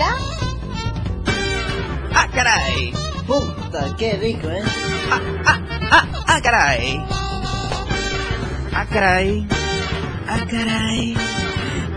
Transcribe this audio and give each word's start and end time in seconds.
Caray! 0.00 0.40
Mira. 0.70 0.90
¡Ah, 2.14 2.28
caray! 2.32 2.92
Puta, 3.26 3.96
qué 3.96 4.16
rico, 4.16 4.48
¿eh? 4.50 4.62
¡Ah, 5.10 5.20
ah, 5.46 5.60
ah, 5.90 6.06
ah, 6.26 6.40
caray! 6.42 7.00
¡Ah, 8.72 8.86
caray! 8.90 9.46
¡Ah, 10.26 10.46
caray! 10.48 11.16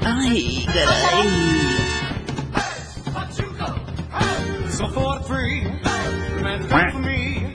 ¡Ay, 0.05 0.65
caray! 0.65 1.29
So 4.69 4.89
for 4.89 5.21
free, 5.23 5.63
man, 6.41 6.67
come 6.67 6.91
for 6.91 6.99
me. 6.99 7.53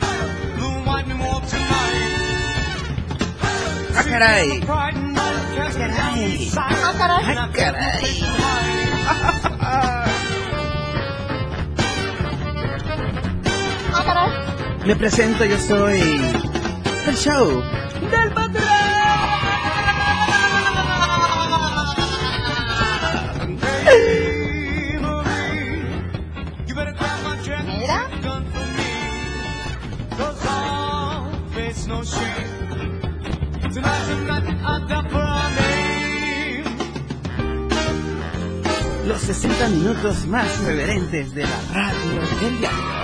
Blue, 0.57 0.85
white, 0.87 1.09
and 1.09 1.21
walk 1.21 1.45
tonight. 1.47 2.79
¡Ah, 3.95 4.05
caray! 4.05 4.61
Pride 4.65 4.97
and 4.97 5.15
love, 5.15 5.55
cast 5.55 5.79
it 5.79 5.89
down 5.89 6.19
caray. 6.19 6.51
Ah, 6.57 6.95
caray. 6.97 7.25
And 7.27 7.39
I've 7.39 7.53
got 7.55 7.75
no 7.75 7.81
caray. 7.83 8.68
Me 14.89 14.97
presento, 14.97 15.45
yo 15.45 15.59
soy 15.59 16.01
el 16.01 17.15
show 17.15 17.63
del 18.11 18.33
patrón. 18.33 18.65
Los 39.07 39.21
60 39.21 39.69
minutos 39.69 40.27
más 40.29 40.61
reverentes 40.61 41.35
de 41.35 41.43
la 41.43 41.61
radio 41.75 42.21
del 42.41 42.59
diario. 42.61 42.98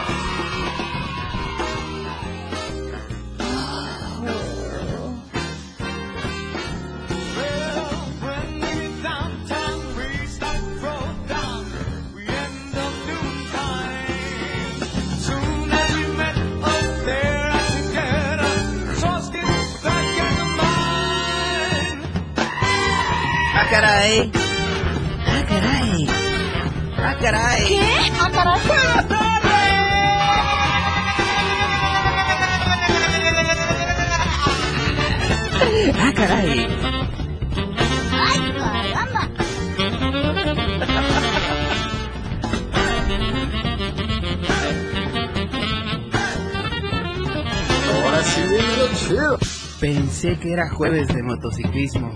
Pensé 50.24 50.40
que 50.40 50.52
era 50.54 50.70
jueves 50.70 51.06
de 51.08 51.22
motociclismo. 51.22 52.10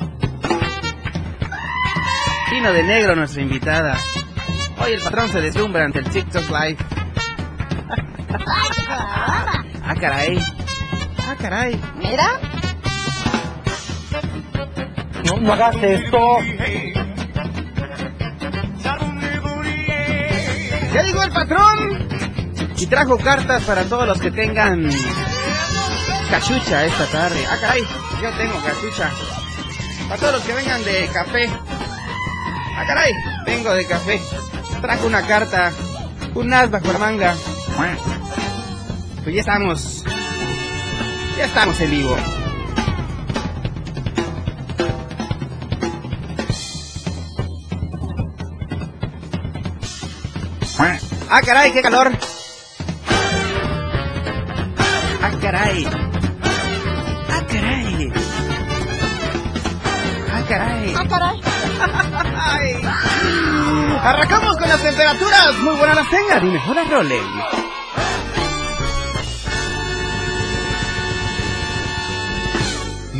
Vino 2.50 2.72
de 2.72 2.82
negro 2.82 3.14
nuestra 3.14 3.42
invitada. 3.42 3.98
Hoy 4.82 4.92
el 4.92 5.00
patrón 5.02 5.28
se 5.28 5.42
deslumbra 5.42 5.84
ante 5.84 5.98
el 5.98 6.08
TikTok 6.08 6.44
Live. 6.48 6.78
¡Ah, 9.84 9.94
caray! 10.00 10.38
¡Ah, 11.18 11.36
caray! 11.38 11.78
Mira. 11.98 12.40
No, 15.26 15.36
no 15.36 15.52
hagas 15.52 15.76
esto. 15.76 16.38
¡Ya 20.94 21.02
llegó 21.02 21.22
el 21.24 21.30
patrón! 21.30 22.08
Y 22.78 22.86
trajo 22.86 23.18
cartas 23.18 23.64
para 23.64 23.84
todos 23.84 24.08
los 24.08 24.18
que 24.18 24.30
tengan 24.30 24.88
cachucha 26.30 26.84
esta 26.84 27.06
tarde. 27.06 27.44
¡Ah, 27.50 27.56
caray! 27.60 27.97
Yo 28.22 28.30
tengo 28.32 28.60
cachucha. 28.62 29.12
Para 30.08 30.20
todos 30.20 30.32
los 30.34 30.42
que 30.42 30.52
vengan 30.54 30.84
de 30.84 31.08
café. 31.12 31.48
¡Ah, 32.76 32.84
caray! 32.86 33.12
Vengo 33.46 33.74
de 33.74 33.86
café. 33.86 34.20
Trajo 34.80 35.06
una 35.06 35.26
carta. 35.26 35.72
Un 36.34 36.52
as 36.52 36.70
bajo 36.70 36.92
la 36.92 36.98
manga. 36.98 37.34
Pues 39.22 39.34
ya 39.34 39.40
estamos. 39.40 40.04
Ya 41.36 41.44
estamos 41.44 41.80
en 41.80 41.90
vivo. 41.90 42.16
¡Ah, 51.30 51.42
caray! 51.42 51.72
¡Qué 51.72 51.82
calor! 51.82 52.10
¡Ah, 55.20 55.30
caray! 55.42 56.07
Caray! 60.48 60.94
Ah, 60.96 61.06
caray. 61.08 61.40
¡Ay! 62.36 62.80
Arrancamos 64.02 64.56
con 64.56 64.68
las 64.68 64.82
temperaturas. 64.82 65.58
Muy 65.58 65.76
buenas 65.76 65.96
las 65.96 66.10
tengan 66.10 66.46
y 66.46 66.50
mejor 66.50 66.76
las 66.76 66.90
rolen. 66.90 67.24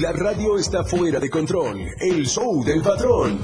La 0.00 0.12
radio 0.12 0.58
está 0.58 0.84
fuera 0.84 1.18
de 1.18 1.28
control. 1.28 1.76
El 2.00 2.26
show 2.26 2.64
del 2.64 2.80
patrón. 2.82 3.40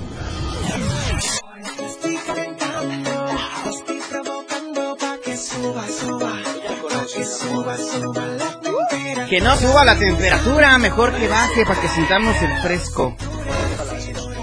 Que 9.29 9.41
no 9.41 9.57
suba 9.57 9.85
la 9.85 9.99
temperatura, 9.99 10.79
mejor 10.79 11.13
que 11.13 11.29
baje 11.29 11.67
para 11.67 11.81
que 11.81 11.89
sintamos 11.89 12.41
el 12.41 12.63
fresco. 12.63 13.17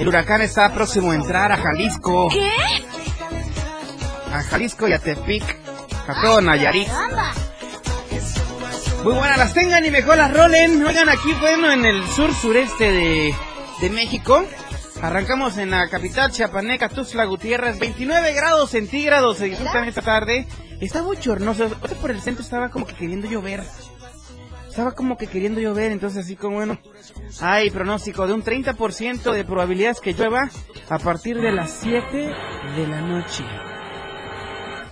El 0.02 0.08
huracán 0.08 0.42
está 0.42 0.74
próximo 0.74 1.12
a 1.12 1.16
entrar 1.16 1.52
a 1.52 1.58
Jalisco. 1.58 2.28
¿Qué? 2.30 2.50
A 4.34 4.42
Jalisco 4.42 4.88
y 4.88 4.94
a 4.94 4.98
Tepic. 4.98 5.44
A 6.08 6.22
todo 6.24 6.42
Nayarit. 6.42 6.88
Muy 9.04 9.14
buenas 9.14 9.38
las 9.38 9.54
tengan 9.54 9.86
y 9.86 9.92
mejor 9.92 10.18
las 10.18 10.34
rolen. 10.34 10.84
Oigan, 10.84 11.08
aquí, 11.08 11.32
bueno, 11.40 11.72
en 11.72 11.86
el 11.86 12.04
sur 12.08 12.34
sureste 12.34 12.92
de, 12.92 13.36
de 13.80 13.90
México. 13.92 14.44
Arrancamos 15.04 15.60
en 15.60 15.70
la 15.70 15.88
capital 15.88 16.32
chiapaneca, 16.32 16.90
Tuxtla 16.90 17.26
Gutiérrez. 17.26 17.78
29 17.78 18.34
grados 18.34 18.72
centígrados 18.72 19.38
se 19.38 19.46
disfrutan 19.46 19.88
esta 19.88 20.02
tarde. 20.02 20.48
Está 20.80 21.04
bochornoso. 21.04 21.70
Por 22.02 22.10
el 22.10 22.22
centro 22.22 22.44
estaba 22.44 22.70
como 22.70 22.88
que 22.88 22.96
queriendo 22.96 23.30
llover. 23.30 23.64
Estaba 24.72 24.94
como 24.94 25.18
que 25.18 25.28
queriendo 25.28 25.60
llover, 25.60 25.92
entonces 25.92 26.24
así 26.24 26.38
como 26.38 26.56
bueno, 26.56 26.80
hay 27.42 27.70
pronóstico 27.70 28.26
de 28.26 28.34
un 28.34 28.42
30% 28.42 29.34
de 29.34 29.44
probabilidades 29.44 30.00
que 30.00 30.14
llueva 30.14 30.50
a 30.90 30.98
partir 30.98 31.40
de 31.42 31.52
las 31.52 31.72
7 31.82 32.34
de 32.78 32.88
la 32.88 33.02
noche. 33.02 33.44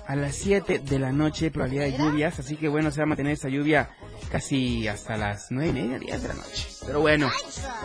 A 0.05 0.15
las 0.15 0.35
7 0.35 0.79
de 0.79 0.99
la 0.99 1.13
noche 1.13 1.49
probabilidad 1.49 1.85
de 1.85 1.97
lluvias, 1.97 2.39
así 2.39 2.57
que 2.57 2.67
bueno, 2.67 2.91
se 2.91 2.99
va 2.99 3.03
a 3.03 3.07
mantener 3.07 3.33
esa 3.33 3.47
lluvia 3.47 3.89
casi 4.29 4.85
hasta 4.87 5.15
las 5.15 5.47
9 5.49 5.69
y 5.69 5.73
media, 5.73 5.97
10 5.97 6.21
de 6.23 6.27
la 6.27 6.33
noche. 6.33 6.67
Pero 6.85 6.99
bueno, 6.99 7.29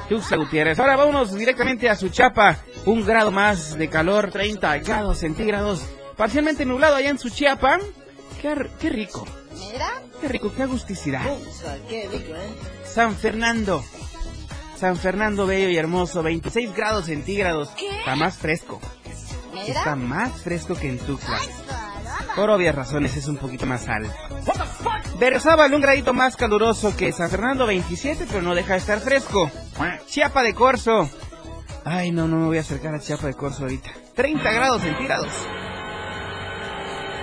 Tuxtla 0.08 0.38
Gutiérrez. 0.38 0.80
Ahora 0.80 0.96
vámonos 0.96 1.32
directamente 1.36 1.88
a 1.88 1.94
Suchiapa. 1.94 2.58
Un 2.86 3.06
grado 3.06 3.30
más 3.30 3.78
de 3.78 3.88
calor, 3.88 4.32
30 4.32 4.78
grados 4.78 5.18
centígrados. 5.18 5.86
Parcialmente 6.16 6.64
nublado 6.64 6.96
allá 6.96 7.10
en 7.10 7.18
Suchiapa. 7.18 7.78
Qué, 8.42 8.54
qué 8.80 8.88
rico, 8.90 9.26
Mira, 9.58 10.02
qué 10.20 10.28
rico, 10.28 10.52
qué 10.54 10.62
agusticidad. 10.62 11.22
puta, 11.22 11.76
qué 11.88 12.08
rico, 12.10 12.34
¿eh? 12.34 12.54
San 12.84 13.14
Fernando. 13.16 13.84
San 14.78 14.96
Fernando 14.96 15.46
bello 15.46 15.68
y 15.68 15.76
hermoso, 15.76 16.22
26 16.22 16.74
grados 16.74 17.06
centígrados. 17.06 17.70
Está 17.98 18.16
más 18.16 18.36
fresco. 18.36 18.80
Está 19.66 19.96
más 19.96 20.32
fresco 20.42 20.74
que 20.74 20.88
en 20.90 20.98
Tuxtla. 20.98 21.38
Por 22.36 22.50
obvias 22.50 22.74
razones 22.74 23.16
es 23.16 23.28
un 23.28 23.36
poquito 23.36 23.64
más 23.66 23.88
alto. 23.88 24.12
Berzábal, 25.18 25.72
un 25.72 25.80
gradito 25.80 26.12
más 26.12 26.36
caluroso 26.36 26.96
que 26.96 27.12
San 27.12 27.30
Fernando 27.30 27.66
27, 27.66 28.26
pero 28.28 28.42
no 28.42 28.54
deja 28.54 28.72
de 28.72 28.78
estar 28.80 29.00
fresco. 29.00 29.50
Chiapa 30.08 30.42
de 30.42 30.54
Corzo. 30.54 31.08
Ay, 31.84 32.10
no, 32.10 32.26
no 32.26 32.36
me 32.38 32.46
voy 32.46 32.58
a 32.58 32.62
acercar 32.62 32.94
a 32.94 32.98
Chiapa 33.00 33.28
de 33.28 33.34
Corzo 33.34 33.62
ahorita. 33.62 33.90
30 34.14 34.52
grados 34.52 34.82
centígrados. 34.82 35.30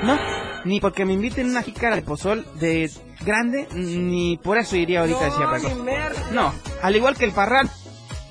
No, 0.04 0.18
ni 0.66 0.80
porque 0.80 1.06
me 1.06 1.14
inviten 1.14 1.50
una 1.50 1.62
jícara 1.62 1.96
de 1.96 2.02
pozol 2.02 2.46
de 2.60 2.90
grande, 3.24 3.68
ni 3.74 4.38
por 4.38 4.58
eso 4.58 4.76
iría 4.76 5.02
ahorita 5.02 5.28
a 5.28 5.30
Chiapa 5.30 5.60
de 5.60 5.74
Corzo. 5.74 6.32
No, 6.34 6.54
al 6.82 6.96
igual 6.96 7.16
que 7.16 7.26
el 7.26 7.32
Parral. 7.32 7.70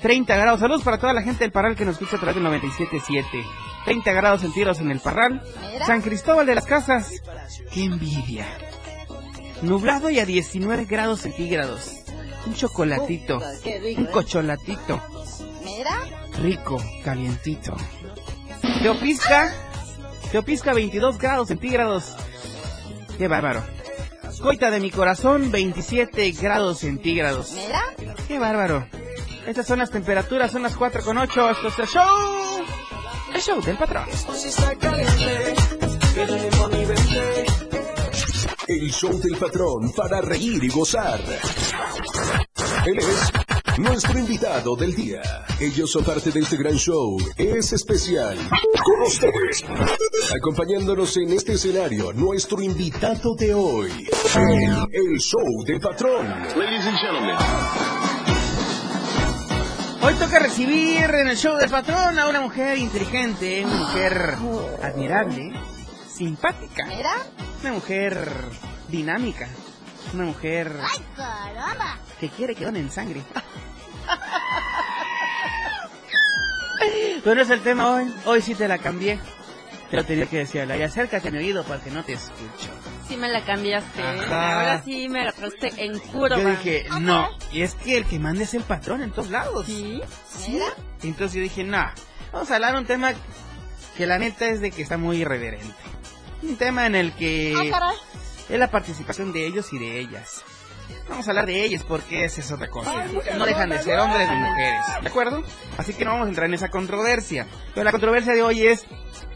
30 0.01 0.35
grados. 0.35 0.59
Saludos 0.59 0.81
para 0.81 0.97
toda 0.97 1.13
la 1.13 1.21
gente 1.21 1.43
del 1.43 1.51
Parral 1.51 1.75
que 1.75 1.85
nos 1.85 1.93
escucha 1.93 2.15
a 2.15 2.19
través 2.19 2.35
del 2.35 2.45
97.7. 2.45 3.23
30 3.85 4.11
grados 4.11 4.41
centígrados 4.41 4.79
en 4.79 4.91
el 4.91 4.99
Parral. 4.99 5.43
San 5.85 6.01
Cristóbal 6.01 6.45
de 6.45 6.55
las 6.55 6.65
Casas. 6.65 7.21
¡Qué 7.71 7.83
envidia! 7.83 8.47
Nublado 9.61 10.09
y 10.09 10.19
a 10.19 10.25
19 10.25 10.85
grados 10.85 11.21
centígrados. 11.21 11.97
Un 12.47 12.55
chocolatito. 12.55 13.37
Un 13.37 13.43
¿eh? 13.65 14.09
cocholatito. 14.11 14.99
Rico, 16.41 16.81
calientito. 17.03 17.75
Teopisca. 18.81 19.70
Teopisca 20.31 20.73
22 20.73 21.17
grados 21.17 21.49
centígrados. 21.49 22.15
¡Qué 23.17 23.27
bárbaro! 23.27 23.63
Coita 24.41 24.71
de 24.71 24.79
mi 24.79 24.89
corazón 24.89 25.51
27 25.51 26.31
grados 26.31 26.79
centígrados. 26.79 27.51
mira, 27.51 28.15
¡Qué 28.27 28.39
bárbaro! 28.39 28.87
Estas 29.45 29.67
son 29.67 29.79
las 29.79 29.91
temperaturas, 29.91 30.51
son 30.51 30.63
las 30.63 30.75
4 30.77 31.03
con 31.03 31.17
8. 31.17 31.49
Esto 31.49 31.67
es 31.67 31.79
el 31.79 31.87
show. 31.87 32.65
El 33.33 33.41
show 33.41 33.61
del 33.61 33.77
patrón. 33.77 34.05
El 38.67 38.91
show 38.91 39.19
del 39.19 39.37
patrón 39.37 39.91
para 39.91 40.21
reír 40.21 40.63
y 40.63 40.69
gozar. 40.69 41.19
Él 42.85 42.97
es 42.99 43.31
nuestro 43.81 44.19
invitado 44.19 44.75
del 44.75 44.93
día. 44.95 45.21
Ellos 45.59 45.91
son 45.91 46.03
parte 46.03 46.29
de 46.31 46.39
este 46.39 46.55
gran 46.55 46.75
show. 46.75 47.17
Es 47.35 47.73
especial. 47.73 48.37
Con 48.83 49.01
ustedes. 49.01 49.63
Acompañándonos 50.35 51.17
en 51.17 51.33
este 51.33 51.53
escenario, 51.53 52.13
nuestro 52.13 52.61
invitado 52.61 53.35
de 53.35 53.53
hoy. 53.53 54.07
El, 54.35 54.71
el 54.91 55.19
show 55.19 55.63
del 55.65 55.79
patrón. 55.79 56.27
Ladies 56.27 56.85
and 56.85 56.97
gentlemen. 56.99 57.35
Hoy 60.03 60.13
toca 60.15 60.39
recibir 60.39 61.03
en 61.03 61.27
el 61.27 61.37
show 61.37 61.57
del 61.57 61.69
patrón 61.69 62.19
a 62.19 62.27
una 62.27 62.41
mujer 62.41 62.77
inteligente, 62.77 63.63
una 63.65 63.75
mujer 63.75 64.35
admirable, 64.83 65.53
simpática, 66.07 66.85
mira, 66.85 67.15
una 67.61 67.73
mujer 67.73 68.27
dinámica, 68.89 69.47
una 70.13 70.25
mujer 70.25 70.71
ay, 70.81 71.05
caramba. 71.15 71.99
que 72.19 72.29
quiere 72.29 72.55
que 72.55 72.65
donen 72.65 72.91
sangre. 72.91 73.21
Pero 77.23 77.41
es 77.41 77.49
el 77.49 77.61
tema 77.61 77.91
hoy, 77.91 78.13
hoy 78.25 78.41
sí 78.41 78.55
te 78.55 78.67
la 78.67 78.77
cambié. 78.79 79.19
Pero 79.91 80.05
tenía 80.05 80.25
que 80.25 80.37
decirla, 80.37 80.77
y 80.77 80.83
acércate 80.83 81.27
a 81.27 81.31
mi 81.31 81.39
oído 81.39 81.65
para 81.65 81.83
que 81.83 81.91
no 81.91 82.03
te 82.03 82.13
escucho. 82.13 82.69
Sí 83.09 83.17
me 83.17 83.27
la 83.27 83.43
cambiaste. 83.43 84.01
Ajá. 84.01 84.59
Ahora 84.59 84.81
sí 84.83 85.09
me 85.09 85.25
la 85.25 85.33
traste 85.33 85.73
en 85.77 85.99
curva. 85.99 86.37
Yo 86.37 86.49
dije, 86.49 86.85
no, 87.01 87.29
y 87.51 87.61
es 87.61 87.75
que 87.75 87.97
el 87.97 88.05
que 88.05 88.17
manda 88.17 88.43
es 88.43 88.53
el 88.53 88.63
patrón 88.63 89.01
en 89.01 89.11
todos 89.11 89.29
lados. 89.29 89.65
Sí. 89.65 90.01
Mira, 90.47 90.67
Entonces 91.03 91.35
yo 91.35 91.43
dije, 91.43 91.65
no, 91.65 91.85
vamos 92.31 92.49
a 92.51 92.55
hablar 92.55 92.75
un 92.77 92.85
tema 92.85 93.11
que 93.97 94.05
la 94.05 94.17
neta 94.17 94.47
es 94.47 94.61
de 94.61 94.71
que 94.71 94.81
está 94.81 94.97
muy 94.97 95.17
irreverente. 95.17 95.75
Un 96.41 96.55
tema 96.55 96.85
en 96.85 96.95
el 96.95 97.11
que 97.11 97.53
ah, 97.57 97.93
es 98.49 98.59
la 98.59 98.71
participación 98.71 99.33
de 99.33 99.45
ellos 99.45 99.73
y 99.73 99.77
de 99.77 99.99
ellas. 99.99 100.41
Vamos 101.11 101.27
a 101.27 101.31
hablar 101.31 101.45
de 101.45 101.63
ellas 101.65 101.83
porque 101.83 102.23
esa 102.23 102.39
es 102.39 102.51
otra 102.51 102.69
cosa. 102.69 103.05
No 103.37 103.45
dejan 103.45 103.69
de 103.69 103.79
ser 103.79 103.99
hombres 103.99 104.29
ni 104.29 104.35
mujeres, 104.37 104.81
¿de 105.01 105.07
acuerdo? 105.09 105.43
Así 105.77 105.93
que 105.93 106.05
no 106.05 106.11
vamos 106.11 106.27
a 106.27 106.29
entrar 106.29 106.47
en 106.47 106.53
esa 106.53 106.69
controversia. 106.69 107.47
Pero 107.73 107.83
la 107.83 107.91
controversia 107.91 108.33
de 108.33 108.41
hoy 108.41 108.65
es... 108.65 108.85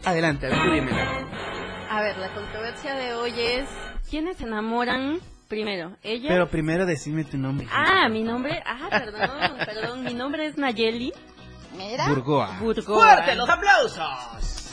Adelante, 0.04 0.46
adelante, 0.46 0.74
dímela. 0.74 1.28
A 1.90 2.00
ver, 2.00 2.16
la 2.16 2.32
controversia 2.32 2.94
de 2.94 3.14
hoy 3.14 3.34
es 3.38 3.68
¿quiénes 4.08 4.38
se 4.38 4.44
enamoran 4.44 5.20
primero? 5.48 5.94
¿Ella? 6.02 6.28
Pero 6.28 6.48
primero 6.48 6.86
decime 6.86 7.24
tu 7.24 7.36
nombre. 7.36 7.68
Ah, 7.70 8.08
mi 8.08 8.22
nombre. 8.22 8.62
Ah, 8.64 8.88
perdón, 8.90 9.58
perdón. 9.58 10.02
Mi 10.04 10.14
nombre 10.14 10.46
es 10.46 10.56
Nayeli 10.56 11.12
Mira, 11.76 12.08
Burgoa. 12.08 12.56
Burgoa. 12.58 13.22
aplausos! 13.48 14.70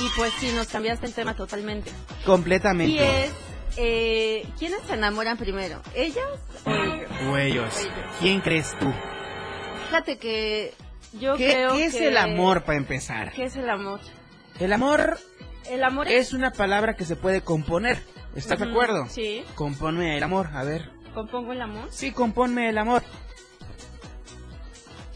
Y 0.00 0.08
pues 0.16 0.32
sí, 0.40 0.50
nos 0.52 0.66
cambiaste 0.68 1.06
el 1.06 1.14
tema 1.14 1.34
totalmente. 1.34 1.90
Y 1.90 2.24
Completamente. 2.24 3.24
es 3.24 3.32
eh, 3.76 4.46
¿quiénes 4.58 4.80
se 4.86 4.94
enamoran 4.94 5.36
primero? 5.36 5.80
¿Ellas 5.94 6.24
o 6.64 6.70
ellos? 6.70 7.10
O 7.30 7.36
ellos. 7.36 7.88
¿Quién 8.18 8.40
crees 8.40 8.74
tú? 8.78 8.92
Fíjate 9.86 10.18
que 10.18 10.74
yo 11.12 11.36
¿Qué, 11.36 11.46
creo 11.52 11.74
qué 11.76 11.84
es 11.86 11.94
que- 11.94 12.08
el 12.08 12.16
amor 12.16 12.64
para 12.64 12.78
empezar? 12.78 13.32
¿Qué 13.32 13.44
es 13.44 13.56
el 13.56 13.68
amor? 13.68 14.00
El 14.58 14.72
amor 14.72 15.18
El 15.68 15.84
amor 15.84 16.08
es... 16.08 16.28
es 16.28 16.32
una 16.32 16.50
palabra 16.52 16.96
que 16.96 17.04
se 17.04 17.16
puede 17.16 17.42
componer. 17.42 18.02
¿Estás 18.34 18.58
de 18.60 18.68
acuerdo? 18.70 19.06
Sí. 19.08 19.44
Componme 19.54 20.16
el 20.16 20.22
amor, 20.22 20.48
a 20.54 20.62
ver. 20.64 20.90
¿Compongo 21.14 21.52
el 21.52 21.60
amor? 21.62 21.88
Sí, 21.90 22.12
componme 22.12 22.68
el 22.68 22.78
amor. 22.78 23.02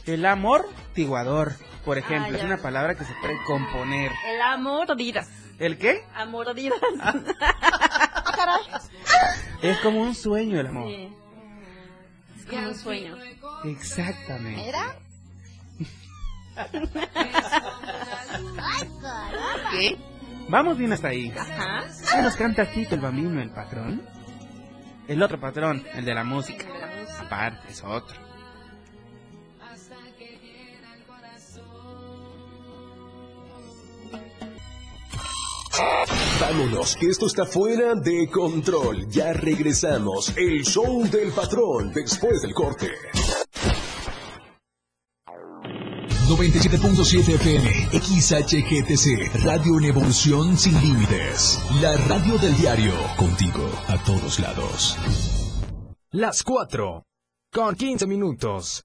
El 0.07 0.27
amor 0.27 0.69
tiguador, 0.95 1.55
por 1.85 1.99
ejemplo, 1.99 2.33
Ah, 2.33 2.37
es 2.39 2.45
una 2.45 2.59
palabra 2.59 2.95
que 2.95 3.05
se 3.05 3.15
puede 3.21 3.37
componer. 3.47 4.13
El 4.27 4.41
amor 4.43 4.95
didas. 4.97 5.29
¿El 5.59 5.79
qué? 5.79 6.05
Amor 6.15 6.55
didas. 6.55 6.79
ah, 7.01 7.15
caray. 8.37 8.61
Es 9.63 9.79
como 9.79 10.03
un 10.03 10.15
sueño 10.15 10.61
el 10.61 10.67
amor. 10.67 10.89
Sí. 10.89 11.09
Es 12.39 12.47
como 12.47 12.69
un 12.69 12.75
sueño. 12.75 13.17
Exactamente. 13.65 14.71
Caramba. 14.71 14.97
¿Qué? 19.71 19.97
Vamos 20.49 20.79
bien 20.79 20.93
hasta 20.93 21.09
ahí. 21.09 21.33
Ajá. 21.37 21.85
¿Qué 22.15 22.23
nos 22.23 22.37
canta 22.37 22.71
Tito 22.71 22.95
el 22.95 23.01
Bambino, 23.01 23.41
el 23.41 23.51
patrón? 23.51 24.03
El 25.09 25.23
otro 25.23 25.41
patrón, 25.41 25.85
el. 25.95 26.05
De 26.05 26.15
la 26.15 26.25
música. 26.25 26.67
Aparte, 27.21 27.69
es 27.71 27.83
otro. 27.83 28.17
Vámonos, 36.47 36.95
que 36.97 37.07
esto 37.07 37.25
está 37.25 37.47
fuera 37.47 37.95
de 37.95 38.29
control. 38.29 39.09
Ya 39.09 39.33
regresamos. 39.33 40.31
El 40.37 40.63
show 40.63 41.03
del 41.09 41.33
patrón 41.33 41.91
después 41.95 42.43
del 42.43 42.53
corte. 42.53 42.91
97.7 46.29 47.35
FM, 47.37 47.71
XHGTC, 47.99 49.43
Radio 49.43 49.79
en 49.79 49.85
Evolución 49.87 50.59
Sin 50.59 50.79
Límites. 50.83 51.63
La 51.81 51.97
radio 51.97 52.37
del 52.37 52.55
diario, 52.59 52.93
contigo 53.17 53.67
a 53.89 53.97
todos 54.05 54.39
lados. 54.39 54.99
Las 56.11 56.43
4. 56.43 57.05
Con 57.51 57.75
15 57.75 58.07
minutos. 58.07 58.85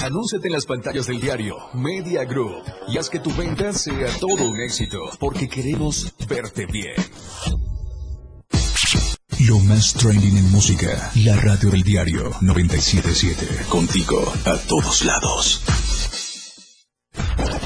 Anúnciate 0.00 0.48
en 0.48 0.52
las 0.52 0.66
pantallas 0.66 1.06
del 1.06 1.20
diario 1.20 1.56
Media 1.72 2.24
Group 2.24 2.62
y 2.88 2.98
haz 2.98 3.08
que 3.08 3.18
tu 3.18 3.32
venta 3.34 3.72
sea 3.72 4.08
todo 4.20 4.48
un 4.48 4.60
éxito, 4.60 4.98
porque 5.18 5.48
queremos 5.48 6.12
verte 6.28 6.66
bien. 6.66 6.94
Lo 9.46 9.58
más 9.60 9.94
trending 9.94 10.36
en 10.36 10.50
música. 10.50 11.10
La 11.16 11.36
radio 11.36 11.70
del 11.70 11.82
diario 11.82 12.30
977. 12.40 13.66
Contigo 13.68 14.32
a 14.44 14.56
todos 14.66 15.04
lados. 15.04 15.62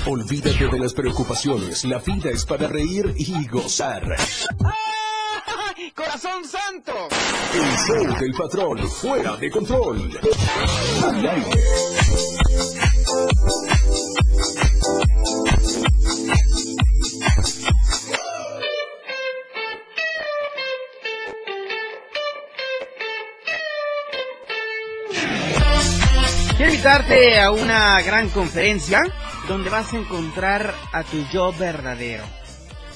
Olvídate 0.07 0.69
de 0.69 0.79
las 0.79 0.95
preocupaciones, 0.95 1.85
la 1.85 1.99
vida 1.99 2.31
es 2.31 2.45
para 2.45 2.69
reír 2.69 3.13
y 3.17 3.47
gozar. 3.49 4.17
¡Corazón 5.95 6.45
santo! 6.45 7.09
El 7.55 7.77
show 7.87 8.19
del 8.19 8.33
patrón, 8.33 8.89
fuera 8.89 9.37
de 9.37 9.51
control. 9.51 10.19
Al 11.05 11.29
aire. 11.29 11.51
Quiero 26.57 26.73
invitarte 26.73 27.41
a 27.41 27.51
una 27.51 28.01
gran 28.03 28.29
conferencia 28.29 29.03
donde 29.49 29.71
vas 29.71 29.93
a 29.93 29.97
encontrar 29.97 30.75
a 30.93 31.03
tu 31.03 31.25
yo 31.33 31.53
verdadero. 31.53 32.25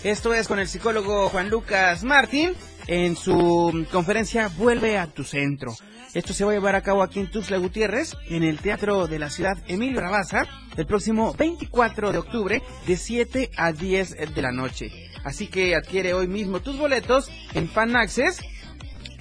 Esto 0.04 0.34
es 0.34 0.48
con 0.48 0.58
el 0.58 0.68
psicólogo 0.68 1.30
Juan 1.30 1.48
Lucas 1.48 2.04
Martín 2.04 2.54
en 2.86 3.16
su 3.16 3.86
conferencia 3.90 4.48
Vuelve 4.56 4.98
a 4.98 5.06
tu 5.06 5.24
centro. 5.24 5.74
Esto 6.14 6.32
se 6.32 6.44
va 6.44 6.52
a 6.52 6.54
llevar 6.54 6.76
a 6.76 6.82
cabo 6.82 7.02
aquí 7.02 7.18
en 7.18 7.30
Tuxtla 7.30 7.56
Gutiérrez, 7.58 8.14
en 8.28 8.44
el 8.44 8.58
Teatro 8.58 9.08
de 9.08 9.18
la 9.18 9.30
Ciudad 9.30 9.58
Emilio 9.66 10.00
Rabaza, 10.00 10.44
el 10.76 10.86
próximo 10.86 11.34
24 11.34 12.12
de 12.12 12.18
octubre, 12.18 12.62
de 12.86 12.96
7 12.96 13.50
a 13.56 13.72
10 13.72 14.34
de 14.34 14.42
la 14.42 14.52
noche. 14.52 14.92
Así 15.24 15.48
que 15.48 15.74
adquiere 15.74 16.14
hoy 16.14 16.28
mismo 16.28 16.60
tus 16.60 16.78
boletos 16.78 17.30
en 17.54 17.68
Fan 17.68 17.96
Access 17.96 18.40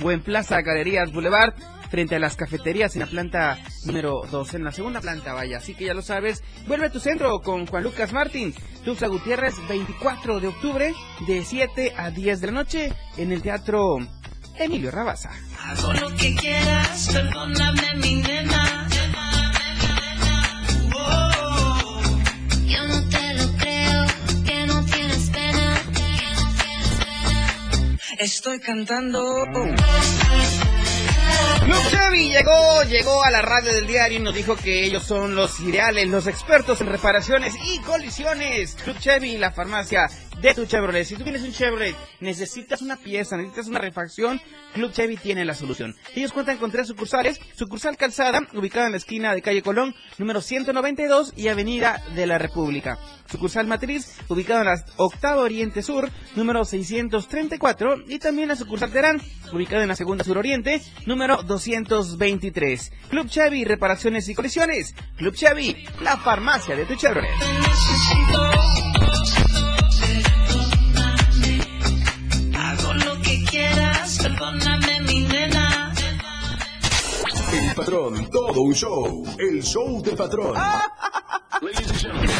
o 0.03 0.11
en 0.11 0.21
Plaza 0.21 0.61
Galerías 0.61 1.11
Boulevard 1.11 1.53
frente 1.93 2.15
a 2.15 2.19
las 2.19 2.35
cafeterías 2.35 2.95
en 2.95 3.01
la 3.01 3.05
planta 3.05 3.59
número 3.85 4.23
2, 4.31 4.55
en 4.55 4.63
la 4.63 4.71
segunda 4.71 4.99
planta, 4.99 5.33
vaya. 5.33 5.57
Así 5.57 5.75
que 5.75 5.85
ya 5.85 5.93
lo 5.93 6.01
sabes, 6.01 6.41
vuelve 6.65 6.87
a 6.87 6.91
tu 6.91 6.99
centro 6.99 7.39
con 7.41 7.67
Juan 7.67 7.83
Lucas 7.83 8.11
Martín, 8.11 8.55
Tuxtla 8.83 9.09
Gutiérrez, 9.09 9.53
24 9.69 10.39
de 10.39 10.47
octubre, 10.47 10.91
de 11.27 11.45
7 11.45 11.93
a 11.95 12.09
10 12.09 12.41
de 12.41 12.47
la 12.47 12.53
noche, 12.53 12.91
en 13.17 13.31
el 13.31 13.43
Teatro 13.43 13.99
Emilio 14.57 14.89
Rabaza. 14.89 15.29
Hago 15.59 15.93
lo 15.93 16.09
que 16.15 16.33
quieras, 16.33 17.09
perdóname 17.13 17.93
mi 17.97 18.15
nena. 18.15 18.87
Oh, 20.95 22.01
Yo 22.65 22.87
no 22.87 23.07
te 23.07 23.33
lo 23.35 23.57
creo, 23.59 24.05
que 24.43 24.65
no 24.65 24.83
tienes 24.85 25.29
pena. 25.29 25.75
Estoy 28.17 28.59
cantando. 28.61 29.45
Club 31.63 31.81
Chevy 31.89 32.29
llegó, 32.29 32.83
llegó 32.83 33.23
a 33.23 33.31
la 33.31 33.41
radio 33.41 33.73
del 33.73 33.87
diario 33.87 34.19
y 34.19 34.21
nos 34.21 34.35
dijo 34.35 34.55
que 34.55 34.83
ellos 34.85 35.03
son 35.03 35.35
los 35.35 35.59
ideales, 35.59 36.07
los 36.09 36.27
expertos 36.27 36.81
en 36.81 36.87
reparaciones 36.87 37.53
y 37.65 37.79
colisiones. 37.79 38.75
Club 38.83 38.97
Chevy, 38.99 39.37
la 39.37 39.51
farmacia 39.51 40.09
de 40.41 40.53
tu 40.53 40.65
Chevrolet. 40.65 41.05
Si 41.05 41.15
tú 41.15 41.23
tienes 41.23 41.41
un 41.41 41.53
Chevrolet, 41.53 41.95
necesitas 42.19 42.81
una 42.81 42.97
pieza, 42.97 43.37
necesitas 43.37 43.67
una 43.67 43.79
refacción, 43.79 44.41
Club 44.73 44.91
Chevy 44.91 45.17
tiene 45.17 45.45
la 45.45 45.53
solución. 45.53 45.95
Ellos 46.15 46.33
cuentan 46.33 46.57
con 46.57 46.71
tres 46.71 46.87
sucursales. 46.87 47.39
Sucursal 47.55 47.95
Calzada, 47.95 48.41
ubicada 48.53 48.87
en 48.87 48.91
la 48.91 48.97
esquina 48.97 49.33
de 49.33 49.41
calle 49.41 49.61
Colón, 49.61 49.95
número 50.17 50.41
192 50.41 51.33
y 51.37 51.47
Avenida 51.47 52.03
de 52.15 52.25
la 52.25 52.37
República. 52.37 52.97
Sucursal 53.31 53.67
Matriz, 53.67 54.17
ubicada 54.27 54.61
en 54.61 54.67
la 54.67 54.85
Octava 54.97 55.41
Oriente 55.41 55.81
Sur, 55.81 56.09
número 56.35 56.65
634. 56.65 58.03
Y 58.07 58.19
también 58.19 58.49
la 58.49 58.55
sucursal 58.55 58.91
Terán, 58.91 59.21
ubicada 59.51 59.83
en 59.83 59.89
la 59.89 59.95
Segunda 59.95 60.23
Sur 60.23 60.37
Oriente, 60.37 60.81
número 61.33 61.43
223. 61.43 62.91
Club 63.09 63.27
Chevy, 63.27 63.65
reparaciones 63.65 64.27
y 64.29 64.35
colisiones. 64.35 64.93
Club 65.17 65.33
Chevy, 65.33 65.85
la 66.01 66.17
farmacia 66.17 66.75
de 66.75 66.85
tu 66.85 66.95
Chevrolet. 66.95 67.29
Hago 72.55 72.93
lo 72.93 73.21
que 73.21 73.43
quieras, 73.45 74.19
perdóname 74.21 75.01
mi 75.01 75.21
nena. 75.21 75.93
El 77.53 77.75
patrón, 77.75 78.29
todo 78.29 78.61
un 78.61 78.73
show. 78.73 79.23
El 79.37 79.63
show 79.63 80.01
del 80.01 80.15
patrón. 80.15 80.55
Ladies 81.61 81.89
and 81.89 81.99
gentlemen. 81.99 82.32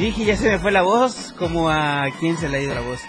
Dije, 0.00 0.24
ya 0.24 0.34
se 0.34 0.48
me 0.48 0.58
fue 0.58 0.72
la 0.72 0.80
voz, 0.80 1.34
como 1.38 1.68
a... 1.68 2.06
¿Quién 2.20 2.38
se 2.38 2.48
le 2.48 2.56
ha 2.56 2.60
ido 2.62 2.74
la 2.74 2.80
voz? 2.80 3.00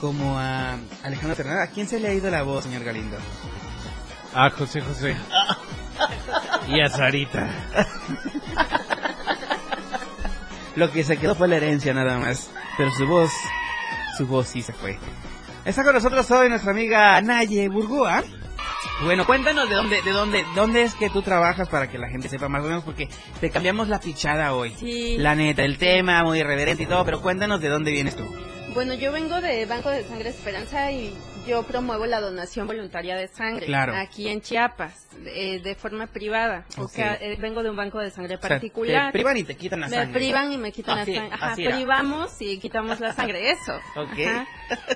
Como 0.00 0.36
a 0.36 0.76
Alejandro 1.04 1.36
Fernández. 1.36 1.68
¿A 1.68 1.72
quién 1.72 1.86
se 1.86 2.00
le 2.00 2.08
ha 2.08 2.12
ido 2.12 2.28
la 2.28 2.42
voz, 2.42 2.64
señor 2.64 2.82
Galindo? 2.82 3.16
A 4.34 4.50
José 4.50 4.80
José. 4.80 5.16
y 6.66 6.80
a 6.80 6.88
Sarita. 6.88 7.48
Lo 10.74 10.90
que 10.90 11.04
se 11.04 11.18
quedó 11.18 11.36
fue 11.36 11.46
la 11.46 11.58
herencia 11.58 11.94
nada 11.94 12.18
más. 12.18 12.50
Pero 12.76 12.90
su 12.90 13.06
voz, 13.06 13.30
su 14.18 14.26
voz 14.26 14.48
sí 14.48 14.60
se 14.60 14.72
fue. 14.72 14.98
Está 15.64 15.84
con 15.84 15.94
nosotros 15.94 16.28
hoy 16.32 16.48
nuestra 16.48 16.72
amiga 16.72 17.22
Naye 17.22 17.68
Burgua. 17.68 18.24
Bueno, 19.04 19.26
cuéntanos 19.26 19.68
de 19.68 19.74
dónde, 19.74 20.02
de 20.02 20.10
dónde, 20.12 20.44
dónde 20.54 20.82
es 20.82 20.94
que 20.94 21.10
tú 21.10 21.22
trabajas 21.22 21.68
para 21.68 21.90
que 21.90 21.98
la 21.98 22.08
gente 22.08 22.28
sepa 22.28 22.48
más 22.48 22.62
o 22.62 22.68
menos, 22.68 22.84
porque 22.84 23.08
te 23.40 23.50
cambiamos 23.50 23.88
la 23.88 24.00
pichada 24.00 24.54
hoy. 24.54 24.74
Sí. 24.78 25.16
La 25.18 25.34
neta, 25.34 25.64
el 25.64 25.78
tema 25.78 26.22
muy 26.22 26.40
irreverente 26.40 26.84
y 26.84 26.86
todo, 26.86 27.04
pero 27.04 27.20
cuéntanos 27.20 27.60
de 27.60 27.68
dónde 27.68 27.90
vienes 27.90 28.16
tú. 28.16 28.24
Bueno, 28.74 28.94
yo 28.94 29.12
vengo 29.12 29.40
de 29.40 29.66
Banco 29.66 29.90
de 29.90 30.02
Sangre 30.04 30.30
Esperanza 30.30 30.90
y 30.90 31.12
yo 31.46 31.62
promuevo 31.64 32.06
la 32.06 32.20
donación 32.20 32.66
voluntaria 32.66 33.16
de 33.16 33.26
sangre 33.28 33.66
Claro. 33.66 33.94
aquí 33.96 34.28
en 34.28 34.40
Chiapas, 34.40 35.08
eh, 35.26 35.60
de 35.60 35.74
forma 35.74 36.06
privada. 36.06 36.64
O 36.78 36.82
Ok. 36.84 36.90
sea, 36.90 37.14
eh, 37.14 37.36
vengo 37.40 37.62
de 37.62 37.70
un 37.70 37.76
banco 37.76 37.98
de 37.98 38.10
sangre 38.10 38.36
O 38.36 38.38
sea, 38.38 38.48
particular. 38.48 39.06
te 39.12 39.18
privan 39.18 39.36
y 39.36 39.44
te 39.44 39.56
quitan 39.56 39.80
la 39.80 39.88
me 39.88 39.96
sangre. 39.96 40.20
privan 40.20 40.52
y 40.52 40.58
me 40.58 40.70
quitan 40.72 40.98
Así, 41.00 41.12
la 41.14 41.20
sangre. 41.20 41.34
Ajá, 41.40 41.54
privamos 41.56 42.40
y 42.42 42.58
quitamos 42.58 43.00
la 43.00 43.12
sangre, 43.12 43.50
eso. 43.50 43.72
Ok. 43.96 44.18
Ajá. 44.26 44.46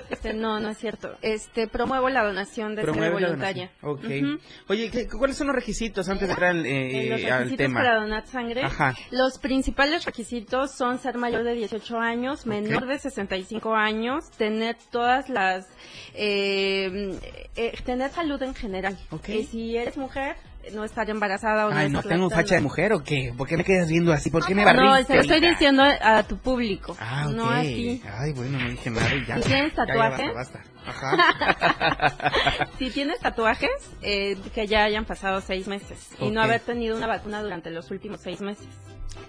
Este, 0.09 0.33
no, 0.33 0.59
no 0.59 0.69
es 0.69 0.77
cierto. 0.77 1.17
Este, 1.21 1.67
promuevo 1.67 2.09
la 2.09 2.23
donación 2.23 2.75
de 2.75 2.85
sangre 2.85 3.09
voluntaria. 3.11 3.71
donación. 3.81 4.23
Ok. 4.23 4.35
Ujú. 4.37 4.39
Oye, 4.69 4.89
¿qué- 4.89 5.07
¿cuáles 5.07 5.37
son 5.37 5.47
los 5.47 5.55
requisitos 5.55 6.07
antes 6.09 6.27
de 6.27 6.33
entrar 6.33 6.51
al, 6.51 6.65
eh, 6.65 7.07
Eh, 7.07 7.09
los 7.09 7.23
al 7.25 7.37
requisitos 7.39 7.57
tema? 7.57 7.79
para 7.81 7.95
donar 7.99 8.25
sangre. 8.25 8.63
Ajá. 8.63 8.95
Los 9.11 9.37
principales 9.37 10.05
requisitos 10.05 10.71
son 10.75 10.97
ser 10.99 11.17
mayor 11.17 11.43
de 11.43 11.53
18 11.53 11.99
años, 11.99 12.45
menor 12.45 12.87
de 12.87 12.97
65 12.97 13.75
años, 13.75 14.31
tener 14.37 14.77
todas 14.91 15.29
las... 15.29 15.67
eh, 16.13 16.36
eh, 16.39 17.73
tener 17.85 18.11
salud 18.11 18.41
en 18.43 18.53
general. 18.55 18.97
Ok. 19.11 19.29
Y 19.29 19.43
si 19.45 19.77
eres 19.77 19.97
mujer, 19.97 20.35
no 20.73 20.83
estar 20.83 21.09
embarazada 21.09 21.67
o 21.67 21.69
no 21.71 21.77
Ay, 21.77 21.89
¿no 21.89 21.99
estar 21.99 22.11
tengo 22.13 22.29
facha 22.29 22.55
de 22.55 22.61
mujer 22.61 22.91
o 22.93 23.01
qué? 23.03 23.33
¿Por 23.37 23.47
qué 23.47 23.55
me 23.57 23.63
quedas 23.63 23.87
viendo 23.89 24.11
así? 24.11 24.29
¿Por 24.29 24.45
qué 24.45 24.53
me 24.53 24.63
No, 24.65 24.73
barriste? 24.73 25.05
se 25.07 25.15
lo 25.15 25.21
estoy 25.21 25.35
ahorita? 25.37 25.51
diciendo 25.51 25.83
a 26.01 26.23
tu 26.23 26.37
público, 26.37 26.95
Ah, 26.99 27.25
ok. 27.27 27.33
no 27.35 27.49
a 27.49 27.61
ti. 27.61 28.01
Ay, 28.19 28.33
bueno, 28.33 28.59
no 28.59 28.69
dije 28.69 28.89
nada 28.89 29.13
y 29.15 29.25
ya. 29.25 29.37
¿Y 29.39 29.41
tienes 29.41 29.73
tatuajes? 29.73 30.33
basta, 30.33 30.59
basta. 30.59 30.63
Ajá. 30.85 32.67
si 32.79 32.89
tienes 32.89 33.19
tatuajes, 33.19 33.69
eh, 34.01 34.37
que 34.53 34.67
ya 34.67 34.83
hayan 34.83 35.05
pasado 35.05 35.41
seis 35.41 35.67
meses 35.67 36.09
y 36.19 36.29
no 36.31 36.41
haber 36.41 36.61
tenido 36.61 36.95
una 36.97 37.07
vacuna 37.07 37.41
durante 37.41 37.71
los 37.71 37.89
últimos 37.91 38.21
seis 38.21 38.41
meses, 38.41 38.67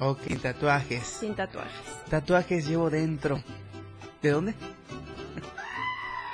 ok, 0.01 0.21
tatuajes. 0.43 1.05
sin 1.05 1.35
tatuajes. 1.35 1.73
Tatuajes 2.11 2.67
llevo 2.69 2.91
dentro. 2.91 3.43
¿De 4.23 4.31
dónde? 4.31 4.55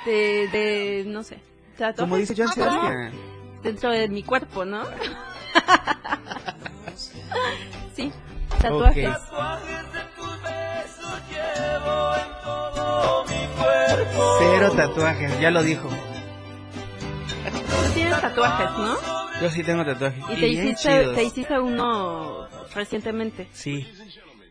De, 0.05 0.47
de 0.51 1.03
no 1.07 1.23
sé. 1.23 1.39
¿Tatuajes? 1.77 1.99
Como 1.99 2.17
dice 2.17 2.33
Joan 2.35 2.49
¿Cómo? 2.49 2.65
Sebastián. 2.65 3.11
Dentro 3.63 3.91
de 3.91 4.07
mi 4.07 4.23
cuerpo, 4.23 4.63
¿no? 4.65 4.83
sí, 7.95 8.11
tatuajes. 8.61 9.09
Tatuajes 9.09 9.93
de 9.93 9.99
tus 10.15 10.41
besos 10.43 11.21
llevo 11.29 12.15
en 12.15 12.29
todo 12.43 13.25
mi 13.25 13.47
cuerpo. 13.57 14.35
Cero 14.39 14.71
tatuajes, 14.75 15.39
ya 15.39 15.51
lo 15.51 15.63
dijo. 15.63 15.89
Tú 15.89 15.95
tienes 17.93 18.19
tatuajes, 18.21 18.69
¿no? 18.77 18.97
Yo 19.41 19.49
sí 19.49 19.63
tengo 19.63 19.83
tatuajes. 19.85 20.23
Y 20.29 20.35
te 20.39 20.45
bien 20.47 20.67
hiciste, 20.67 21.07
te 21.13 21.23
hiciste 21.23 21.59
uno 21.59 22.47
recientemente. 22.73 23.47
Sí, 23.53 23.85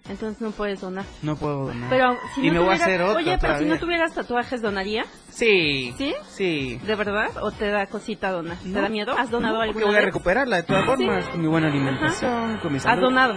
Entonces 0.08 0.40
no 0.42 0.50
puedes 0.50 0.80
donar. 0.82 1.04
no 1.22 1.34
puedo 1.36 1.66
donar. 1.66 1.88
Pero 1.88 2.16
si 2.34 2.42
y 2.42 2.46
no 2.48 2.52
me 2.54 2.58
voy 2.60 2.68
a 2.68 2.72
tuvieras- 2.72 2.82
hacer 2.82 3.02
otro 3.02 3.16
Oye, 3.18 3.38
pero 3.40 3.58
si 3.58 3.64
no 3.64 3.78
tuvieras 3.78 4.14
tatuajes, 4.14 4.60
¿donaría? 4.60 5.04
Sí. 5.30 5.94
¿Sí? 5.96 6.14
Sí. 6.28 6.78
¿De 6.84 6.94
verdad? 6.94 7.30
¿O 7.40 7.50
te 7.50 7.68
da 7.70 7.86
cosita 7.86 8.30
donar? 8.30 8.58
¿Te 8.58 8.68
No. 8.68 8.82
da 8.82 8.88
miedo? 8.90 9.16
¿Has 9.16 9.30
donado 9.30 9.54
No, 9.54 9.60
alguna 9.62 9.72
porque 9.72 9.86
voy 9.86 9.94
a 9.94 9.98
vez? 10.00 10.06
recuperarla 10.06 10.56
de 10.56 10.62
todas 10.64 10.82
Sí. 10.82 10.88
formas, 10.88 11.28
con 11.28 11.40
mi 11.40 11.46
buena 11.48 11.68
alimentación, 11.68 12.58
con 12.58 12.70
mi 12.72 12.76
¿Has 12.76 12.82
salud. 12.82 13.00
donado? 13.02 13.34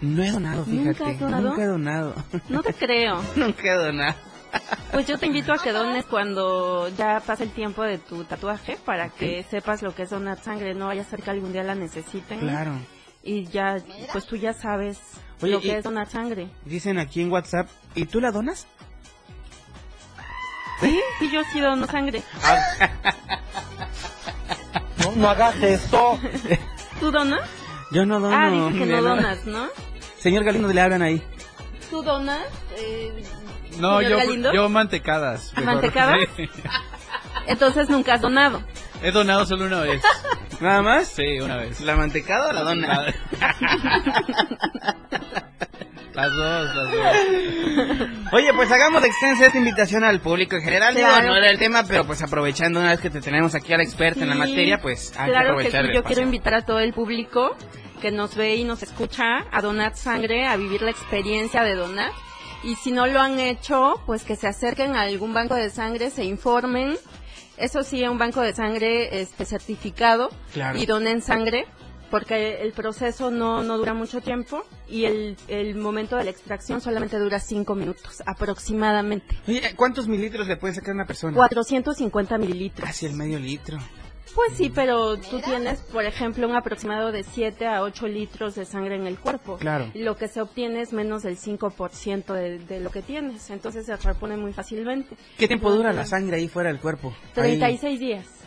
No 0.00 0.22
he 0.24 0.30
donado, 0.30 0.64
¿Nunca 0.66 0.92
fíjate. 0.94 1.10
has 1.12 1.20
donado? 1.20 1.42
Nunca 1.50 1.62
he 1.62 1.66
donado. 1.66 2.14
No 2.48 2.62
te 2.62 2.74
creo. 2.74 3.22
Nunca 3.36 3.62
he 3.72 3.74
donado. 3.74 4.14
Pues 4.90 5.06
yo 5.06 5.18
te 5.18 5.26
invito 5.26 5.52
a 5.52 5.58
que 5.58 5.70
dones 5.70 6.04
cuando 6.06 6.88
ya 6.88 7.20
pase 7.24 7.44
el 7.44 7.50
tiempo 7.52 7.84
de 7.84 7.98
tu 7.98 8.24
tatuaje 8.24 8.76
para 8.84 9.08
que 9.10 9.44
sepas 9.44 9.82
lo 9.82 9.94
que 9.94 10.02
es 10.02 10.10
donar 10.10 10.38
sangre. 10.42 10.74
No 10.74 10.86
vaya 10.88 11.02
a 11.02 11.04
ser 11.04 11.22
que 11.22 11.30
algún 11.30 11.52
día 11.52 11.62
la 11.62 11.76
necesiten. 11.76 12.40
Claro. 12.40 12.72
Y 13.22 13.44
ya, 13.46 13.78
pues 14.12 14.26
tú 14.26 14.36
ya 14.36 14.52
sabes 14.54 14.98
Oye, 15.42 15.52
lo 15.52 15.60
que 15.60 15.76
es 15.78 15.84
donar 15.84 16.08
sangre. 16.08 16.48
Dicen 16.64 16.98
aquí 16.98 17.20
en 17.22 17.30
WhatsApp, 17.30 17.68
¿y 17.94 18.06
tú 18.06 18.20
la 18.20 18.30
donas? 18.32 18.66
Sí, 20.80 20.98
sí, 21.18 21.30
yo 21.30 21.42
sí 21.52 21.60
dono 21.60 21.86
sangre. 21.86 22.22
No, 25.04 25.12
no 25.16 25.28
hagas 25.30 25.56
esto. 25.56 26.18
¿Tú 26.98 27.10
donas? 27.10 27.40
Yo 27.92 28.06
no 28.06 28.20
dono. 28.20 28.36
ah, 28.36 28.50
dices 28.50 28.78
que 28.78 28.86
no 28.86 29.02
donas, 29.02 29.44
¿no? 29.46 29.66
Señor 30.18 30.44
Galindo, 30.44 30.68
le 30.72 30.80
hablan 30.80 31.02
ahí. 31.02 31.22
¿Tú 31.90 32.02
donas? 32.02 32.40
Eh, 32.78 33.22
No, 33.78 34.00
yo, 34.02 34.16
Galindo? 34.18 34.52
yo 34.52 34.68
mantecadas. 34.68 35.52
mejor. 35.54 35.64
¿Mantecadas? 35.74 36.18
Entonces 37.46 37.88
nunca 37.88 38.14
has 38.14 38.20
donado. 38.20 38.62
He 39.02 39.10
donado 39.10 39.44
solo 39.46 39.66
una 39.66 39.80
vez. 39.80 40.02
¿Nada 40.60 40.82
más? 40.82 41.08
Sí, 41.08 41.40
una 41.40 41.56
vez. 41.56 41.80
¿La 41.80 41.96
mantecada 41.96 42.50
o 42.50 42.52
la 42.52 42.60
dona? 42.62 43.14
Las 46.12 46.34
dos, 46.34 46.74
las 46.74 46.90
dos. 46.90 48.08
Oye, 48.32 48.52
pues 48.54 48.70
hagamos 48.72 49.04
extensa 49.04 49.46
esta 49.46 49.56
invitación 49.58 50.02
al 50.02 50.20
público 50.20 50.56
en 50.56 50.62
general. 50.62 50.92
Digo, 50.94 51.06
Claro. 51.06 51.28
no 51.28 51.36
era 51.36 51.48
el 51.50 51.58
tema, 51.58 51.84
pero 51.86 52.04
pues 52.04 52.20
aprovechando 52.20 52.80
una 52.80 52.90
vez 52.90 53.00
que 53.00 53.10
te 53.10 53.20
tenemos 53.20 53.54
aquí 53.54 53.72
al 53.72 53.80
experto 53.80 54.22
en 54.22 54.28
la 54.28 54.34
materia, 54.34 54.78
pues 54.82 55.12
hay 55.16 55.26
que 55.30 55.32
que 55.32 55.38
sí, 55.38 55.44
aprovechar 55.46 55.84
el 55.86 55.94
yo 55.94 56.02
quiero 56.02 56.22
invitar 56.22 56.54
a 56.54 56.62
todo 56.62 56.80
el 56.80 56.92
público 56.92 57.56
que 58.02 58.10
nos 58.10 58.34
ve 58.34 58.56
y 58.56 58.64
nos 58.64 58.82
escucha 58.82 59.24
a 59.52 59.62
donar 59.62 59.96
sangre, 59.96 60.46
a 60.48 60.56
vivir 60.56 60.82
la 60.82 60.90
experiencia 60.90 61.62
de 61.62 61.74
donar. 61.76 62.10
Y 62.64 62.74
si 62.74 62.90
no 62.90 63.06
lo 63.06 63.20
han 63.20 63.38
hecho, 63.38 64.02
pues 64.04 64.24
que 64.24 64.34
se 64.36 64.48
acerquen 64.48 64.96
a 64.96 65.02
algún 65.02 65.32
banco 65.32 65.54
de 65.54 65.70
sangre, 65.70 66.10
se 66.10 66.24
informen. 66.24 66.96
Eso 67.60 67.82
sí, 67.82 68.02
a 68.04 68.10
un 68.10 68.18
banco 68.18 68.40
de 68.40 68.54
sangre 68.54 69.20
este, 69.20 69.44
certificado 69.44 70.30
Claro. 70.52 70.78
y 70.78 70.86
donen 70.86 71.20
sangre, 71.22 71.66
porque 72.10 72.62
el 72.62 72.72
proceso 72.72 73.30
no, 73.30 73.62
no 73.62 73.76
dura 73.78 73.94
mucho 73.94 74.20
tiempo 74.20 74.64
y 74.88 75.04
el, 75.04 75.36
el 75.46 75.74
momento 75.76 76.16
de 76.16 76.24
la 76.24 76.30
extracción 76.30 76.80
solamente 76.80 77.18
dura 77.18 77.38
cinco 77.38 77.74
minutos 77.74 78.22
aproximadamente. 78.26 79.36
¿cuántos 79.76 80.08
mililitros 80.08 80.48
le 80.48 80.56
puede 80.56 80.74
sacar 80.74 80.94
una 80.94 81.06
persona? 81.06 81.36
450 81.36 82.38
mililitros. 82.38 82.86
Casi 82.86 83.06
el 83.06 83.12
medio 83.12 83.38
litro. 83.38 83.78
Pues 84.34 84.52
sí, 84.54 84.70
pero 84.72 85.16
tú 85.16 85.40
tienes, 85.40 85.80
por 85.80 86.04
ejemplo, 86.04 86.48
un 86.48 86.54
aproximado 86.54 87.12
de 87.12 87.24
7 87.24 87.66
a 87.66 87.82
8 87.82 88.06
litros 88.08 88.54
de 88.54 88.64
sangre 88.64 88.96
en 88.96 89.06
el 89.06 89.18
cuerpo. 89.18 89.56
Claro. 89.56 89.90
Lo 89.94 90.16
que 90.16 90.28
se 90.28 90.40
obtiene 90.40 90.80
es 90.82 90.92
menos 90.92 91.22
del 91.22 91.36
5% 91.36 92.32
de, 92.32 92.58
de 92.58 92.80
lo 92.80 92.90
que 92.90 93.02
tienes, 93.02 93.50
entonces 93.50 93.86
se 93.86 93.96
repone 93.96 94.36
muy 94.36 94.52
fácilmente. 94.52 95.16
¿Qué 95.38 95.46
tiempo 95.46 95.70
dura 95.72 95.92
la 95.92 96.06
sangre 96.06 96.36
ahí 96.36 96.48
fuera 96.48 96.70
del 96.70 96.80
cuerpo? 96.80 97.12
Ahí, 97.36 97.58
36 97.58 98.00
días. 98.00 98.39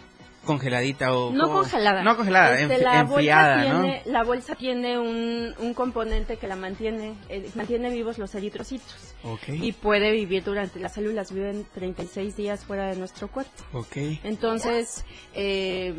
Congeladita 0.45 1.15
o... 1.15 1.31
No 1.31 1.50
congelada. 1.51 2.03
No 2.03 2.15
congelada, 2.15 2.59
Este, 2.59 2.77
enf- 2.77 2.81
la 2.83 3.00
enfriada, 3.00 3.55
bolsa 3.57 3.73
¿no? 3.73 3.81
tiene, 3.81 4.01
La 4.05 4.23
bolsa 4.23 4.55
tiene 4.55 5.00
un, 5.00 5.53
un 5.59 5.73
componente 5.73 6.38
que 6.38 6.47
la 6.47 6.55
mantiene, 6.55 7.15
eh, 7.29 7.50
mantiene 7.55 7.89
vivos 7.89 8.17
los 8.17 8.33
eritrocitos. 8.35 9.13
Ok, 9.23 9.43
Y 9.50 9.71
puede 9.71 10.12
vivir 10.12 10.43
durante, 10.43 10.79
las 10.79 10.93
células 10.93 11.31
viven 11.31 11.65
36 11.73 12.35
días 12.35 12.65
fuera 12.65 12.88
de 12.88 12.95
nuestro 12.97 13.27
cuerpo. 13.29 13.51
ok. 13.73 13.95
Entonces, 14.23 15.05
eh, 15.33 15.93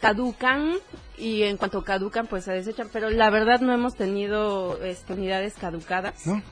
caducan 0.00 0.74
y 1.16 1.42
en 1.44 1.56
cuanto 1.56 1.82
caducan, 1.82 2.26
pues 2.26 2.44
se 2.44 2.52
desechan. 2.52 2.88
Pero 2.92 3.10
la 3.10 3.30
verdad 3.30 3.60
no 3.60 3.72
hemos 3.72 3.94
tenido 3.94 4.82
este, 4.82 5.12
unidades 5.14 5.54
caducadas, 5.54 6.26
¿No? 6.26 6.42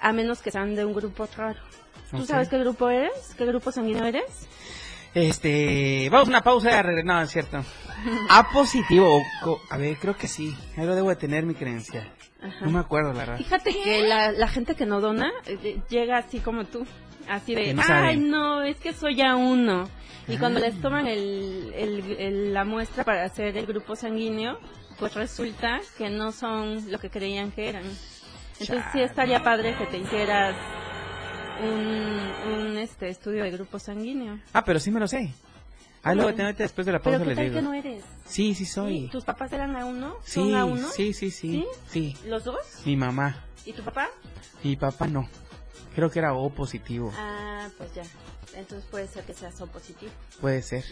a 0.00 0.12
menos 0.12 0.42
que 0.42 0.50
sean 0.50 0.74
de 0.74 0.84
un 0.84 0.94
grupo 0.94 1.28
raro. 1.36 1.58
¿Tú 2.10 2.24
sabes 2.24 2.48
qué 2.48 2.58
grupo 2.58 2.88
eres? 2.88 3.34
¿Qué 3.36 3.44
grupo 3.46 3.72
sanguíneo 3.72 4.04
eres? 4.04 4.24
Este, 5.16 6.10
vamos 6.10 6.28
a 6.28 6.30
una 6.30 6.40
pausa 6.42 6.70
y 6.70 6.74
a 6.74 6.82
regresar. 6.82 7.06
No, 7.06 7.22
es 7.22 7.30
cierto. 7.30 7.64
A 8.28 8.50
positivo. 8.52 9.16
o 9.16 9.22
co- 9.42 9.62
A 9.70 9.78
ver, 9.78 9.96
creo 9.96 10.14
que 10.14 10.28
sí. 10.28 10.54
Algo 10.76 10.94
debo 10.94 11.08
de 11.08 11.16
tener 11.16 11.44
mi 11.46 11.54
creencia. 11.54 12.06
Ajá. 12.42 12.66
No 12.66 12.70
me 12.70 12.80
acuerdo, 12.80 13.14
la 13.14 13.20
verdad. 13.20 13.38
Fíjate 13.38 13.72
que 13.82 14.02
la, 14.02 14.30
la 14.32 14.46
gente 14.46 14.74
que 14.74 14.84
no 14.84 15.00
dona 15.00 15.32
eh, 15.46 15.80
llega 15.88 16.18
así 16.18 16.40
como 16.40 16.64
tú, 16.64 16.86
así 17.30 17.54
de, 17.54 17.72
no 17.72 17.80
ay, 17.80 17.88
saben". 17.88 18.30
no, 18.30 18.62
es 18.62 18.76
que 18.76 18.92
soy 18.92 19.22
a 19.22 19.36
uno. 19.36 19.88
Y 20.28 20.34
Ah. 20.34 20.38
cuando 20.38 20.60
les 20.60 20.78
toman 20.82 21.06
el, 21.06 21.72
el- 21.74 22.16
el- 22.18 22.52
la 22.54 22.64
muestra 22.66 23.02
para 23.02 23.24
hacer 23.24 23.56
el 23.56 23.64
grupo 23.64 23.96
sanguíneo, 23.96 24.58
pues 24.98 25.14
resulta 25.14 25.80
que 25.96 26.10
no 26.10 26.30
son 26.30 26.90
lo 26.92 26.98
que 26.98 27.08
creían 27.08 27.52
que 27.52 27.70
eran. 27.70 27.84
Entonces 28.60 28.84
sí 28.92 29.00
estaría 29.00 29.42
padre 29.42 29.74
que 29.78 29.86
te 29.86 29.96
hicieras 29.98 30.54
un, 31.62 32.52
un 32.52 32.76
este 32.78 33.08
estudio 33.08 33.42
de 33.44 33.50
grupo 33.50 33.78
sanguíneo. 33.78 34.38
Ah, 34.52 34.64
pero 34.64 34.78
sí 34.80 34.90
me 34.90 35.00
lo 35.00 35.08
sé. 35.08 35.32
Ahí 36.02 36.14
lo 36.14 36.22
voy 36.22 36.32
a 36.32 36.36
tener 36.36 36.46
ahorita 36.46 36.62
después 36.62 36.86
de 36.86 36.92
la 36.92 37.00
Pero 37.00 37.18
pausa, 37.18 37.24
¿qué 37.24 37.28
les 37.30 37.36
tal 37.36 37.44
digo. 37.46 37.56
que 37.56 37.62
no 37.62 37.74
eres? 37.74 38.04
Sí, 38.26 38.54
sí 38.54 38.64
soy. 38.64 39.00
¿Sí? 39.00 39.08
¿Tus 39.10 39.24
papás 39.24 39.52
eran 39.52 39.74
a 39.74 39.84
uno? 39.86 40.16
Sí, 40.22 40.34
¿Son 40.40 40.54
a 40.54 40.64
uno? 40.64 40.88
sí, 40.88 41.12
sí, 41.12 41.30
sí, 41.32 41.66
sí. 41.88 42.16
¿Los 42.26 42.44
dos? 42.44 42.58
Mi 42.84 42.96
mamá. 42.96 43.44
¿Y 43.64 43.72
tu 43.72 43.82
papá? 43.82 44.08
Mi 44.62 44.76
papá 44.76 45.08
no. 45.08 45.28
Creo 45.96 46.10
que 46.10 46.20
era 46.20 46.34
O 46.34 46.48
positivo. 46.50 47.12
Ah, 47.16 47.68
pues 47.76 47.92
ya. 47.94 48.04
Entonces 48.54 48.88
puede 48.90 49.08
ser 49.08 49.24
que 49.24 49.34
seas 49.34 49.60
O 49.60 49.66
positivo. 49.66 50.12
Puede 50.40 50.62
ser. 50.62 50.84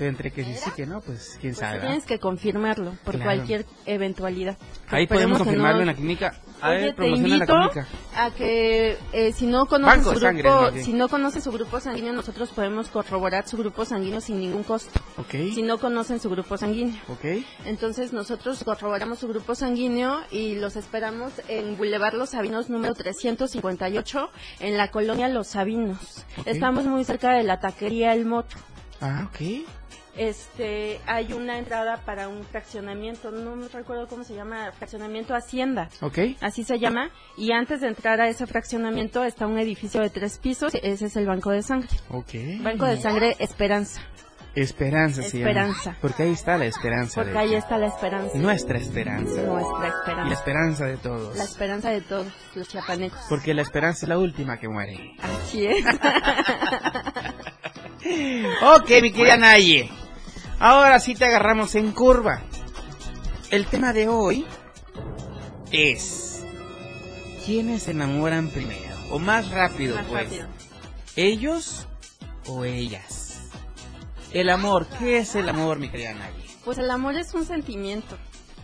Entre 0.00 0.30
que 0.30 0.44
sí 0.44 0.54
sí 0.54 0.70
que 0.76 0.86
no, 0.86 1.00
pues 1.00 1.38
quién 1.40 1.54
Pues 1.54 1.58
sabe. 1.66 1.80
tienes 1.80 2.04
que 2.04 2.18
confirmarlo 2.18 2.92
por 3.04 3.14
Claro. 3.16 3.24
cualquier 3.32 3.66
eventualidad. 3.86 4.56
Ahí 4.88 5.06
podemos 5.06 5.38
confirmarlo 5.38 5.76
no- 5.76 5.80
en 5.82 5.86
la 5.88 5.94
clínica. 5.94 6.40
A 6.60 6.70
ver, 6.70 6.94
te 6.94 7.08
invito 7.08 7.36
la 7.36 7.46
clínica. 7.70 7.88
a 8.16 8.30
que 8.32 8.96
eh, 9.12 9.32
si 9.32 9.46
no 9.46 9.66
conoces 9.66 9.98
Banco 10.04 10.14
su 10.14 10.20
sangre, 10.20 10.42
grupo, 10.48 10.70
si 10.84 10.92
no 10.92 11.08
conoces 11.08 11.42
su 11.44 11.52
grupo 11.52 11.80
sanguíneo, 11.80 12.12
nosotros 12.12 12.50
podemos 12.50 12.88
corroborar 12.88 13.48
su 13.48 13.56
grupo 13.56 13.84
sanguíneo 13.84 14.20
sin 14.20 14.40
ningún 14.40 14.62
costo. 14.64 15.00
Ok, 15.18 15.30
Si 15.54 15.62
no 15.62 15.78
conocen 15.78 16.20
su 16.20 16.28
grupo 16.30 16.56
sanguíneo. 16.56 16.96
ok. 17.08 17.44
Entonces 17.64 18.12
nosotros 18.12 18.62
corroboramos 18.64 19.18
su 19.20 19.28
grupo 19.28 19.54
sanguíneo 19.54 20.20
y 20.30 20.56
los 20.56 20.76
esperamos 20.76 21.32
en 21.48 21.76
Boulevard 21.76 22.14
Los 22.14 22.30
Sabinos 22.30 22.68
número 22.70 22.94
358 22.94 24.30
en 24.60 24.76
la 24.76 24.90
colonia 24.90 25.28
Los 25.28 25.48
Sabinos. 25.48 26.24
Estamos 26.44 26.84
muy 26.86 27.04
cerca 27.04 27.32
de 27.32 27.42
la 27.44 27.58
taquería 27.60 28.12
El 28.14 28.24
Moto. 28.26 28.56
Ah, 29.00 29.28
ok. 29.28 29.66
Este, 30.16 31.00
hay 31.06 31.32
una 31.32 31.58
entrada 31.58 31.98
para 32.04 32.28
un 32.28 32.42
fraccionamiento, 32.42 33.30
no 33.30 33.54
me 33.54 33.68
recuerdo 33.68 34.08
cómo 34.08 34.24
se 34.24 34.34
llama, 34.34 34.72
fraccionamiento 34.72 35.32
Hacienda. 35.34 35.90
Ok. 36.00 36.18
Así 36.40 36.64
se 36.64 36.80
llama. 36.80 37.10
Y 37.36 37.52
antes 37.52 37.80
de 37.82 37.86
entrar 37.88 38.20
a 38.20 38.28
ese 38.28 38.46
fraccionamiento 38.48 39.22
está 39.22 39.46
un 39.46 39.58
edificio 39.58 40.00
de 40.00 40.10
tres 40.10 40.38
pisos. 40.38 40.74
Ese 40.82 41.06
es 41.06 41.16
el 41.16 41.26
Banco 41.26 41.50
de 41.50 41.62
Sangre. 41.62 41.88
Ok. 42.10 42.30
Banco 42.62 42.86
de 42.86 42.96
Sangre 42.96 43.36
Esperanza. 43.38 44.00
Esperanza 44.56 45.22
llama. 45.22 45.38
Esperanza. 45.38 45.96
Porque 46.00 46.22
ahí 46.24 46.32
está 46.32 46.58
la 46.58 46.64
esperanza. 46.64 47.22
Porque 47.22 47.38
ahí 47.38 47.54
está 47.54 47.78
la 47.78 47.86
esperanza. 47.86 48.38
Nuestra 48.38 48.78
esperanza. 48.78 49.42
Nuestra 49.42 49.78
Y 49.78 49.82
la 49.82 49.88
esperanza. 49.88 50.32
esperanza 50.34 50.84
de 50.86 50.96
todos. 50.96 51.36
La 51.36 51.44
esperanza 51.44 51.90
de 51.90 52.00
todos 52.00 52.26
los 52.56 52.66
chiapanecos. 52.68 53.20
Porque 53.28 53.54
la 53.54 53.62
esperanza 53.62 54.06
es 54.06 54.08
la 54.08 54.18
última 54.18 54.58
que 54.58 54.68
muere. 54.68 55.14
Así 55.22 55.64
es. 55.64 55.84
Ok, 58.62 58.90
mi 59.02 59.12
querida 59.12 59.36
Naye. 59.36 59.90
Ahora 60.60 61.00
sí 61.00 61.14
te 61.14 61.24
agarramos 61.24 61.74
en 61.74 61.92
curva. 61.92 62.42
El 63.50 63.66
tema 63.66 63.92
de 63.92 64.08
hoy 64.08 64.46
es... 65.70 66.44
¿Quiénes 67.44 67.84
se 67.84 67.92
enamoran 67.92 68.50
primero? 68.50 68.94
O 69.10 69.18
más 69.18 69.50
rápido, 69.50 69.96
Más 69.96 70.06
pues. 70.06 70.24
rápido. 70.24 70.46
¿Ellos 71.16 71.86
o 72.46 72.64
ellas? 72.64 73.40
El 74.32 74.50
amor, 74.50 74.86
¿qué 74.98 75.18
es 75.18 75.34
el 75.34 75.48
amor, 75.48 75.78
mi 75.78 75.88
querida 75.88 76.12
Naye? 76.12 76.44
Pues 76.64 76.76
el 76.78 76.90
amor 76.90 77.16
es 77.16 77.32
un 77.34 77.46
sentimiento. 77.46 78.16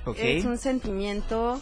Ok. 0.04 0.18
Es 0.18 0.44
un 0.44 0.58
sentimiento 0.58 1.60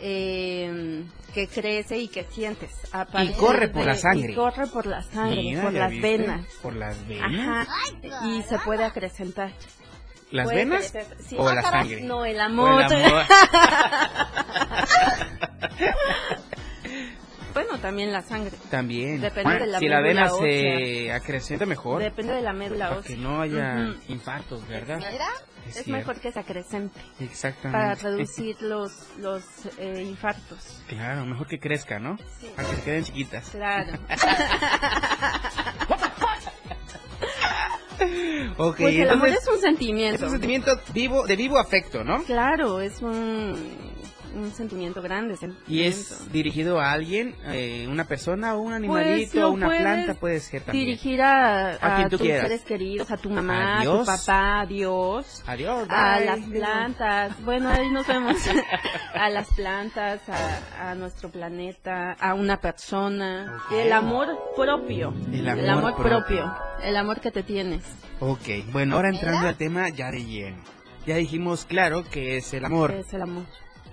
eh, 0.00 1.04
que 1.34 1.46
crece 1.48 1.98
y 1.98 2.08
que 2.08 2.24
sientes. 2.24 2.70
partir 3.04 3.36
corre 3.36 3.68
por 3.68 3.84
la 3.86 3.94
sangre. 3.94 4.32
Y 4.32 4.34
corre 4.34 4.66
por 4.66 4.86
la 4.86 5.02
sangre, 5.02 5.42
Mira, 5.42 5.62
por 5.62 5.72
¿ya 5.72 5.78
las 5.80 5.90
viste? 5.90 6.16
venas. 6.18 6.46
Por 6.62 6.74
las 6.76 7.08
venas. 7.08 7.68
Ajá. 7.68 8.26
Y 8.26 8.42
se 8.42 8.58
puede 8.60 8.84
acrecentar. 8.84 9.52
¿Las 10.30 10.44
Puede 10.44 10.58
venas 10.66 10.92
sí. 11.26 11.36
o 11.38 11.48
Ah, 11.48 11.54
la 11.54 11.62
sangre? 11.62 12.02
No, 12.02 12.22
el 12.26 12.38
O 12.38 12.42
amor. 12.42 12.82
el 12.82 13.04
amor. 13.04 13.22
bueno, 17.54 17.78
también 17.78 18.12
la 18.12 18.22
sangre. 18.22 18.52
También. 18.70 19.20
Depende 19.20 19.58
de 19.58 19.66
la 19.66 19.78
si 19.78 19.88
la 19.88 20.00
médula 20.00 20.22
vena 20.24 20.30
se 20.30 21.12
acrecenta 21.12 21.66
mejor. 21.66 22.02
Depende 22.02 22.32
de 22.34 22.42
la 22.42 22.52
médula 22.52 22.88
Para 22.88 23.00
ósea. 23.00 23.16
que 23.16 23.20
no 23.22 23.40
haya 23.40 23.90
Ujú. 23.90 24.12
infartos, 24.12 24.66
¿verdad? 24.68 24.98
Es, 25.66 25.74
cierto. 25.74 25.90
mejor 25.92 26.20
que 26.20 26.32
se 26.32 26.38
acrecente 26.40 26.98
Exactamente. 27.20 27.78
para 27.78 27.94
reducir 27.94 28.56
los, 28.62 28.90
los 29.18 29.42
eh, 29.78 30.02
infartos. 30.02 30.82
Claro, 30.88 31.26
mejor 31.26 31.46
que 31.46 31.58
crezca, 31.58 31.98
¿no? 31.98 32.16
Para 32.56 32.68
que 32.70 32.76
se 32.76 32.82
queden 32.82 33.04
chiquitas. 33.04 33.50
Claro. 33.50 33.92
Ok, 38.56 38.76
Pues 38.78 38.94
el 38.94 39.10
amor 39.10 39.28
entonces, 39.28 39.48
es 39.48 39.54
un 39.54 39.60
sentimiento. 39.60 40.16
es 40.16 40.22
un 40.22 40.30
sentimiento 40.30 40.80
vivo, 40.92 41.26
de 41.26 41.36
vivo 41.36 41.58
afecto, 41.58 42.04
¿no? 42.04 42.22
Claro, 42.24 42.80
es 42.80 43.02
un, 43.02 43.87
un 44.38 44.52
sentimiento 44.52 45.02
grande. 45.02 45.36
Y 45.66 45.82
es 45.82 46.30
dirigido 46.32 46.80
a 46.80 46.92
alguien, 46.92 47.34
eh, 47.46 47.86
una 47.90 48.04
persona 48.06 48.54
o 48.54 48.60
un 48.60 48.72
animalito, 48.72 49.30
Pues 49.32 49.44
o 49.44 49.50
una 49.50 49.68
planta 49.68 50.14
puede 50.14 50.40
ser 50.40 50.62
también. 50.62 50.86
Dirigir 50.86 51.22
a, 51.22 51.70
A 51.72 51.74
a, 51.74 51.96
quien 51.96 52.08
tú 52.08 52.18
tus 52.18 52.26
quieras. 52.26 52.42
seres 52.48 52.62
queridos, 52.62 53.10
a 53.10 53.16
tu 53.16 53.30
mamá, 53.30 53.78
A 53.78 53.80
a 53.80 53.84
tu 53.84 54.04
papá, 54.04 54.60
a 54.60 54.66
Dios. 54.66 55.42
Adiós. 55.46 55.86
A 55.90 56.16
bye. 56.16 56.26
las 56.26 56.40
plantas, 56.40 57.44
bueno, 57.44 57.68
ahí 57.70 57.88
nos 57.90 58.06
vemos. 58.06 58.36
a 59.14 59.28
las 59.30 59.48
plantas, 59.54 60.20
a, 60.28 60.90
a 60.90 60.94
nuestro 60.94 61.30
planeta, 61.30 62.12
a 62.12 62.34
una 62.34 62.60
persona. 62.60 63.60
El 63.72 63.92
amor 63.92 64.28
propio. 64.56 65.12
El 65.32 65.48
amor 65.68 65.96
propio. 65.96 66.54
El 66.82 66.96
amor 66.96 67.20
que 67.20 67.30
te 67.30 67.42
tienes. 67.42 67.84
Ok, 68.20 68.48
bueno, 68.72 68.96
ahora 68.96 69.10
entrando 69.10 69.46
al 69.48 69.56
tema 69.56 69.88
ya 69.90 70.10
de 70.10 70.24
lleno. 70.24 70.62
Ya 71.06 71.16
dijimos 71.16 71.64
claro 71.64 72.04
que 72.04 72.36
es 72.36 72.52
el 72.52 72.64
amor. 72.64 72.90
Es 72.92 73.12
el 73.14 73.22
amor. 73.22 73.44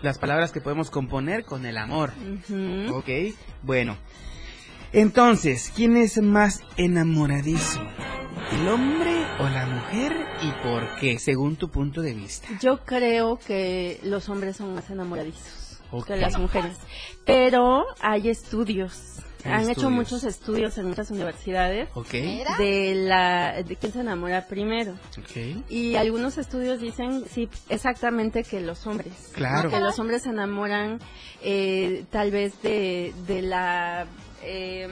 Las 0.05 0.19
palabras 0.19 0.51
que 0.51 0.61
podemos 0.61 0.91
componer 0.91 1.45
con 1.45 1.65
el 1.65 1.79
amor. 1.79 2.13
Ujú. 2.47 2.95
Ok, 2.95 3.09
bueno. 3.63 3.97
Entonces, 4.93 5.73
¿quién 5.75 5.97
es 5.97 6.21
más 6.21 6.61
enamoradizo? 6.77 7.81
¿El 8.51 8.67
hombre 8.67 9.25
o 9.39 9.49
la 9.49 9.65
mujer? 9.65 10.15
¿Y 10.43 10.51
por 10.61 10.95
qué, 10.97 11.17
según 11.17 11.55
tu 11.55 11.71
punto 11.71 12.03
de 12.03 12.13
vista? 12.13 12.47
Yo 12.61 12.85
creo 12.85 13.39
que 13.39 13.99
los 14.03 14.29
hombres 14.29 14.57
son 14.57 14.75
más 14.75 14.91
enamoradizos 14.91 15.81
que 16.05 16.17
las 16.17 16.37
mujeres. 16.37 16.77
Pero 17.25 17.85
hay 17.99 18.29
estudios. 18.29 19.24
Han 19.45 19.69
hecho 19.69 19.89
muchos 19.89 20.23
estudios 20.23 20.77
en 20.77 20.88
muchas 20.88 21.12
universidades 21.12 21.89
de 22.58 22.93
la 22.95 23.63
de 23.63 23.75
quién 23.75 23.93
se 23.93 23.99
enamora 23.99 24.47
primero. 24.47 24.95
Y 25.69 25.95
algunos 25.95 26.38
estudios 26.38 26.79
dicen, 26.79 27.25
sí, 27.29 27.49
exactamente 27.69 28.43
que 28.43 28.60
los 28.60 28.86
hombres. 28.88 29.31
Claro. 29.34 29.69
Que 29.69 29.79
los 29.79 29.99
hombres 29.99 30.23
se 30.23 30.29
enamoran 30.29 30.99
eh, 31.41 32.05
tal 32.12 32.31
vez 32.31 32.62
de, 32.62 33.13
de 33.27 33.41
la 33.41 34.08
eh, 34.43 34.88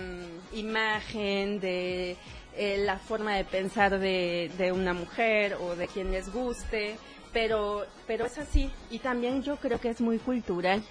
imagen, 0.53 1.59
de 1.59 2.17
eh, 2.55 2.77
la 2.79 2.99
forma 2.99 3.35
de 3.35 3.45
pensar 3.45 3.99
de, 3.99 4.51
de 4.57 4.71
una 4.71 4.93
mujer 4.93 5.57
o 5.59 5.75
de 5.75 5.87
quien 5.87 6.11
les 6.11 6.31
guste. 6.31 6.97
Pero, 7.31 7.83
pero 8.05 8.27
es 8.27 8.37
así. 8.37 8.69
Y 8.91 8.99
también 8.99 9.41
yo 9.41 9.55
creo 9.55 9.79
que 9.79 9.89
es 9.89 9.99
muy 10.01 10.19
cultural. 10.19 10.83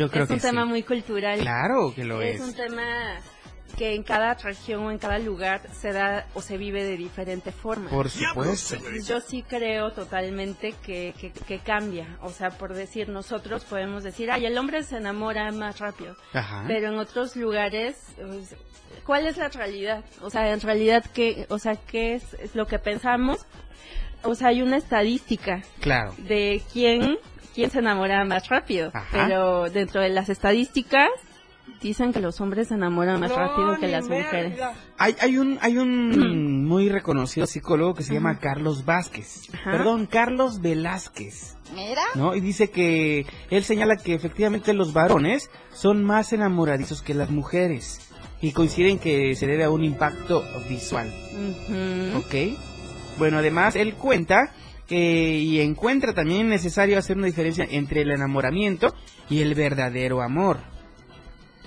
Yo 0.00 0.10
creo 0.10 0.22
es 0.22 0.28
que 0.28 0.34
un 0.34 0.40
tema 0.40 0.62
sí. 0.62 0.68
muy 0.70 0.82
cultural. 0.82 1.40
Claro 1.40 1.92
que 1.94 2.04
lo 2.04 2.22
es. 2.22 2.36
Es 2.36 2.40
un 2.40 2.54
tema 2.54 3.20
que 3.76 3.94
en 3.94 4.02
cada 4.02 4.32
región 4.32 4.84
o 4.84 4.90
en 4.90 4.96
cada 4.96 5.18
lugar 5.18 5.60
se 5.74 5.92
da 5.92 6.26
o 6.32 6.40
se 6.40 6.56
vive 6.56 6.82
de 6.84 6.96
diferente 6.96 7.52
forma. 7.52 7.90
Por 7.90 8.08
supuesto. 8.08 8.76
Yo 9.04 9.20
sí 9.20 9.42
creo 9.42 9.92
totalmente 9.92 10.74
que, 10.82 11.12
que, 11.20 11.30
que 11.32 11.58
cambia. 11.58 12.16
O 12.22 12.30
sea, 12.30 12.48
por 12.48 12.72
decir, 12.72 13.10
nosotros 13.10 13.64
podemos 13.64 14.02
decir, 14.02 14.30
ay, 14.30 14.46
el 14.46 14.56
hombre 14.56 14.84
se 14.84 14.96
enamora 14.96 15.52
más 15.52 15.80
rápido. 15.80 16.16
Ajá. 16.32 16.64
Pero 16.66 16.88
en 16.88 16.98
otros 16.98 17.36
lugares, 17.36 17.96
pues, 18.16 18.56
¿cuál 19.04 19.26
es 19.26 19.36
la 19.36 19.50
realidad? 19.50 20.02
O 20.22 20.30
sea, 20.30 20.50
en 20.50 20.62
realidad, 20.62 21.04
¿qué, 21.12 21.44
o 21.50 21.58
sea, 21.58 21.76
¿qué 21.76 22.14
es, 22.14 22.32
es 22.40 22.54
lo 22.54 22.66
que 22.66 22.78
pensamos? 22.78 23.46
O 24.24 24.34
sea, 24.34 24.48
hay 24.48 24.62
una 24.62 24.76
estadística 24.76 25.62
Claro. 25.80 26.14
de 26.18 26.62
quién, 26.72 27.18
quién 27.54 27.70
se 27.70 27.78
enamora 27.78 28.24
más 28.24 28.48
rápido. 28.48 28.90
Ajá. 28.94 29.06
Pero 29.12 29.70
dentro 29.70 30.00
de 30.00 30.10
las 30.10 30.28
estadísticas, 30.28 31.08
dicen 31.80 32.12
que 32.12 32.20
los 32.20 32.40
hombres 32.40 32.68
se 32.68 32.74
enamoran 32.74 33.18
más 33.20 33.30
rápido 33.34 33.78
que 33.78 33.88
las 33.88 34.04
mujeres. 34.08 34.58
Hay, 34.98 35.16
hay 35.20 35.38
un, 35.38 35.58
hay 35.62 35.78
un 35.78 36.64
muy 36.68 36.88
reconocido 36.90 37.46
psicólogo 37.46 37.94
que 37.94 38.02
se 38.02 38.12
llama 38.14 38.38
Carlos 38.38 38.84
Vázquez. 38.84 39.48
Ajá. 39.54 39.70
Perdón, 39.70 40.06
Carlos 40.06 40.60
Velázquez. 40.60 41.56
Mira. 41.74 42.02
¿No? 42.16 42.34
Y 42.34 42.40
dice 42.40 42.70
que 42.70 43.24
él 43.50 43.64
señala 43.64 43.96
que 43.96 44.14
efectivamente 44.14 44.74
los 44.74 44.92
varones 44.92 45.50
son 45.72 46.04
más 46.04 46.32
enamoradizos 46.32 47.00
que 47.00 47.14
las 47.14 47.30
mujeres. 47.30 48.06
Y 48.42 48.52
coinciden 48.52 48.98
que 48.98 49.34
se 49.34 49.46
debe 49.46 49.64
a 49.64 49.70
un 49.70 49.84
impacto 49.84 50.42
visual. 50.68 51.12
Ujú. 51.32 52.18
¿Ok? 52.18 52.58
Bueno, 53.20 53.36
además 53.36 53.76
él 53.76 53.96
cuenta 53.96 54.50
que 54.88 55.36
y 55.36 55.60
encuentra 55.60 56.14
también 56.14 56.48
necesario 56.48 56.98
hacer 56.98 57.18
una 57.18 57.26
diferencia 57.26 57.66
entre 57.70 58.00
el 58.00 58.12
enamoramiento 58.12 58.94
y 59.28 59.42
el 59.42 59.54
verdadero 59.54 60.22
amor. 60.22 60.60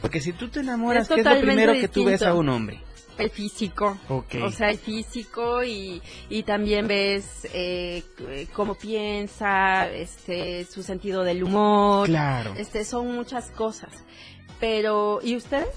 Porque 0.02 0.20
si 0.20 0.34
tú 0.34 0.50
te 0.50 0.62
enamoras, 0.62 1.08
Es 1.08 1.16
¿qué 1.16 1.22
es 1.22 1.28
lo 1.28 1.40
primero 1.40 1.74
que 1.74 1.88
tú 1.88 2.06
ves 2.06 2.24
a 2.24 2.34
un 2.34 2.50
hombre? 2.50 2.82
El 3.20 3.30
físico. 3.30 4.00
Ok. 4.10 4.34
O 4.44 4.50
sea, 4.50 4.72
el 4.72 4.80
físico 4.80 5.64
y, 5.64 6.02
y 6.28 6.42
también 6.42 6.88
ves 6.88 7.48
eh, 7.54 8.02
cómo 8.52 8.74
piensa, 8.74 9.88
este, 9.92 10.66
su 10.66 10.82
sentido 10.82 11.24
del 11.24 11.44
humor. 11.44 12.08
Claro. 12.08 12.56
Este, 12.58 12.84
son 12.84 13.14
muchas 13.14 13.52
cosas. 13.52 13.92
Pero, 14.60 15.20
¿y 15.22 15.36
usted? 15.36 15.68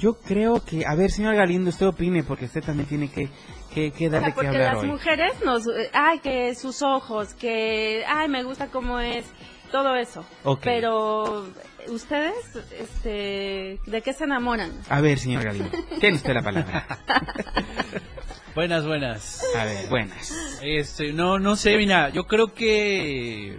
Yo 0.00 0.14
creo 0.14 0.64
que, 0.64 0.84
a 0.84 0.96
ver, 0.96 1.12
señor 1.12 1.36
Galindo, 1.36 1.70
usted 1.70 1.86
opine, 1.86 2.24
porque 2.24 2.46
usted 2.46 2.62
también 2.62 2.88
tiene 2.88 3.08
que, 3.08 3.28
que, 3.76 3.90
que 3.92 4.08
darle 4.08 4.28
que 4.28 4.32
Porque 4.32 4.48
hablar 4.48 4.74
las 4.74 4.82
hoy. 4.82 4.88
mujeres 4.88 5.32
nos, 5.44 5.66
eh, 5.66 5.90
ay, 5.92 6.18
que 6.20 6.54
sus 6.54 6.80
ojos, 6.80 7.34
que, 7.34 8.02
ay, 8.08 8.26
me 8.26 8.42
gusta 8.42 8.68
cómo 8.68 8.98
es, 9.00 9.26
todo 9.70 9.94
eso. 9.96 10.24
Ok. 10.44 10.60
Pero, 10.64 11.46
¿ustedes, 11.88 12.34
este, 12.80 13.78
de 13.84 14.02
qué 14.02 14.14
se 14.14 14.24
enamoran? 14.24 14.72
A 14.88 15.02
ver, 15.02 15.18
señor 15.18 15.44
Galindo, 15.44 15.70
tiene 16.00 16.16
usted 16.16 16.32
la 16.32 16.40
palabra. 16.42 16.86
Buenas, 18.54 18.86
buenas. 18.86 19.44
A 19.54 19.64
ver, 19.66 19.88
buenas. 19.90 20.58
Este, 20.62 21.12
no, 21.12 21.38
no 21.38 21.56
sé, 21.56 21.76
mira, 21.76 22.08
yo 22.08 22.26
creo 22.26 22.54
que 22.54 23.58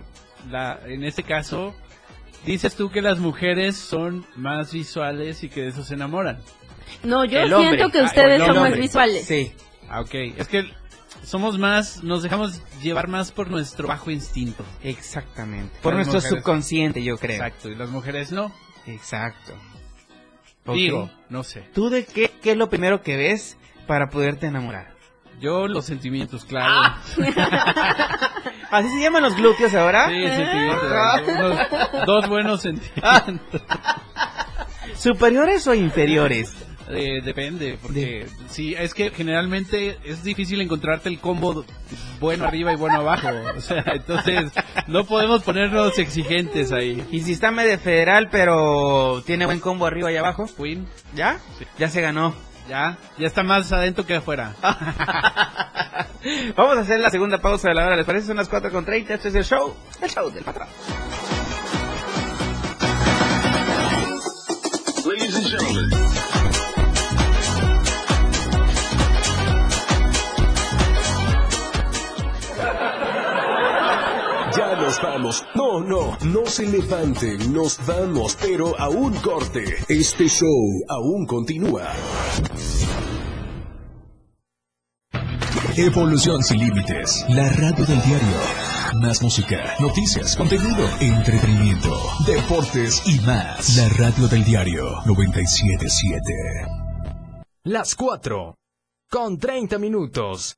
la, 0.49 0.80
en 0.88 1.03
este 1.03 1.21
caso 1.21 1.75
dices 2.47 2.73
tú 2.75 2.89
que 2.89 3.03
las 3.03 3.19
mujeres 3.19 3.75
son 3.75 4.25
más 4.36 4.73
visuales 4.73 5.43
y 5.43 5.49
que 5.49 5.62
de 5.62 5.67
eso 5.67 5.84
se 5.84 5.93
enamoran. 5.93 6.39
No, 7.03 7.25
yo 7.25 7.38
El 7.41 7.49
siento 7.49 7.58
hombre. 7.60 7.91
que 7.91 7.99
Ah, 7.99 8.06
ustedes 8.06 8.39
el 8.41 8.45
son 8.47 8.56
más 8.56 8.75
visuales. 8.75 9.25
Sí. 9.25 9.53
Ah, 9.89 10.02
ok. 10.02 10.13
Es 10.38 10.47
que 10.47 10.71
somos 11.23 11.58
más, 11.58 12.04
nos 12.04 12.23
dejamos 12.23 12.62
llevar 12.82 13.08
más 13.08 13.32
por 13.32 13.50
nuestro 13.50 13.88
bajo 13.88 14.12
instinto. 14.12 14.63
Exactamente. 14.84 15.78
Por 15.82 15.93
Las 15.95 16.08
nuestro 16.08 16.19
mujeres- 16.21 16.43
subconsciente, 16.43 17.04
yo 17.04 17.17
creo. 17.17 17.36
Exacto, 17.38 17.69
y 17.69 17.76
las 17.76 17.89
mujeres 17.89 18.32
no. 18.32 18.54
Exacto. 18.86 19.54
Ok. 20.65 20.76
Digo, 20.76 21.10
no 21.30 21.43
sé. 21.43 21.62
¿Tú 21.73 21.89
de 21.89 22.06
qué, 22.06 22.32
qué 22.41 22.52
es 22.52 22.58
lo 22.58 22.69
primero 22.69 23.02
que 23.02 23.15
ves 23.15 23.58
para 23.88 24.10
poderte 24.10 24.47
enamorar? 24.47 24.95
Yo 25.39 25.67
los 25.67 25.86
sentimientos, 25.86 26.45
claro. 26.45 26.95
¿Así 28.71 28.89
se 28.89 29.02
llaman 29.02 29.23
los 29.23 29.36
glúteos 29.36 29.73
ahora? 29.76 30.10
Sí, 30.10 30.28
sentimientos. 30.28 30.91
Unos- 31.28 32.06
dos 32.06 32.28
buenos 32.30 32.62
sentimientos. 32.62 33.62
¿Superiores 34.95 35.67
o 35.67 35.73
inferiores? 35.73 36.54
Eh, 36.89 37.21
depende, 37.23 37.78
porque 37.82 38.28
sí, 38.50 38.73
es 38.78 38.93
que 38.93 39.10
generalmente 39.10 39.97
es 40.06 40.23
difícil 40.23 40.62
encontrarte 40.62 41.10
el 41.10 41.19
combo 41.19 41.65
bueno 42.19 42.45
arriba 42.45 42.71
y 42.71 42.78
bueno 42.78 43.00
abajo. 43.00 43.28
O 43.58 43.62
sea, 43.62 43.84
entonces 43.93 44.52
no 44.88 45.04
podemos 45.06 45.43
ponernos 45.43 46.00
exigentes 46.00 46.71
ahí. 46.71 47.06
Y 47.12 47.21
si 47.21 47.34
está 47.34 47.52
medio 47.52 47.78
federal, 47.78 48.30
pero 48.32 49.21
tiene 49.26 49.45
buen 49.45 49.60
combo 49.60 49.86
arriba 49.86 50.12
y 50.12 50.17
abajo, 50.17 50.45
Queen, 50.56 50.88
¿ya? 51.13 51.39
Ya 51.78 51.89
se 51.89 52.02
ganó. 52.02 52.34
ya, 52.69 52.97
ya 53.17 53.28
está 53.28 53.43
más 53.43 53.71
adentro 53.71 54.06
que 54.06 54.15
afuera. 54.15 54.56
Vamos 56.56 56.78
a 56.78 56.82
hacer 56.82 57.00
la 57.00 57.10
segunda 57.10 57.39
pausa 57.39 57.69
de 57.69 57.76
la 57.76 57.86
hora, 57.86 57.95
¿les 57.95 58.06
parece? 58.06 58.28
Son 58.28 58.38
las 58.38 58.50
4 58.50 58.71
con 58.71 58.86
30, 58.86 59.13
este 59.13 59.28
es 59.30 59.36
el 59.36 59.43
show, 59.43 59.76
el 60.02 60.10
show 60.10 60.30
del 60.32 60.43
patrón. 60.43 60.67
Ladies 65.06 65.36
and 65.36 65.47
gentlemen. 65.47 66.16
Vamos. 75.02 75.44
No, 75.56 75.80
no, 75.80 76.18
no 76.26 76.46
se 76.46 76.66
levanten, 76.66 77.54
nos 77.54 77.78
vamos, 77.86 78.38
pero 78.42 78.78
a 78.80 78.90
un 78.90 79.14
corte. 79.16 79.64
Este 79.90 80.28
show 80.28 80.84
aún 80.90 81.26
continúa. 81.26 81.94
Evolución 85.76 86.42
sin 86.44 86.60
límites. 86.60 87.24
La 87.30 87.50
radio 87.50 87.86
del 87.86 88.02
diario. 88.02 88.38
Más 89.02 89.22
música, 89.22 89.76
noticias, 89.80 90.36
contenido, 90.36 90.90
entretenimiento, 91.00 91.96
deportes 92.26 93.04
y 93.06 93.20
más. 93.20 93.76
La 93.78 93.88
radio 93.90 94.28
del 94.28 94.44
diario 94.44 94.84
977. 95.06 96.34
Las 97.64 97.96
4. 97.96 98.56
Con 99.10 99.38
30 99.38 99.78
minutos. 99.78 100.58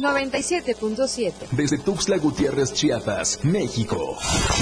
97.7. 0.00 1.32
Desde 1.52 1.78
Tuxtla 1.78 2.18
Gutiérrez, 2.18 2.72
Chiapas, 2.72 3.38
México. 3.42 4.16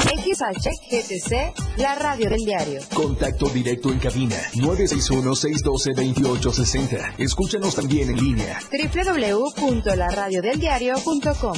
XHGTC, 0.05 1.79
la 1.79 1.95
radio 1.95 2.29
del 2.31 2.45
diario. 2.45 2.81
Contacto 2.95 3.49
directo 3.49 3.91
en 3.91 3.99
cabina 3.99 4.37
961-612-2860. 4.55 7.15
Escúchanos 7.19 7.75
también 7.75 8.11
en 8.11 8.17
línea. 8.17 8.59
www.laradiodeldiario.com 8.71 11.57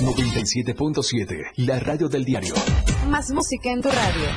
97.7. 0.00 1.52
La 1.56 1.78
radio 1.80 2.08
del 2.08 2.24
diario. 2.24 2.54
Más 3.08 3.30
música 3.30 3.70
en 3.70 3.82
tu 3.82 3.88
radio. 3.88 4.28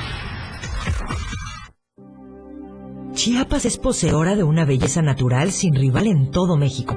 Chiapas 3.12 3.66
es 3.66 3.76
poseedora 3.76 4.34
de 4.34 4.42
una 4.42 4.64
belleza 4.64 5.02
natural 5.02 5.52
sin 5.52 5.74
rival 5.74 6.06
en 6.06 6.30
todo 6.30 6.56
México. 6.56 6.96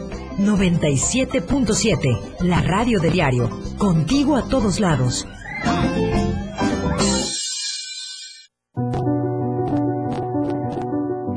97.7, 0.37 2.41
la 2.41 2.61
radio 2.61 2.99
de 2.99 3.09
diario, 3.09 3.49
contigo 3.77 4.35
a 4.35 4.47
todos 4.47 4.79
lados. 4.79 5.27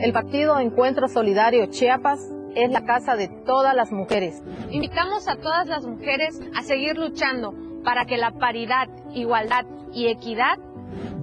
El 0.01 0.13
Partido 0.13 0.59
Encuentro 0.59 1.09
Solidario 1.09 1.67
Chiapas 1.67 2.21
es 2.55 2.71
la 2.71 2.85
casa 2.85 3.17
de 3.17 3.29
todas 3.45 3.75
las 3.75 3.91
mujeres. 3.91 4.43
Invitamos 4.71 5.29
a 5.29 5.37
todas 5.37 5.67
las 5.67 5.87
mujeres 5.87 6.41
a 6.55 6.63
seguir 6.63 6.97
luchando 6.97 7.55
para 7.85 8.05
que 8.05 8.17
la 8.17 8.33
paridad, 8.33 8.89
igualdad 9.15 9.65
y 9.93 10.09
equidad 10.09 10.59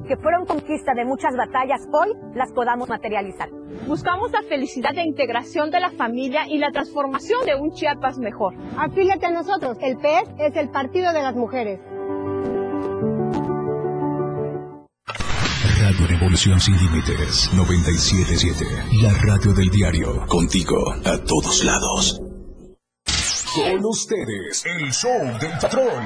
que 0.08 0.18
fueron 0.18 0.46
conquista 0.46 0.94
de 0.94 1.06
muchas 1.06 1.36
batallas, 1.36 1.88
hoy 1.92 2.14
las 2.36 2.52
podamos 2.52 2.90
materializar. 2.90 3.50
Buscamos 3.88 4.32
la 4.32 4.42
felicidad 4.44 4.92
e 4.96 5.04
integración 5.04 5.72
de 5.72 5.80
la 5.80 5.92
familia 5.92 6.48
y 6.48 6.58
la 6.58 6.72
transformación 6.72 7.46
de 7.46 7.56
un 7.56 7.72
Chiapas 7.72 8.18
mejor. 8.18 8.54
Afíliate 8.78 9.26
a 9.26 9.32
nosotros. 9.32 9.78
El 9.82 9.98
PES 9.98 10.30
es 10.40 10.56
el 10.56 10.70
Partido 10.70 11.14
de 11.14 11.22
las 11.22 11.36
Mujeres. 11.36 11.80
Radio 15.82 16.08
Revolución 16.08 16.60
Sin 16.60 16.78
Límites 16.78 17.50
977. 17.54 18.66
La 19.02 19.14
radio 19.14 19.54
del 19.54 19.70
diario. 19.70 20.26
Contigo 20.28 20.76
a 21.06 21.18
todos 21.26 21.64
lados. 21.64 22.22
Con 23.54 23.86
ustedes, 23.86 24.66
el 24.66 24.92
show 24.94 25.38
del 25.40 25.52
patrón. 25.60 26.06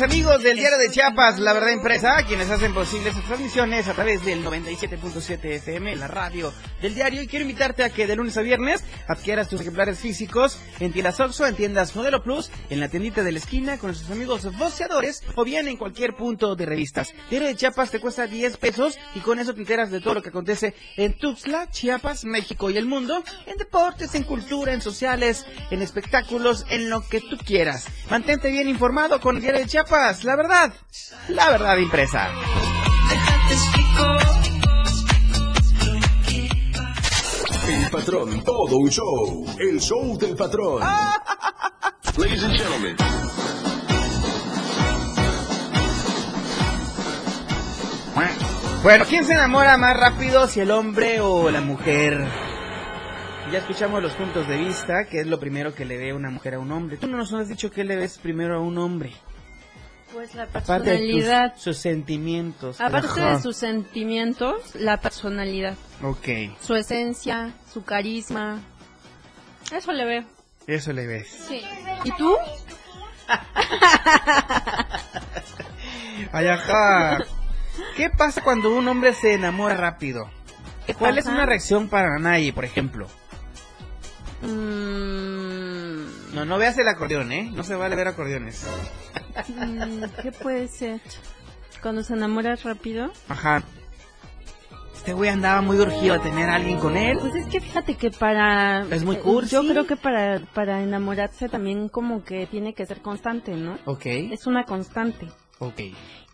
amigos 0.00 0.42
del 0.42 0.56
Diario 0.56 0.78
de 0.78 0.90
Chiapas, 0.90 1.40
La 1.40 1.52
Verdad 1.52 1.72
Empresa, 1.72 2.22
quienes 2.26 2.50
hacen 2.50 2.72
posible 2.72 3.08
estas 3.08 3.24
transmisiones 3.24 3.88
a 3.88 3.94
través 3.94 4.24
del 4.24 4.44
97.7 4.44 5.44
FM, 5.44 5.96
la 5.96 6.06
radio 6.06 6.52
del 6.80 6.94
diario. 6.94 7.22
Y 7.22 7.26
quiero 7.26 7.42
invitarte 7.42 7.82
a 7.82 7.90
que 7.90 8.06
de 8.06 8.14
lunes 8.14 8.36
a 8.36 8.42
viernes 8.42 8.84
adquieras 9.08 9.48
tus 9.48 9.60
ejemplares 9.60 9.98
físicos 9.98 10.60
en 10.78 10.92
tiendas 10.92 11.18
Oxxo, 11.18 11.46
en 11.46 11.56
tiendas 11.56 11.96
Modelo 11.96 12.22
Plus, 12.22 12.50
en 12.70 12.78
la 12.78 12.88
tiendita 12.88 13.24
de 13.24 13.32
la 13.32 13.38
esquina 13.38 13.78
con 13.78 13.88
nuestros 13.88 14.10
amigos 14.12 14.44
voceadores 14.56 15.24
o 15.34 15.44
bien 15.44 15.66
en 15.66 15.76
cualquier 15.76 16.14
punto 16.14 16.54
de 16.54 16.66
revistas. 16.66 17.12
Diario 17.30 17.48
de 17.48 17.56
Chiapas 17.56 17.90
te 17.90 17.98
cuesta 17.98 18.26
10 18.26 18.56
pesos 18.58 18.98
y 19.14 19.20
con 19.20 19.38
eso 19.40 19.54
te 19.54 19.60
enteras 19.60 19.90
de 19.90 20.00
todo 20.00 20.14
lo 20.14 20.22
que 20.22 20.28
acontece 20.28 20.74
en 20.96 21.18
Tuxtla, 21.18 21.70
Chiapas, 21.70 22.24
México 22.24 22.70
y 22.70 22.76
el 22.76 22.86
mundo, 22.86 23.24
en 23.46 23.56
deportes, 23.56 24.14
en 24.14 24.22
cultura, 24.22 24.72
en 24.72 24.80
sociales, 24.80 25.44
en 25.70 25.82
espectáculos, 25.82 26.66
en 26.70 26.88
lo 26.88 27.06
que 27.08 27.20
tú 27.20 27.36
quieras. 27.38 27.86
Mantente 28.10 28.50
bien 28.50 28.68
informado 28.68 29.20
con 29.20 29.36
el 29.36 29.42
Diario 29.42 29.60
de 29.60 29.66
Chiapas, 29.66 29.87
la 29.90 30.36
verdad, 30.36 30.72
la 31.28 31.50
verdad 31.50 31.76
impresa. 31.78 32.30
El 37.68 37.90
patrón, 37.90 38.44
todo 38.44 38.76
un 38.76 38.90
show. 38.90 39.46
El 39.58 39.80
show 39.80 40.18
del 40.18 40.36
patrón. 40.36 40.82
Ladies 42.18 42.44
and 42.44 42.54
gentlemen. 42.54 42.96
Bueno, 48.82 49.04
¿quién 49.08 49.24
se 49.24 49.32
enamora 49.34 49.76
más 49.76 49.96
rápido, 49.96 50.46
si 50.48 50.60
el 50.60 50.70
hombre 50.70 51.20
o 51.20 51.50
la 51.50 51.60
mujer? 51.60 52.26
Ya 53.50 53.58
escuchamos 53.58 54.02
los 54.02 54.12
puntos 54.12 54.46
de 54.46 54.58
vista, 54.58 55.06
que 55.06 55.20
es 55.20 55.26
lo 55.26 55.40
primero 55.40 55.74
que 55.74 55.84
le 55.84 55.96
ve 55.96 56.12
una 56.12 56.30
mujer 56.30 56.54
a 56.54 56.58
un 56.58 56.70
hombre. 56.72 56.98
Tú 56.98 57.06
no 57.06 57.16
nos 57.16 57.32
has 57.32 57.48
dicho 57.48 57.70
qué 57.70 57.84
le 57.84 57.96
ves 57.96 58.18
primero 58.18 58.56
a 58.56 58.60
un 58.60 58.76
hombre. 58.78 59.12
Pues 60.12 60.34
la 60.34 60.44
Aparte 60.44 60.62
de 60.62 60.78
tus- 60.78 60.84
personalidad. 60.84 61.54
sus 61.56 61.76
sentimientos. 61.76 62.80
Aparte 62.80 63.06
Ajá. 63.08 63.36
de 63.36 63.42
sus 63.42 63.56
sentimientos, 63.56 64.74
la 64.74 64.96
personalidad. 65.00 65.74
Ok, 66.02 66.28
Su 66.60 66.74
esencia, 66.74 67.52
su 67.72 67.84
carisma. 67.84 68.60
Eso 69.70 69.92
le 69.92 70.04
veo. 70.06 70.24
eso 70.66 70.92
le 70.92 71.06
ves. 71.06 71.28
Sí. 71.48 71.62
¿Y 72.04 72.10
tú? 72.12 72.34
Ay, 76.32 76.46
ajá. 76.48 77.18
¿Qué 77.96 78.10
pasa 78.10 78.42
cuando 78.42 78.74
un 78.74 78.88
hombre 78.88 79.14
se 79.14 79.34
enamora 79.34 79.76
rápido? 79.76 80.28
¿Cuál 80.98 81.18
es 81.18 81.26
una 81.26 81.46
reacción 81.46 81.88
para 81.88 82.18
Nayi, 82.18 82.50
por 82.52 82.64
ejemplo? 82.64 83.06
Mm, 84.42 85.47
No, 86.34 86.44
no 86.44 86.58
veas 86.58 86.76
el 86.78 86.88
acordeón, 86.88 87.32
¿eh? 87.32 87.50
No 87.54 87.62
se 87.62 87.74
vale 87.74 87.96
ver 87.96 88.08
acordeones. 88.08 88.66
mm, 89.48 90.02
¿Qué 90.22 90.32
puede 90.32 90.68
ser? 90.68 91.00
Cuando 91.82 92.02
se 92.02 92.14
enamora 92.14 92.56
rápido. 92.56 93.10
Ajá. 93.28 93.62
este 94.94 95.12
güey 95.12 95.30
andaba 95.30 95.60
muy 95.62 95.78
urgido 95.78 96.14
a 96.14 96.18
tener 96.20 96.50
a 96.50 96.56
alguien 96.56 96.78
con 96.78 96.96
él. 96.96 97.16
Pues 97.20 97.34
es 97.36 97.46
que 97.46 97.60
fíjate 97.60 97.94
que 97.94 98.10
para... 98.10 98.84
Es 98.90 99.04
muy 99.04 99.16
cursi. 99.16 99.54
Yo 99.54 99.62
creo 99.66 99.86
que 99.86 99.96
para, 99.96 100.40
para 100.54 100.82
enamorarse 100.82 101.48
también 101.48 101.88
como 101.88 102.24
que 102.24 102.46
tiene 102.46 102.74
que 102.74 102.84
ser 102.84 103.00
constante, 103.00 103.52
¿no? 103.54 103.78
Ok, 103.84 104.06
Es 104.06 104.46
una 104.46 104.64
constante. 104.64 105.26
ok. 105.60 105.80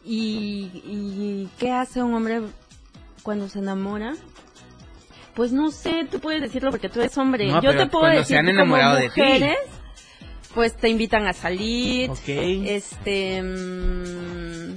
¿Y, 0.06 0.70
y 0.84 1.48
qué 1.58 1.72
hace 1.72 2.02
un 2.02 2.12
hombre 2.14 2.42
cuando 3.22 3.48
se 3.48 3.58
enamora? 3.60 4.14
Pues 5.34 5.50
no 5.52 5.70
sé, 5.70 6.06
tú 6.10 6.20
puedes 6.20 6.40
decirlo 6.42 6.70
porque 6.70 6.88
tú 6.88 7.00
eres 7.00 7.16
hombre. 7.18 7.46
No, 7.48 7.60
Yo 7.62 7.70
pero 7.70 7.84
te 7.84 7.86
puedo 7.90 8.02
cuando 8.04 8.18
decir 8.20 8.34
se 8.34 8.38
han 8.38 8.46
que 8.46 8.52
como 8.52 8.76
enamorado 8.76 8.96
de 8.96 9.08
ti. 9.10 9.44
Pues 10.54 10.76
te 10.76 10.88
invitan 10.88 11.26
a 11.26 11.32
salir, 11.32 12.10
Ok. 12.10 12.20
este, 12.28 13.42
mm, 13.42 14.76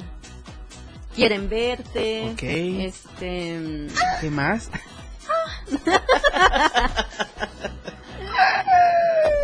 quieren 1.16 1.48
verte, 1.50 2.30
Ok. 2.34 2.44
este, 2.44 3.60
mm, 3.60 3.88
¿Qué 4.22 4.30
más? 4.30 4.70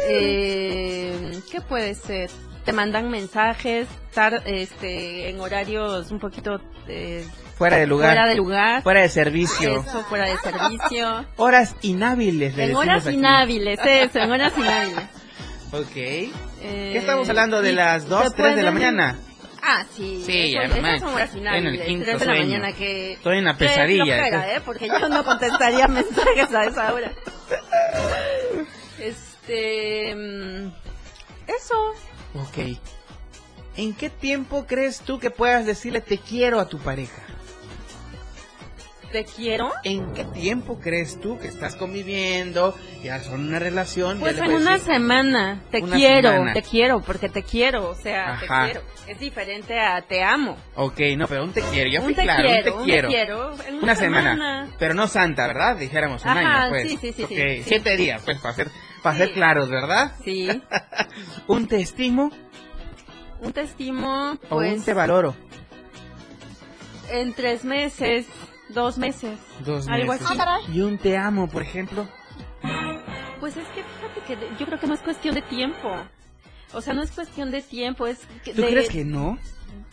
eh, 0.10 1.40
¿qué 1.52 1.62
puede 1.62 1.96
ser? 1.96 2.30
Te 2.66 2.72
mandan 2.72 3.10
mensajes, 3.10 3.88
tar- 4.14 4.42
este, 4.46 5.30
en 5.30 5.40
horarios 5.42 6.12
un 6.12 6.20
poquito 6.20 6.62
eh, 6.88 7.26
Fuera 7.58 7.78
de 7.78 7.86
lugar. 7.88 8.10
Fuera 8.12 8.28
de 8.28 8.36
lugar. 8.36 8.84
Fuera 8.84 9.02
de 9.02 9.10
servicio. 9.10 9.82
Eso, 9.82 10.04
fuera 10.06 10.26
de 10.26 10.38
servicio. 10.38 11.26
Horas 11.38 11.76
inhábiles. 11.82 12.56
le 12.56 12.66
en 12.66 12.76
horas 12.76 13.06
aquí. 13.06 13.16
inhábiles, 13.16 13.80
eso, 13.84 14.20
en 14.20 14.32
horas 14.32 14.54
inhábiles. 14.58 15.04
Ok. 15.74 15.96
Eh, 15.96 16.32
¿Qué 16.62 16.98
estamos 16.98 17.28
hablando? 17.30 17.62
¿De 17.62 17.74
las 17.74 18.08
2, 18.08 18.24
te 18.24 18.30
3 18.44 18.56
de 18.56 18.62
la 18.64 18.72
pueden- 18.72 18.96
mañana? 18.96 19.20
Ah, 19.62 19.86
sí. 19.96 20.22
Sí, 20.26 20.52
ya, 20.52 20.64
esas 20.64 20.82
man, 20.82 21.00
son 21.00 21.14
horas 21.16 21.34
estoy 21.34 21.48
en 21.58 21.68
el 21.68 21.82
quinto 21.86 22.06
3 22.06 22.20
de 22.20 22.26
la 22.26 22.34
sueño. 22.34 22.48
mañana 22.60 22.74
que... 22.78 23.14
Estoy 23.14 23.38
en 23.38 23.46
la 23.46 23.54
que 23.58 23.66
pesadilla, 23.66 24.04
flojera, 24.04 24.28
entonces- 24.28 24.58
¿eh? 24.58 24.62
Porque 24.66 24.88
yo 24.88 25.10
no 25.10 25.24
contestaría 25.26 25.88
mensajes 25.90 26.54
a 26.54 26.64
esa 26.66 26.94
hora. 26.94 27.12
Este... 29.00 30.16
mm, 30.16 30.68
Eso. 31.48 31.76
Ok. 32.36 32.78
¿En 33.76 33.94
qué 33.96 34.10
tiempo 34.10 34.66
crees 34.68 35.00
tú 35.00 35.18
que 35.20 35.32
puedas 35.32 35.66
decirle 35.66 36.02
te 36.02 36.18
quiero 36.20 36.60
a 36.60 36.68
tu 36.68 36.78
pareja? 36.78 37.22
¿Te 39.14 39.26
quiero? 39.26 39.72
¿En 39.84 40.12
qué 40.16 40.24
tiempo 40.26 40.80
crees 40.80 41.22
tú 41.22 41.38
que 41.38 41.48
estás 41.48 41.76
conviviendo? 41.76 42.76
Ya 43.04 43.22
son 43.22 43.48
una 43.48 43.60
relación. 43.60 44.20
Pues 44.20 44.40
en 44.40 44.52
una 44.52 44.72
decir, 44.74 44.92
semana, 44.96 45.62
te 45.70 45.84
Una 45.84 45.96
quiero, 45.96 46.32
semana. 46.32 46.54
te 46.54 46.64
quiero, 46.64 47.00
porque 47.02 47.30
te 47.30 47.44
quiero, 47.44 47.90
o 47.92 47.94
sea, 47.96 48.34
Ajá. 48.34 48.40
te 48.40 48.48
quiero. 48.72 48.82
Es 49.08 49.20
diferente 49.20 49.80
a 49.80 50.02
te 50.02 50.24
amo. 50.24 50.58
Ok, 50.74 51.00
no, 51.16 51.28
pero 51.28 51.44
un 51.44 51.54
te 51.54 51.62
quiero. 51.62 51.92
Ya 51.92 52.00
Un 52.00 52.06
fui 52.06 52.16
te 52.16 52.24
claro, 52.24 52.42
quiero, 52.50 52.58
un 52.58 52.64
te 52.64 52.72
un 52.72 52.78
te 52.80 52.92
quiero. 52.92 53.08
quiero, 53.10 53.54
en 53.68 53.74
una 53.76 53.84
Una 53.84 53.96
semana. 53.96 54.32
semana. 54.32 54.68
Pero 54.80 54.94
no 54.96 55.06
santa, 55.08 55.46
¿verdad? 55.46 55.78
Dijéramos 55.78 56.24
un 56.24 56.30
Ajá, 56.32 56.40
año, 56.64 56.70
pues. 56.72 56.90
sí, 56.90 56.98
sí, 57.00 57.14
sí, 57.14 57.26
sí. 57.28 57.62
siete 57.66 57.96
días, 57.96 58.20
pues, 58.26 58.40
para 58.40 58.56
ser, 58.56 58.72
para 59.04 59.16
ser 59.18 59.32
claros, 59.34 59.70
¿verdad? 59.70 60.14
Sí. 60.24 60.50
un 61.48 61.68
te 61.68 61.80
estimo 61.82 62.32
Un 63.42 63.54
te 63.54 63.62
estimo, 63.62 64.40
o 64.50 64.56
un 64.58 64.64
pues, 64.64 64.86
te 64.86 64.94
valoro. 64.96 65.36
en 67.12 67.34
tres 67.34 67.64
meses, 67.64 68.26
dos 68.74 68.98
meses. 68.98 69.40
Dos 69.66 69.88
Algo 69.88 70.14
meses. 70.14 70.28
así. 70.30 70.72
Y 70.74 70.82
un 70.82 70.98
te 70.98 71.18
amo, 71.18 71.48
por 71.50 71.62
ejemplo. 71.62 72.08
Pues 73.40 73.58
es 73.58 73.68
que 73.70 73.84
fíjate 73.84 74.22
que 74.28 74.36
de- 74.38 74.50
yo 74.60 74.66
creo 74.66 74.80
que 74.80 74.88
no 74.88 74.94
es 74.94 75.02
cuestión 75.02 75.36
de 75.36 75.42
tiempo. 75.44 75.90
O 76.74 76.82
sea, 76.82 76.94
no 76.94 77.04
es 77.04 77.12
cuestión 77.12 77.52
de 77.52 77.62
tiempo, 77.62 78.08
es 78.08 78.20
que 78.44 78.54
¿Tú 78.54 78.62
de- 78.62 78.70
crees 78.70 78.90
que 78.90 79.04
no? 79.06 79.38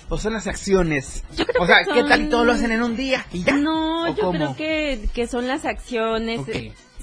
¿O 0.09 0.19
son 0.19 0.33
las 0.33 0.47
acciones? 0.47 1.25
Yo 1.37 1.47
creo 1.47 1.63
o 1.63 1.67
sea, 1.67 1.85
que 1.85 1.93
¿qué 1.93 2.03
tal 2.05 2.23
y 2.23 2.29
todo 2.29 2.45
lo 2.45 2.53
hacen 2.53 2.73
en 2.73 2.83
un 2.83 2.97
día 2.97 3.25
y 3.33 3.45
ya? 3.45 3.55
No, 3.55 4.05
¿O 4.11 4.15
yo 4.15 4.23
cómo? 4.25 4.33
creo 4.33 4.57
que, 4.57 5.09
que 5.15 5.27
son 5.27 5.47
las 5.47 5.65
acciones. 5.65 6.41
Ok. 6.41 6.49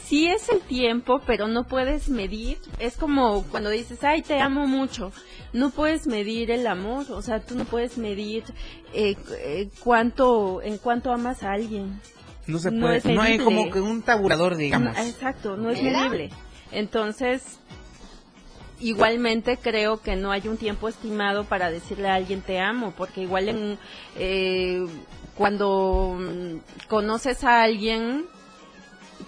Sí 0.08 0.28
es 0.28 0.48
el 0.48 0.62
tiempo, 0.62 1.22
pero 1.28 1.50
no 1.50 1.66
puedes 1.66 2.08
medir. 2.08 2.60
Es 2.80 2.96
como 2.96 3.44
cuando 3.52 3.70
dices, 3.70 4.06
ay, 4.06 4.22
te 4.22 4.40
amo 4.40 4.66
mucho. 4.66 5.12
No 5.52 5.70
puedes 5.70 6.08
medir 6.08 6.50
el 6.50 6.66
amor. 6.66 7.12
O 7.12 7.22
sea, 7.22 7.42
tú 7.42 7.56
no 7.56 7.66
puedes 7.66 7.98
medir 7.98 8.46
eh, 8.94 9.18
eh, 9.40 9.70
cuánto, 9.84 10.62
en 10.62 10.78
cuánto 10.78 11.12
amas 11.12 11.44
a 11.44 11.52
alguien. 11.52 12.00
No 12.46 12.58
se 12.58 12.72
No 12.72 12.86
puede. 12.86 13.00
es 13.00 13.06
No, 13.06 13.22
hay 13.22 13.38
como 13.38 13.70
que 13.70 13.82
un 13.82 14.02
tabulador, 14.02 14.56
digamos. 14.56 14.94
No, 14.94 15.04
exacto, 15.04 15.58
no 15.58 15.72
es 15.72 15.84
medible. 15.84 16.30
Entonces, 16.72 17.60
igualmente 18.80 19.58
creo 19.58 20.02
que 20.02 20.16
no 20.16 20.32
hay 20.32 20.48
un 20.48 20.56
tiempo 20.56 20.88
estimado 20.88 21.44
para 21.44 21.70
decirle 21.70 22.08
a 22.08 22.16
alguien 22.16 22.42
te 22.42 22.62
amo, 22.62 22.94
porque 22.96 23.24
igual 23.24 23.50
en 23.50 23.78
eh, 24.18 24.88
cuando 25.36 26.18
mm, 26.18 26.88
conoces 26.88 27.44
a 27.44 27.64
alguien 27.64 28.26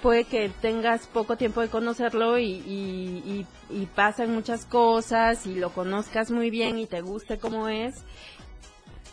puede 0.01 0.23
que 0.23 0.49
tengas 0.61 1.07
poco 1.07 1.35
tiempo 1.37 1.61
de 1.61 1.67
conocerlo 1.69 2.37
y, 2.39 2.45
y, 2.45 3.45
y, 3.69 3.81
y 3.81 3.85
pasan 3.87 4.33
muchas 4.33 4.65
cosas 4.65 5.45
y 5.45 5.55
lo 5.55 5.71
conozcas 5.71 6.31
muy 6.31 6.49
bien 6.49 6.77
y 6.79 6.85
te 6.87 7.01
guste 7.01 7.37
como 7.37 7.67
es 7.67 7.95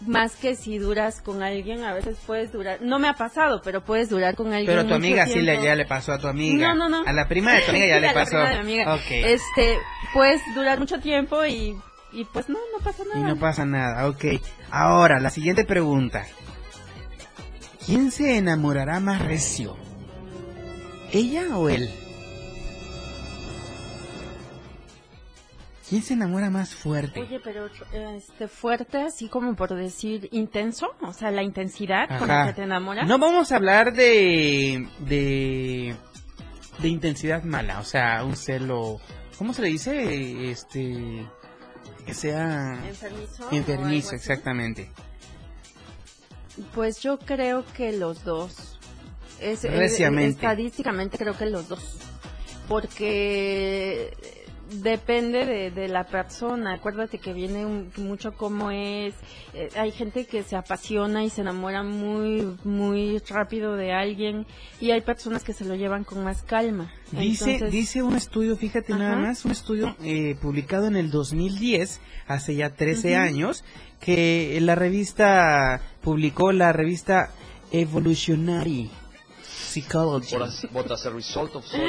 más 0.07 0.37
que 0.37 0.55
si 0.57 0.77
duras 0.77 1.23
con 1.23 1.43
alguien, 1.43 1.83
a 1.83 1.95
veces 1.95 2.19
puedes 2.27 2.53
durar, 2.53 2.83
no 2.83 2.99
me 2.99 3.09
ha 3.09 3.15
pasado, 3.15 3.63
pero 3.65 3.83
puedes 3.83 4.11
durar 4.11 4.35
con 4.37 4.49
alguien 4.53 4.67
Pero 4.67 4.87
tu 4.87 4.93
amiga 4.95 5.27
sí 5.27 5.41
le, 5.41 5.53
tiempo. 5.53 5.65
ya 5.65 5.75
le 5.75 5.87
pasó 5.87 6.13
a 6.13 6.19
tu 6.19 6.29
amiga. 6.29 6.75
No, 6.75 6.75
no, 6.75 6.89
no. 7.03 7.09
A 7.09 7.13
la 7.15 7.27
prima 7.29 7.53
de 7.55 7.63
tu 7.63 7.71
amiga 7.71 7.87
ya 7.87 8.01
le 8.01 8.09
a 8.09 8.13
la 8.13 8.21
pasó. 8.21 8.31
prima 8.33 8.49
de 8.51 8.55
mi 8.57 8.61
amiga. 8.81 8.99
Este, 9.11 9.79
puedes 10.13 10.43
durar 10.55 10.79
mucho 10.79 11.01
tiempo 11.01 11.47
y, 11.47 11.75
y 12.13 12.25
pues 12.27 12.49
no, 12.51 12.59
no 12.77 12.85
pasa 12.85 13.05
Y 13.05 13.09
nada. 13.21 13.29
no 13.29 13.37
pasa 13.41 13.65
nada, 13.65 14.07
ok. 14.09 14.25
Ahora, 14.71 15.19
la 15.19 15.31
siguiente 15.31 15.65
pregunta. 15.65 16.27
¿Quién 17.87 18.11
se 18.11 18.37
enamorará 18.37 19.01
más 19.01 19.25
recio? 19.25 19.79
¿Ella 21.17 21.57
o 21.57 21.69
él? 21.69 21.89
¿Quién 25.89 26.03
se 26.03 26.15
enamora 26.15 26.51
más 26.51 26.75
fuerte? 26.75 27.21
Oye, 27.21 27.41
pero 27.43 27.71
este 27.93 28.49
fuerte, 28.49 28.99
así 29.03 29.29
como 29.29 29.55
por 29.55 29.75
decir 29.75 30.29
intenso, 30.33 30.89
o 31.01 31.13
sea, 31.13 31.31
la 31.31 31.43
intensidad 31.43 32.19
con 32.19 32.27
la 32.29 32.49
que 32.49 32.53
te 32.55 32.63
enamoras. 32.65 33.07
No 33.07 33.19
vamos 33.19 33.53
a 33.53 33.57
hablar 33.57 33.93
de, 33.93 34.89
de 35.01 35.95
de 36.81 36.89
intensidad 36.89 37.43
mala, 37.45 37.81
o 37.81 37.85
sea, 37.85 38.25
un 38.25 38.37
celo, 38.37 39.01
¿cómo 39.39 39.53
se 39.53 39.63
le 39.63 39.69
dice? 39.69 40.51
Este 40.51 41.27
que 42.05 42.15
sea 42.15 42.75
Enfermizo 42.87 43.49
enfermizo, 43.51 44.15
exactamente. 44.15 44.91
Pues 46.75 47.01
yo 47.01 47.19
creo 47.19 47.65
que 47.75 47.93
los 47.93 48.25
dos. 48.25 48.76
Es, 49.41 49.65
estadísticamente 49.65 51.19
creo 51.19 51.37
que 51.37 51.47
los 51.47 51.69
dos. 51.69 51.99
Porque 52.69 54.13
depende 54.83 55.45
de, 55.47 55.71
de 55.71 55.89
la 55.89 56.05
persona. 56.05 56.75
Acuérdate 56.75 57.19
que 57.19 57.33
viene 57.33 57.65
un- 57.65 57.93
mucho 57.97 58.33
cómo 58.33 58.71
es. 58.71 59.15
Eh, 59.55 59.69
hay 59.77 59.93
gente 59.93 60.27
que 60.27 60.43
se 60.43 60.57
apasiona 60.57 61.23
y 61.25 61.31
se 61.31 61.43
enamora 61.43 61.83
muy, 61.85 62.57
muy 62.65 63.19
rápido 63.29 63.77
de 63.77 63.93
alguien. 63.93 64.47
Y 64.81 64.91
hay 64.91 65.01
personas 65.03 65.45
que 65.45 65.53
se 65.53 65.65
lo 65.65 65.75
llevan 65.77 66.03
con 66.05 66.25
más 66.25 66.43
calma. 66.43 66.93
Dice, 67.13 67.53
Entonces, 67.53 67.71
dice 67.73 68.03
un 68.03 68.17
estudio, 68.17 68.57
fíjate 68.57 68.93
nada 68.95 69.17
más, 69.17 69.45
un 69.45 69.53
estudio 69.53 69.95
eh, 70.03 70.35
publicado 70.41 70.87
en 70.89 70.97
el 70.97 71.11
2010, 71.11 72.01
hace 72.27 72.57
ya 72.57 72.71
13 72.75 73.13
Ujú. 73.13 73.21
años, 73.21 73.65
que 74.01 74.59
la 74.61 74.75
revista 74.75 75.81
publicó 76.03 76.51
la 76.53 76.73
revista 76.73 77.31
Evolutionary 77.73 78.91
Psychology. 79.67 80.37
But 80.37 80.49
as, 80.49 80.67
but 80.73 80.91
as 80.91 81.07
a 81.07 81.11
result 81.11 81.55
of 81.57 81.65
such, 81.67 81.81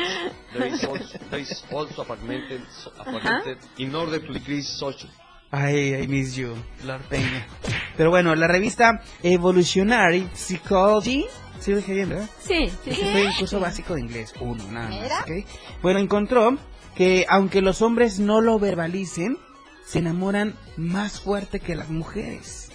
there 0.53 0.67
is 0.67 0.83
also, 0.83 1.17
there 1.29 1.39
is 1.39 1.63
also 1.71 2.01
a 2.01 2.05
fragmented, 2.05 2.61
a 2.99 3.03
fragmented 3.03 3.57
in 3.77 3.95
order 3.95 4.19
to 4.19 4.33
decrease 4.33 4.67
such 4.67 5.05
Ay, 5.49 6.03
I 6.03 6.07
miss 6.07 6.35
you, 6.35 6.55
Lord 6.83 7.07
Peña. 7.09 7.47
Pero 7.95 8.09
bueno, 8.09 8.35
la 8.35 8.47
revista 8.47 9.01
Evolutionary 9.23 10.29
Psychology, 10.33 11.25
sí 11.59 11.71
lo 11.71 11.77
dije 11.77 11.93
bien, 11.93 12.09
¿verdad? 12.09 12.29
Sí, 12.39 12.69
sí, 12.83 12.91
fue 12.91 13.27
el 13.27 13.35
curso 13.39 13.59
básico 13.59 13.95
de 13.95 14.01
inglés, 14.01 14.33
uno, 14.41 14.61
nada 14.69 14.89
más, 14.89 15.01
Mira. 15.01 15.21
¿ok? 15.21 15.47
Bueno, 15.81 15.99
encontró 15.99 16.57
que 16.95 17.25
aunque 17.29 17.61
los 17.61 17.81
hombres 17.81 18.19
no 18.19 18.41
lo 18.41 18.59
verbalicen, 18.59 19.37
se 19.85 19.99
enamoran 19.99 20.53
más 20.75 21.21
fuerte 21.21 21.61
que 21.61 21.75
las 21.75 21.89
mujeres. 21.89 22.69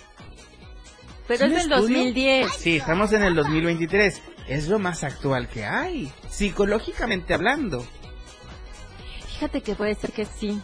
Pero 1.29 1.45
es 1.45 1.51
del 1.51 1.73
estudio? 1.73 1.99
2010. 1.99 2.53
Sí, 2.53 2.77
estamos 2.77 3.13
en 3.13 3.23
el 3.23 3.35
2023. 3.35 4.23
Es 4.53 4.69
lo 4.69 4.79
más 4.79 5.03
actual 5.03 5.49
que 5.49 5.65
hay, 5.65 6.13
psicológicamente 6.29 7.33
hablando. 7.33 7.87
Fíjate 9.29 9.63
que 9.63 9.75
puede 9.75 9.95
ser 9.95 10.13
que 10.13 10.27
sí, 10.27 10.61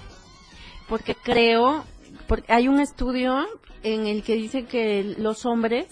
porque 0.91 1.15
creo, 1.15 1.87
porque 2.27 2.53
hay 2.53 2.69
un 2.69 2.81
estudio 2.81 3.47
en 3.83 4.07
el 4.07 4.23
que 4.23 4.35
dice 4.35 4.67
que 4.67 5.15
los 5.17 5.47
hombres 5.47 5.87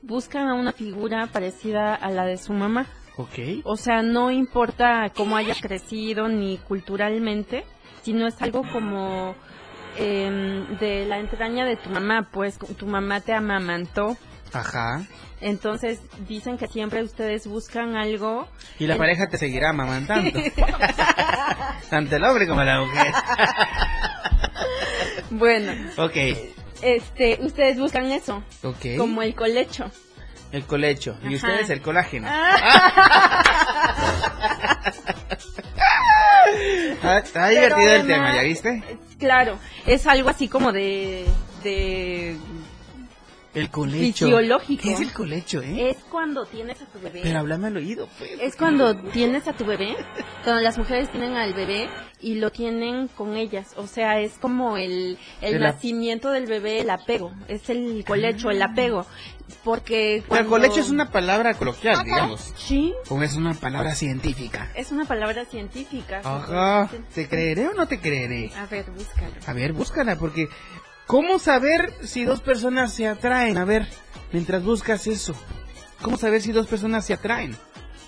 buscan 0.00 0.48
a 0.48 0.54
una 0.54 0.72
figura 0.72 1.26
parecida 1.26 1.94
a 1.94 2.10
la 2.10 2.24
de 2.24 2.38
su 2.38 2.54
mamá. 2.54 2.86
Ok. 3.18 3.38
O 3.64 3.76
sea, 3.76 4.00
no 4.00 4.30
importa 4.30 5.12
cómo 5.14 5.36
haya 5.36 5.54
crecido 5.54 6.28
ni 6.28 6.56
culturalmente, 6.56 7.66
sino 8.00 8.26
es 8.26 8.40
algo 8.40 8.62
como 8.72 9.34
em, 9.98 10.78
de 10.78 11.04
la 11.04 11.18
entraña 11.18 11.66
de 11.66 11.76
tu 11.76 11.90
mamá, 11.90 12.30
pues 12.32 12.58
tu 12.78 12.86
mamá 12.86 13.20
te 13.20 13.34
amamantó 13.34 14.16
Ajá. 14.52 15.02
Entonces 15.40 15.98
dicen 16.28 16.56
que 16.56 16.68
siempre 16.68 17.02
ustedes 17.02 17.46
buscan 17.46 17.96
algo. 17.96 18.46
Y 18.78 18.86
la 18.86 18.96
pareja 18.96 19.28
te 19.28 19.38
seguirá 19.38 19.70
amamantando. 19.70 20.30
Tanto 21.90 22.16
el 22.16 22.24
hombre 22.24 22.46
como 22.46 22.62
la 22.62 22.80
mujer. 22.80 23.12
bueno, 25.30 25.72
Ok, 25.96 26.16
este, 26.82 27.38
ustedes 27.40 27.78
buscan 27.78 28.06
eso, 28.12 28.42
ok. 28.62 28.96
como 28.98 29.22
el 29.22 29.34
colecho. 29.34 29.90
El 30.52 30.64
colecho. 30.64 31.16
Y 31.24 31.34
ustedes 31.36 31.70
el 31.70 31.80
colágeno. 31.80 32.28
Ah, 37.02 37.18
está 37.24 37.48
Pero 37.48 37.76
divertido 37.76 37.92
el 37.94 38.06
tema, 38.06 38.36
¿ya 38.36 38.42
viste? 38.42 38.84
Claro, 39.18 39.58
es 39.86 40.06
algo 40.06 40.28
así 40.28 40.48
como 40.48 40.72
de, 40.72 41.26
de 41.64 42.36
El 43.54 43.68
colecho. 43.70 44.26
fisiológico. 44.26 44.82
¿Qué 44.82 44.92
es 44.94 45.00
el 45.00 45.12
colecho, 45.12 45.60
eh? 45.60 45.90
Es 45.90 45.98
cuando 46.10 46.46
tienes 46.46 46.80
a 46.80 46.86
tu 46.86 46.98
bebé. 47.00 47.20
Pero 47.22 47.38
háblame 47.40 47.66
al 47.68 47.76
oído, 47.76 48.08
pues. 48.18 48.30
Es 48.40 48.56
cuando 48.56 48.96
tienes 48.96 49.46
a 49.46 49.52
tu 49.52 49.64
bebé, 49.66 49.94
cuando 50.42 50.62
las 50.62 50.78
mujeres 50.78 51.10
tienen 51.10 51.36
al 51.36 51.52
bebé 51.52 51.88
y 52.20 52.36
lo 52.36 52.50
tienen 52.50 53.08
con 53.08 53.36
ellas. 53.36 53.74
O 53.76 53.86
sea, 53.86 54.20
es 54.20 54.32
como 54.40 54.76
el, 54.78 55.18
el 55.42 55.60
nacimiento 55.60 56.30
del 56.30 56.46
bebé, 56.46 56.80
el 56.80 56.90
apego. 56.90 57.32
Es 57.48 57.68
el 57.68 58.04
colecho, 58.06 58.50
el 58.50 58.62
apego. 58.62 59.06
Porque 59.64 60.22
cuando... 60.26 60.48
colecho 60.48 60.80
es 60.80 60.88
una 60.88 61.10
palabra 61.10 61.54
coloquial, 61.54 62.02
digamos. 62.04 62.54
Sí, 62.56 62.94
O 63.10 63.22
es 63.22 63.34
una 63.34 63.52
palabra 63.54 63.94
científica. 63.94 64.70
es 64.74 64.92
una 64.92 65.04
palabra 65.04 65.44
científica. 65.44 66.20
Ajá. 66.24 66.88
¿Te 67.14 67.28
creeré 67.28 67.68
o 67.68 67.74
no 67.74 67.86
te 67.86 68.00
creeré? 68.00 68.50
A 68.56 68.66
ver, 68.66 68.86
búscalo. 68.90 69.32
A 69.46 69.52
ver, 69.52 69.72
búscala, 69.72 70.16
porque 70.16 70.48
¿cómo 71.06 71.38
saber 71.38 71.92
si 72.02 72.24
dos 72.24 72.40
personas 72.40 72.92
se 72.92 73.08
atraen? 73.08 73.58
A 73.58 73.64
ver, 73.64 73.88
mientras 74.32 74.62
buscas 74.62 75.06
eso, 75.06 75.34
¿cómo 76.00 76.16
saber 76.16 76.42
si 76.42 76.52
dos 76.52 76.66
personas 76.66 77.04
se 77.04 77.14
atraen? 77.14 77.56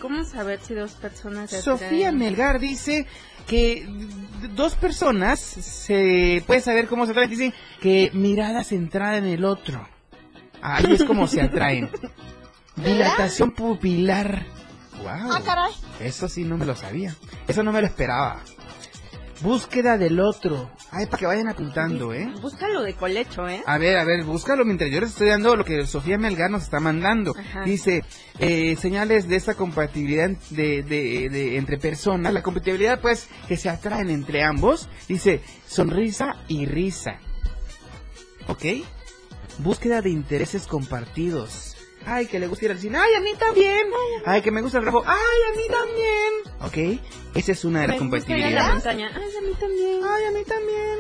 ¿Cómo 0.01 0.25
saber 0.25 0.61
si 0.61 0.75
dos 0.75 0.93
personas 0.93 1.51
se 1.51 1.63
Sofía 1.63 2.09
atraen? 2.09 2.19
Melgar 2.19 2.61
dice 2.61 3.07
que 3.47 3.87
dos 4.55 4.75
personas 4.75 5.41
se 5.41 6.43
puede 6.47 6.61
saber 6.61 6.89
cómo 6.89 7.07
se 7.07 7.13
atraen. 7.13 7.31
Dice 7.31 7.55
que 7.81 8.11
mirada 8.13 8.65
centrada 8.65 9.17
en 9.17 9.27
el 9.27 9.45
otro. 9.45 9.87
Ahí 10.61 10.93
es 10.93 11.05
como 11.05 11.27
se 11.27 11.41
atraen. 11.41 11.91
Dilatación 12.77 13.53
pupilar. 13.53 14.45
Wow. 14.99 15.33
Ah, 15.33 15.41
caray. 15.45 15.73
Eso 16.01 16.29
sí 16.29 16.45
no 16.45 16.57
me 16.57 16.67
lo 16.67 16.75
sabía. 16.75 17.15
Eso 17.47 17.63
no 17.63 17.73
me 17.73 17.81
lo 17.81 17.87
esperaba. 17.87 18.41
Búsqueda 19.43 19.99
del 19.99 20.21
otro. 20.21 20.71
Ay, 20.91 21.07
para 21.07 21.19
que 21.19 21.27
vayan 21.27 21.49
apuntando, 21.49 22.15
¿eh? 22.15 22.33
Búscalo 22.41 22.83
de 22.83 22.95
colecho, 22.95 23.47
¿eh? 23.49 23.63
A 23.67 23.79
ver, 23.79 23.99
a 23.99 24.05
ver, 24.05 24.25
búscalo 24.25 24.65
mientras 24.65 24.91
yo 24.91 25.01
les 25.01 25.11
estoy 25.11 25.29
dando 25.29 25.55
lo 25.57 25.65
que 25.65 25.87
Sofía 25.87 26.17
Melgar 26.19 26.51
nos 26.51 26.63
está 26.63 26.81
mandando. 26.81 27.35
Ajá. 27.37 27.63
Dice, 27.65 28.05
eh, 28.39 28.77
señales 28.81 29.29
de 29.29 29.37
esta 29.37 29.55
compatibilidad 29.55 30.31
de, 30.51 30.83
de- 30.83 31.29
de- 31.29 31.57
entre 31.57 31.79
personas. 31.79 32.33
La 32.33 32.43
compatibilidad, 32.43 33.01
pues, 33.01 33.29
que 33.49 33.57
se 33.57 33.69
atraen 33.69 34.09
entre 34.09 34.43
ambos. 34.45 34.89
Dice, 35.09 35.43
sonrisa 35.67 36.37
y 36.49 36.67
risa. 36.67 37.19
¿Ok? 38.49 38.65
Búsqueda 39.59 40.01
de 40.01 40.11
intereses 40.11 40.67
compartidos. 40.67 41.74
Ay, 42.07 42.27
que 42.27 42.39
le 42.39 42.47
gusta 42.47 42.67
ir 42.67 42.71
al 42.71 42.79
cine. 42.79 42.99
Ay, 42.99 43.15
a 43.15 43.21
mí 43.21 43.31
también. 43.39 43.83
Ay, 44.27 44.43
que 44.43 44.51
me 44.51 44.61
gusta 44.63 44.79
el 44.79 44.85
rojo. 44.85 45.03
Ay, 45.07 45.17
a 45.17 45.57
mí 45.57 45.63
también. 45.69 46.99
¿Ok? 46.99 47.01
Esa 47.35 47.53
es 47.53 47.65
una 47.65 47.81
de 47.81 47.87
las 47.89 47.95
a 47.95 47.97
la 47.97 47.99
compatibilidades. 48.01 48.75
montaña. 48.75 49.11
Ay, 49.15 49.37
a 49.37 49.41
mí 49.41 49.55
también. 49.59 50.01
Ay, 50.05 50.25
a 50.25 50.31
mí 50.31 50.45
también. 50.45 50.99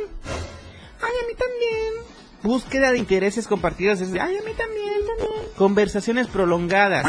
Ay, 1.03 1.13
a 1.23 1.27
mí 1.29 1.35
también. 1.39 1.93
Búsqueda 2.43 2.91
de 2.93 2.99
intereses 2.99 3.47
compartidos. 3.47 4.01
Es 4.01 4.13
de, 4.13 4.21
ay, 4.21 4.37
a 4.37 4.43
mí 4.43 4.53
también. 4.57 4.95
Conversaciones 5.57 6.27
prolongadas. 6.29 7.07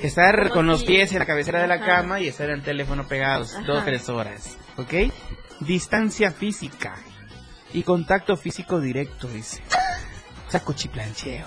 Estar 0.00 0.50
con 0.50 0.66
los 0.66 0.84
pies 0.84 1.12
en 1.12 1.18
la 1.20 1.26
cabecera 1.26 1.62
de 1.62 1.68
la 1.68 1.76
Ajá. 1.76 1.86
cama 1.86 2.20
y 2.20 2.28
estar 2.28 2.48
en 2.50 2.56
el 2.56 2.62
teléfono 2.62 3.08
pegados 3.08 3.54
Ajá. 3.54 3.64
dos, 3.66 3.84
tres 3.84 4.08
horas. 4.10 4.56
¿Ok? 4.76 5.10
Distancia 5.60 6.30
física. 6.30 6.94
Y 7.72 7.82
contacto 7.82 8.36
físico 8.36 8.78
directo, 8.80 9.26
dice. 9.26 9.62
O 10.46 10.50
sea, 10.50 10.60
cuchiplancheo. 10.60 11.46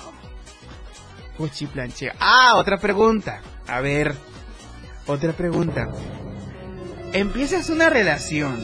Cuchiplancheo. 1.44 2.12
Ah, 2.20 2.56
otra 2.58 2.78
pregunta. 2.78 3.40
A 3.66 3.80
ver. 3.80 4.14
Otra 5.08 5.32
pregunta. 5.32 5.88
Empiezas 7.14 7.70
una 7.70 7.90
relación. 7.90 8.62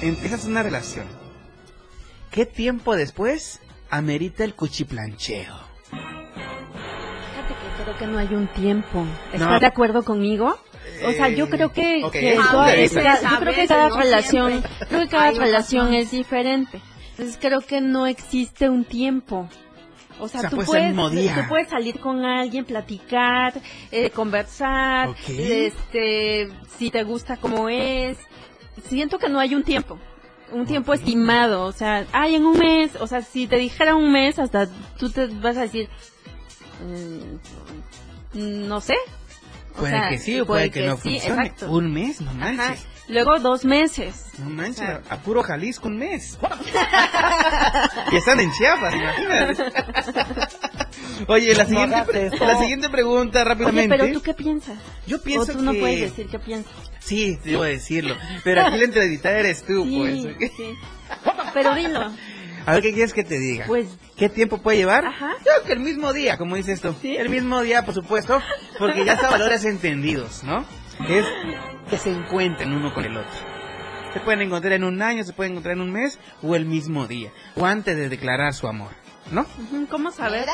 Empiezas 0.00 0.46
una 0.46 0.62
relación. 0.62 1.04
¿Qué 2.30 2.46
tiempo 2.46 2.96
después 2.96 3.60
amerita 3.90 4.44
el 4.44 4.54
cuchiplancheo? 4.54 5.54
Fíjate 5.90 7.54
que 7.54 7.82
creo 7.84 7.98
que 7.98 8.06
no 8.06 8.18
hay 8.18 8.34
un 8.34 8.48
tiempo. 8.48 9.04
¿Estás 9.32 9.48
No. 9.50 9.60
de 9.60 9.66
acuerdo 9.66 10.02
conmigo? 10.04 10.58
O 11.06 11.12
sea, 11.12 11.28
yo 11.28 11.50
creo 11.50 11.70
que, 11.72 12.00
toda- 12.50 12.74
vista. 12.74 13.02
cada- 13.02 13.30
yo 13.30 13.38
creo 13.40 13.54
que 13.54 13.66
cada 13.68 13.88
no 13.90 13.96
relación, 13.98 14.48
siempre. 14.62 14.70
creo 14.88 15.00
que 15.02 15.08
cada 15.08 15.30
relación 15.32 15.92
es 15.94 16.10
diferente. 16.12 16.80
Entonces 17.10 17.38
creo 17.38 17.60
que 17.60 17.82
no 17.82 18.06
existe 18.06 18.70
un 18.70 18.84
tiempo. 18.86 19.48
O 20.20 20.28
sea, 20.28 20.40
O 20.40 20.42
sea, 20.42 20.50
tú, 20.50 20.56
puedes, 20.64 20.94
tú 20.94 21.40
puedes 21.48 21.68
salir 21.68 22.00
con 22.00 22.24
alguien, 22.24 22.64
platicar, 22.64 23.54
eh, 23.92 24.10
conversar, 24.10 25.14
este, 25.28 26.48
si 26.76 26.90
te 26.90 27.04
gusta 27.04 27.36
cómo 27.36 27.68
es. 27.68 28.16
Siento 28.88 29.18
que 29.18 29.28
no 29.28 29.38
hay 29.40 29.54
un 29.54 29.62
tiempo, 29.62 29.98
un 30.52 30.66
tiempo 30.66 30.92
estimado. 30.94 31.64
O 31.64 31.72
sea, 31.72 32.06
ay, 32.12 32.36
en 32.36 32.46
un 32.46 32.58
mes, 32.58 32.96
o 33.00 33.06
sea, 33.06 33.22
si 33.22 33.46
te 33.46 33.56
dijera 33.56 33.94
un 33.96 34.10
mes, 34.12 34.38
hasta 34.38 34.68
tú 34.98 35.10
te 35.10 35.26
vas 35.26 35.56
a 35.56 35.62
decir, 35.62 35.88
mm, 38.34 38.68
no 38.68 38.80
sé. 38.80 38.94
O 39.74 39.80
Puede 39.80 39.92
sea, 39.92 40.08
que 40.08 40.18
sí 40.18 40.40
o 40.40 40.46
puede, 40.46 40.70
que, 40.70 40.86
no 40.86 40.96
sí, 40.96 41.12
funcione. 41.20 41.42
exacto. 41.46 41.70
Un 41.70 41.92
mes, 41.92 42.20
no 42.20 42.30
Ajá. 42.44 42.74
Luego 43.08 43.38
dos 43.38 43.64
meses. 43.64 44.26
No 44.38 44.50
manches, 44.50 44.80
O 44.82 44.84
sea- 44.84 45.00
a 45.08 45.16
puro 45.18 45.42
Jalisco 45.42 45.88
un 45.88 45.98
mes. 45.98 46.38
y 48.12 48.16
están 48.16 48.40
en 48.40 48.50
Chiapas, 48.52 48.94
imagínate. 48.94 49.64
Oye, 51.26 51.54
la 51.54 51.64
siguiente, 51.66 52.30
la 52.38 52.58
siguiente 52.58 52.88
pregunta 52.90 53.38
Oye, 53.40 53.48
rápidamente. 53.48 53.96
pero 53.96 54.12
tú 54.12 54.22
qué 54.22 54.34
piensas? 54.34 54.78
Yo 55.06 55.22
pienso 55.22 55.52
o 55.52 55.56
tú 55.56 55.62
no 55.62 55.72
que- 55.72 55.80
puedes 55.80 56.00
decir 56.00 56.28
qué 56.30 56.38
piensas. 56.38 56.72
Sí, 57.00 57.38
debo 57.44 57.62
decirlo. 57.64 58.14
Pero 58.44 58.66
aquí 58.66 58.76
la 58.78 58.84
entrevistada 58.84 59.38
eres 59.38 59.64
tú, 59.64 59.84
Sí, 59.84 60.34
pues. 60.38 60.52
sí. 60.56 60.74
Pero 61.54 61.74
dilo. 61.74 62.12
A 62.66 62.72
ver, 62.72 62.82
¿qué 62.82 62.92
quieres 62.92 63.14
que 63.14 63.24
te 63.24 63.38
diga? 63.38 63.64
Pues, 63.66 63.88
¿Qué 64.16 64.28
tiempo 64.28 64.58
puede 64.58 64.76
llevar? 64.78 65.06
Ajá. 65.06 65.30
Yo 65.38 65.44
creo 65.44 65.64
que 65.64 65.72
el 65.72 65.80
mismo 65.80 66.12
día, 66.12 66.36
como 66.36 66.56
dices 66.56 66.82
tú. 66.82 66.94
El 67.02 67.30
mismo 67.30 67.62
día, 67.62 67.84
por 67.86 67.94
supuesto, 67.94 68.42
porque 68.78 69.04
ya 69.06 69.12
está 69.14 69.30
valores 69.30 69.64
entendidos, 69.64 70.44
¿no? 70.44 70.66
Es 71.06 71.24
que 71.90 71.98
se 71.98 72.10
encuentren 72.12 72.72
uno 72.72 72.92
con 72.92 73.04
el 73.04 73.16
otro. 73.16 73.30
Se 74.12 74.20
pueden 74.20 74.40
encontrar 74.42 74.72
en 74.72 74.84
un 74.84 75.00
año, 75.02 75.22
se 75.24 75.32
pueden 75.32 75.52
encontrar 75.52 75.74
en 75.76 75.82
un 75.82 75.92
mes, 75.92 76.18
o 76.42 76.56
el 76.56 76.64
mismo 76.66 77.06
día, 77.06 77.30
o 77.56 77.66
antes 77.66 77.96
de 77.96 78.08
declarar 78.08 78.54
su 78.54 78.66
amor, 78.66 78.90
¿no? 79.30 79.46
¿cómo 79.90 80.10
saber? 80.10 80.46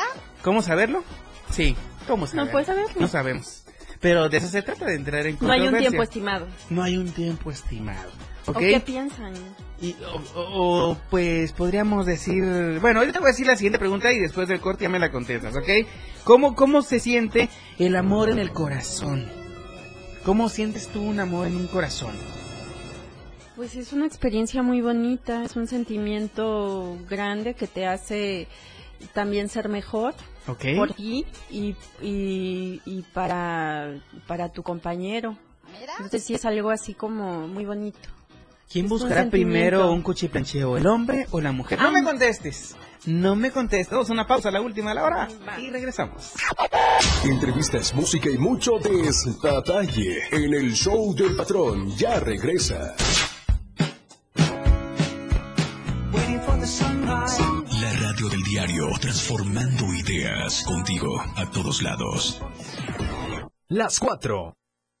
¿Cómo 0.43 0.61
saberlo? 0.61 1.03
Sí, 1.49 1.75
¿cómo 2.07 2.27
saberlo? 2.27 2.51
puedes 2.51 2.67
saberlo. 2.67 2.91
No 2.99 3.07
sabemos. 3.07 3.63
Pero 4.01 4.27
de 4.29 4.37
eso 4.37 4.47
se 4.47 4.61
trata, 4.61 4.85
de 4.85 4.95
entrar 4.95 5.25
en 5.25 5.37
No 5.39 5.51
hay 5.51 5.61
un 5.61 5.65
controversia. 5.67 5.89
tiempo 5.89 6.03
estimado. 6.03 6.47
No 6.69 6.83
hay 6.83 6.97
un 6.97 7.11
tiempo 7.11 7.49
estimado. 7.49 8.11
¿O 8.45 8.53
qué 8.53 8.79
piensan? 8.79 9.33
Y, 9.81 9.95
o, 10.03 10.39
o- 10.39 10.89
o, 10.91 10.97
pues 11.09 11.51
podríamos 11.53 12.05
decir, 12.05 12.43
bueno, 12.81 12.99
ahorita 12.99 13.19
voy 13.19 13.29
a 13.29 13.31
decir 13.31 13.47
la 13.47 13.55
siguiente 13.55 13.79
pregunta 13.79 14.11
y 14.11 14.19
después 14.19 14.47
del 14.47 14.59
corte 14.59 14.83
ya 14.83 14.89
me 14.89 14.99
la 14.99 15.11
contestas, 15.11 15.55
¿ok? 15.55 15.87
¿Cómo, 16.23 16.55
cómo 16.55 16.81
se 16.83 16.99
siente 16.99 17.49
el 17.79 17.95
amor 17.95 18.29
en 18.29 18.37
el 18.37 18.51
corazón? 18.51 19.31
¿Cómo 20.25 20.49
sientes 20.49 20.87
tú 20.87 21.03
un 21.03 21.19
amor 21.19 21.45
en 21.45 21.55
un 21.55 21.67
corazón? 21.67 22.15
Pues 23.55 23.75
es 23.75 23.93
una 23.93 24.07
experiencia 24.07 24.63
muy 24.63 24.81
bonita, 24.81 25.43
es 25.43 25.55
un 25.55 25.67
sentimiento 25.67 26.97
grande 27.07 27.53
que 27.53 27.67
te 27.67 27.85
hace 27.85 28.47
también 29.13 29.49
ser 29.49 29.69
mejor 29.69 30.15
por 30.75 30.93
ti 30.93 31.25
y, 31.51 31.75
y, 32.01 32.81
y 32.85 33.05
para, 33.13 34.01
para 34.25 34.51
tu 34.51 34.63
compañero. 34.63 35.37
Entonces 35.97 36.23
sí 36.23 36.33
es 36.33 36.43
algo 36.45 36.71
así 36.71 36.95
como 36.95 37.47
muy 37.47 37.65
bonito. 37.65 38.09
¿Quién 38.71 38.89
buscará 38.89 39.29
primero 39.29 39.91
un 39.91 40.01
cuchiplancheo, 40.01 40.77
el 40.77 40.87
hombre 40.87 41.27
o 41.31 41.39
la 41.39 41.51
mujer? 41.51 41.79
No 41.79 41.91
me 41.91 42.03
contestes. 42.03 42.75
No 43.05 43.35
me 43.35 43.51
contestes. 43.51 43.91
Vamos 43.91 44.09
a 44.09 44.13
una 44.13 44.25
pausa, 44.27 44.49
la 44.49 44.61
última 44.61 44.89
de 44.89 44.95
la 44.95 45.03
hora. 45.03 45.27
Y 45.59 45.69
regresamos. 45.69 46.33
Entrevistas, 47.23 47.93
música 47.93 48.29
y 48.29 48.37
mucho 48.37 48.79
detalle 48.79 50.23
en 50.31 50.53
el 50.53 50.73
show 50.73 51.13
del 51.15 51.35
patrón. 51.35 51.95
Ya 51.95 52.19
regresa. 52.19 52.95
La 57.81 57.93
radio 57.93 58.29
del 58.29 58.43
diario, 58.43 58.89
transformando 58.99 59.93
ideas 59.93 60.63
contigo 60.63 61.21
a 61.35 61.49
todos 61.51 61.83
lados. 61.83 62.41
Las 63.67 63.99
4. 63.99 64.55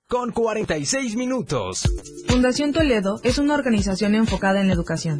Con 0.07 0.31
46 0.31 1.15
minutos. 1.15 1.81
Fundación 2.27 2.73
Toledo 2.73 3.19
es 3.23 3.39
una 3.39 3.55
organización 3.55 4.13
enfocada 4.13 4.61
en 4.61 4.67
la 4.67 4.73
educación. 4.73 5.19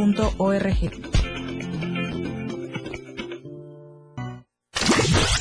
www.fundaciontoledo.org. 0.00 0.90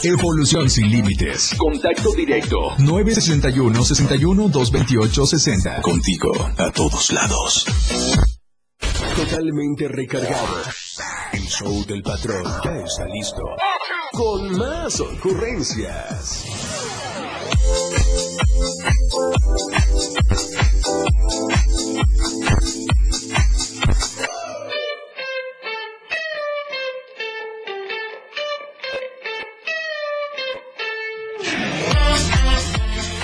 Evolución 0.04 0.70
sin 0.70 0.90
límites. 0.90 1.56
Contacto 1.58 2.14
directo. 2.14 2.58
961 2.80 3.84
61 3.84 4.50
228 4.50 5.26
60. 5.26 5.82
Contigo 5.82 6.32
a 6.58 6.72
todos 6.72 7.12
lados. 7.12 7.66
Totalmente 9.16 9.88
recargado. 9.88 10.62
El 11.34 11.44
show 11.48 11.86
del 11.86 12.02
patrón 12.02 12.44
ya 12.64 12.78
está 12.78 13.06
listo. 13.06 13.44
Con 14.14 14.58
más 14.58 15.00
ocurrencias. 15.02 16.46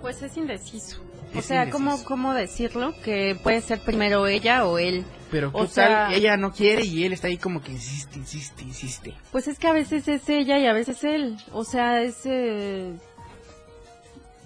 Pues 0.00 0.22
es 0.22 0.36
indeciso. 0.36 1.02
O 1.34 1.42
sea, 1.42 1.64
indeciso. 1.64 1.72
¿cómo, 1.72 2.04
¿cómo 2.04 2.34
decirlo? 2.34 2.94
Que 3.02 3.36
puede 3.42 3.60
ser 3.62 3.80
primero 3.80 4.28
ella 4.28 4.64
o 4.64 4.78
él. 4.78 5.04
Pero 5.32 5.50
O 5.52 5.62
¿qué 5.62 5.68
sea- 5.68 5.88
tal? 6.06 6.14
Ella 6.14 6.36
no 6.36 6.52
quiere 6.52 6.84
y 6.84 7.04
él 7.04 7.12
está 7.12 7.26
ahí 7.26 7.36
como 7.36 7.60
que 7.62 7.72
insiste, 7.72 8.16
insiste, 8.16 8.62
insiste. 8.62 9.14
Pues 9.32 9.48
es 9.48 9.58
que 9.58 9.66
a 9.66 9.72
veces 9.72 10.06
es 10.06 10.28
ella 10.28 10.56
y 10.58 10.66
a 10.66 10.72
veces 10.72 11.02
él. 11.02 11.36
O 11.52 11.64
sea, 11.64 12.00
es... 12.02 12.20
eh, 12.26 12.94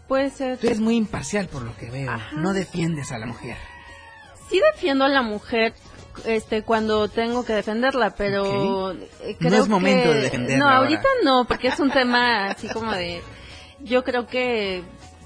Puede 0.09 0.31
ser... 0.31 0.59
Tú 0.59 0.67
eres 0.67 0.81
muy 0.81 0.97
imparcial 0.97 1.49
por 1.49 1.63
lo 1.63 1.77
que 1.77 1.91
veo. 1.91 2.11
Ajá. 2.11 2.37
No 2.37 2.53
defiendes 2.53 3.11
a 3.13 3.19
la 3.19 3.27
mujer. 3.27 3.57
Sí 4.51 4.61
defiendo 4.75 5.05
a 5.05 5.09
la 5.09 5.23
mujer 5.23 5.75
este 6.27 6.63
cuando 6.63 7.09
tengo 7.09 7.45
que 7.45 7.55
defenderla, 7.55 8.11
pero 8.15 8.91
Ok. 8.91 8.97
eh, 9.23 9.37
No 9.41 9.49
creo 9.49 9.63
es 9.63 9.69
momento 9.69 10.09
que- 10.11 10.15
de 10.15 10.21
defenderla 10.21 10.59
No, 10.59 10.65
ahora. 10.67 10.79
ahorita 10.79 11.09
no, 11.25 11.45
porque 11.47 11.69
es 11.69 11.81
un 11.81 11.91
tema 11.91 12.47
así 12.47 12.69
como 12.69 12.93
de 12.93 13.23
yo 13.81 14.05
creo 14.05 14.27
que 14.27 14.85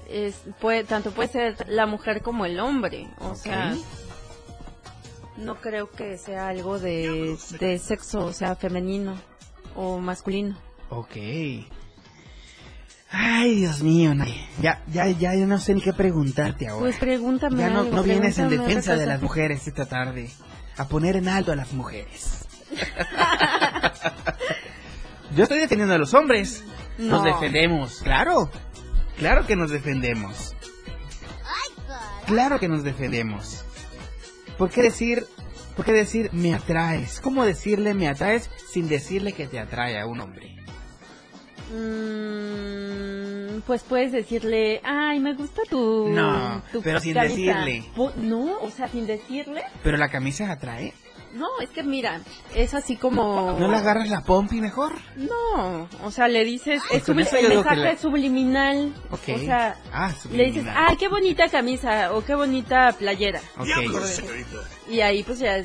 es 0.08 0.36
puede 0.60 0.84
tanto 0.84 1.10
puede 1.10 1.28
ser 1.28 1.68
la 1.68 1.84
mujer 1.86 2.22
como 2.22 2.46
el 2.46 2.58
hombre, 2.60 3.08
o 3.18 3.34
sea, 3.34 3.74
no 5.36 5.56
creo 5.56 5.90
que 5.90 6.16
sea 6.16 6.48
algo 6.48 6.78
de, 6.78 7.36
de 7.60 7.78
sexo, 7.78 8.20
o 8.24 8.32
sea, 8.32 8.56
femenino 8.56 9.14
o 9.76 9.98
masculino. 9.98 10.56
Ok. 10.90 11.16
Ay, 13.10 13.54
Dios 13.56 13.82
mío, 13.82 14.14
Nay. 14.14 14.46
Ya, 14.60 14.82
ya, 14.92 15.06
ya, 15.08 15.34
yo 15.34 15.46
no 15.46 15.58
sé 15.58 15.74
ni 15.74 15.80
qué 15.80 15.92
preguntarte 15.92 16.68
ahora. 16.68 16.80
Pues 16.84 16.96
pregúntame 16.98 17.58
ya 17.58 17.70
no, 17.70 17.80
algo, 17.80 17.96
no 17.96 18.02
vienes 18.02 18.38
en 18.38 18.50
defensa 18.50 18.96
de 18.96 19.06
las 19.06 19.22
mujeres 19.22 19.66
esta 19.66 19.86
tarde. 19.86 20.30
A 20.76 20.86
poner 20.88 21.16
en 21.16 21.28
alto 21.28 21.52
a 21.52 21.56
las 21.56 21.72
mujeres. 21.72 22.46
yo 25.36 25.42
estoy 25.42 25.58
defendiendo 25.60 25.94
a 25.94 25.98
los 25.98 26.12
hombres. 26.14 26.64
Nos 26.98 27.22
No. 27.22 27.32
defendemos, 27.34 28.00
claro. 28.02 28.50
Claro 29.18 29.46
que 29.46 29.56
nos 29.56 29.70
defendemos. 29.70 30.54
Claro 32.26 32.58
que 32.60 32.68
nos 32.68 32.84
defendemos. 32.84 33.64
¿Por 34.58 34.70
qué 34.70 34.82
decir, 34.82 35.24
por 35.76 35.86
qué 35.86 35.92
decir 35.92 36.28
me 36.32 36.54
atraes? 36.54 37.20
¿Cómo 37.20 37.44
decirle 37.46 37.94
me 37.94 38.06
atraes 38.08 38.50
sin 38.70 38.86
decirle 38.88 39.32
que 39.32 39.46
te 39.46 39.58
atrae 39.58 39.98
a 39.98 40.06
un 40.06 40.20
hombre? 40.20 40.56
Mm, 41.70 43.60
pues 43.66 43.82
puedes 43.82 44.12
decirle, 44.12 44.80
ay, 44.84 45.20
me 45.20 45.34
gusta 45.34 45.62
tu... 45.68 46.08
No, 46.08 46.62
tu 46.72 46.82
pero 46.82 47.00
sin 47.00 47.14
camisa". 47.14 47.34
decirle. 47.34 47.84
No, 48.16 48.58
o 48.60 48.70
sea, 48.70 48.88
sin 48.88 49.06
decirle. 49.06 49.62
Pero 49.82 49.96
la 49.96 50.08
camisa 50.08 50.50
atrae. 50.50 50.94
No, 51.34 51.46
es 51.60 51.68
que 51.70 51.82
mira, 51.82 52.20
es 52.54 52.72
así 52.72 52.96
como... 52.96 53.54
¿No 53.58 53.68
le 53.68 53.76
agarras 53.76 54.08
la 54.08 54.22
pompi 54.22 54.60
mejor? 54.62 54.94
No, 55.16 55.86
o 56.02 56.10
sea, 56.10 56.26
le 56.26 56.42
dices, 56.44 56.80
Ay, 56.90 56.96
es 56.98 57.06
subli- 57.08 57.28
el 57.38 57.48
mensaje 57.50 57.76
la- 57.76 57.96
subliminal. 57.98 58.94
Ok. 59.10 59.28
O 59.34 59.38
sea, 59.38 59.76
Ah, 59.92 60.08
le 60.32 60.44
dices, 60.46 60.62
subliminal. 60.62 60.86
ay, 60.88 60.96
qué 60.96 61.08
bonita 61.08 61.48
camisa 61.50 62.14
o 62.14 62.24
qué 62.24 62.34
bonita 62.34 62.92
playera. 62.98 63.40
Y 64.90 65.00
ahí 65.00 65.22
pues 65.22 65.38
ya 65.38 65.62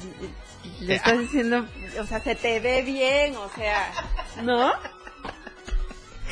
le 0.81 0.95
estás 0.95 1.17
diciendo, 1.19 1.65
o 2.01 2.05
sea, 2.05 2.19
se 2.19 2.35
te 2.35 2.59
ve 2.59 2.81
bien, 2.81 3.35
o 3.37 3.49
sea, 3.55 3.89
¿no? 4.43 4.69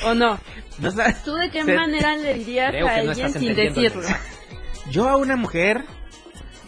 ¿O 0.04 0.14
no? 0.14 0.40
No 0.80 0.92
¿Tú 1.24 1.36
de 1.36 1.50
qué 1.52 1.64
Se- 1.64 1.76
manera 1.76 2.16
le 2.18 2.34
dirías 2.36 2.74
a 2.74 2.80
no 2.80 2.88
alguien 2.88 3.32
sin 3.34 3.56
decirlo? 3.56 4.02
Yo 4.90 5.08
a 5.08 5.18
una 5.18 5.36
mujer 5.36 5.84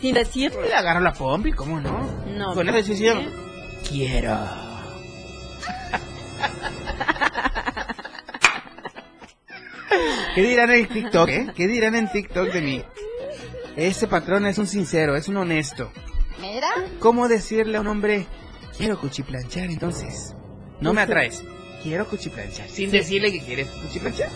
Sin 0.02 0.14
decirlo. 0.14 0.62
le 0.62 0.74
agarro 0.74 1.00
la 1.00 1.14
pompi, 1.14 1.52
¿cómo 1.52 1.80
no? 1.80 2.24
No. 2.28 2.54
Con 2.54 2.68
esa 2.68 2.78
decisión, 2.78 3.30
quiero. 3.90 4.38
¿Qué 10.36 10.42
dirán 10.42 10.72
en 10.72 10.88
TikTok, 10.88 11.30
eh? 11.30 11.48
¿Qué 11.56 11.68
dirán 11.68 11.96
en 11.96 12.12
TikTok 12.12 12.52
de 12.52 12.62
mí? 12.62 12.84
Ese 13.76 14.08
patrón 14.08 14.46
es 14.46 14.58
un 14.58 14.68
sincero, 14.68 15.16
es 15.16 15.28
un 15.28 15.38
honesto. 15.38 15.92
Mira. 16.42 16.68
¿Cómo 17.00 17.28
decirle 17.28 17.78
a 17.78 17.82
un 17.82 17.88
hombre, 17.88 18.26
quiero 18.78 19.00
cuchiplanchar 19.00 19.66
entonces? 19.66 20.36
No 20.80 20.94
me 20.94 21.02
atraes. 21.02 21.44
Quiero 21.84 22.08
cuchiplanchar. 22.08 22.68
Sin 22.70 22.90
Sí. 22.90 22.98
decirle 22.98 23.32
que 23.32 23.42
quieres 23.42 23.68
cuchiplanchar. 23.70 24.30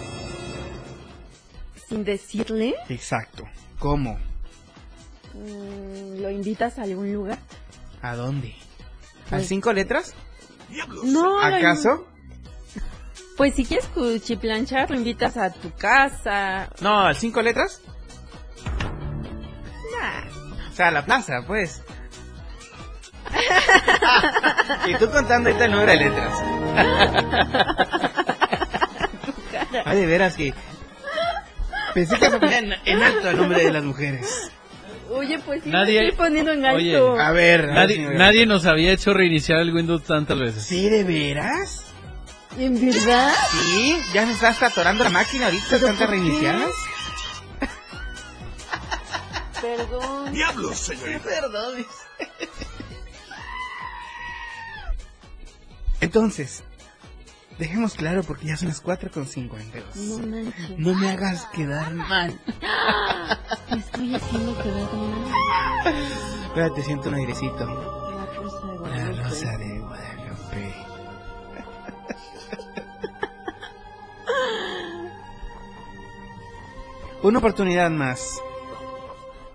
Sin 1.88 2.04
decirle, 2.04 2.76
Exacto. 2.90 3.46
¿Cómo? 3.80 4.20
mm, 5.34 6.22
lo 6.22 6.30
invitas 6.30 6.78
a 6.80 6.84
algún 6.84 7.14
lugar. 7.14 7.38
¿A 8.02 8.16
dónde? 8.16 8.54
¿A 9.28 9.30
Pues- 9.32 9.48
cinco 9.48 9.72
letras? 9.72 10.14
No, 11.04 11.40
¿Acaso? 11.40 12.06
Pues 13.38 13.54
si 13.56 13.64
quieres 13.66 13.86
cuchiplanchar, 13.88 14.90
lo 14.90 14.98
invitas 14.98 15.38
a 15.38 15.52
tu 15.52 15.72
casa. 15.72 16.70
No, 16.82 17.02
¿al 17.02 17.16
cinco 17.16 17.42
letras? 17.42 17.82
Nah. 19.94 20.26
O 20.70 20.74
sea, 20.74 20.88
a 20.88 20.92
la 20.92 21.06
plaza, 21.06 21.44
pues. 21.48 21.82
y 24.88 24.96
tú 24.98 25.10
contando 25.12 25.50
número 25.70 25.92
de 25.92 25.98
letras. 25.98 26.57
Ay, 29.86 29.98
de 30.00 30.06
veras 30.06 30.36
que... 30.36 30.54
Pensé 31.94 32.18
que 32.20 32.30
se 32.30 32.40
ponía 32.40 32.60
en, 32.60 32.74
en 32.86 33.04
alto 33.04 33.30
el 33.30 33.38
nombre 33.38 33.64
de 33.64 33.72
las 33.72 33.84
mujeres. 33.84 34.52
Oye, 35.10 35.40
pues 35.40 35.64
sí, 35.64 35.70
Nadie- 35.70 36.02
me 36.02 36.08
estoy 36.10 36.26
poniendo 36.26 36.52
en 36.52 36.66
Oye, 36.66 36.94
alto. 36.96 37.20
A 37.20 37.32
ver, 37.32 37.62
a 37.62 37.66
ver, 37.68 37.74
Nadie, 37.74 38.10
nadie 38.14 38.46
nos 38.46 38.66
había 38.66 38.92
hecho 38.92 39.14
reiniciar 39.14 39.60
el 39.62 39.74
Windows 39.74 40.04
tantas 40.04 40.38
veces. 40.38 40.64
¿Sí, 40.64 40.90
de 40.90 41.04
veras? 41.04 41.84
¿En 42.60 42.74
verdad? 42.86 43.34
Sí, 43.52 43.98
ya 44.14 44.26
se 44.26 44.34
está 44.34 44.50
hasta 44.50 44.68
atorando 44.68 45.04
la 45.04 45.10
máquina 45.12 45.46
ahorita, 45.46 45.80
tantas 45.80 46.10
reiniciadas. 46.10 46.72
Perdón. 49.62 50.34
Diablos, 50.34 50.78
señorita. 50.78 51.24
Perdón. 51.24 51.86
Entonces, 56.02 56.64
dejemos 57.58 57.96
claro 57.96 58.24
porque 58.24 58.48
ya 58.48 58.58
son 58.58 58.68
las 58.70 58.84
4.52. 58.84 59.96
No 59.96 60.20
manches. 60.28 60.78
No 60.80 60.94
me 60.96 61.10
hagas 61.10 61.46
quedar 61.48 61.94
mal. 61.94 62.40
Me 63.72 63.78
estoy 63.80 64.16
haciendo 64.16 64.58
quedar 64.62 64.94
mal. 64.94 65.96
Espérate, 66.46 66.84
siento 66.84 67.10
un 67.10 67.16
airecito. 67.16 68.84
La 68.90 69.04
de 69.06 69.24
rosa 69.24 69.58
de 69.58 69.80
Guadalupe. 69.80 70.74
Una 77.24 77.40
oportunidad 77.40 77.90
más. 77.90 78.40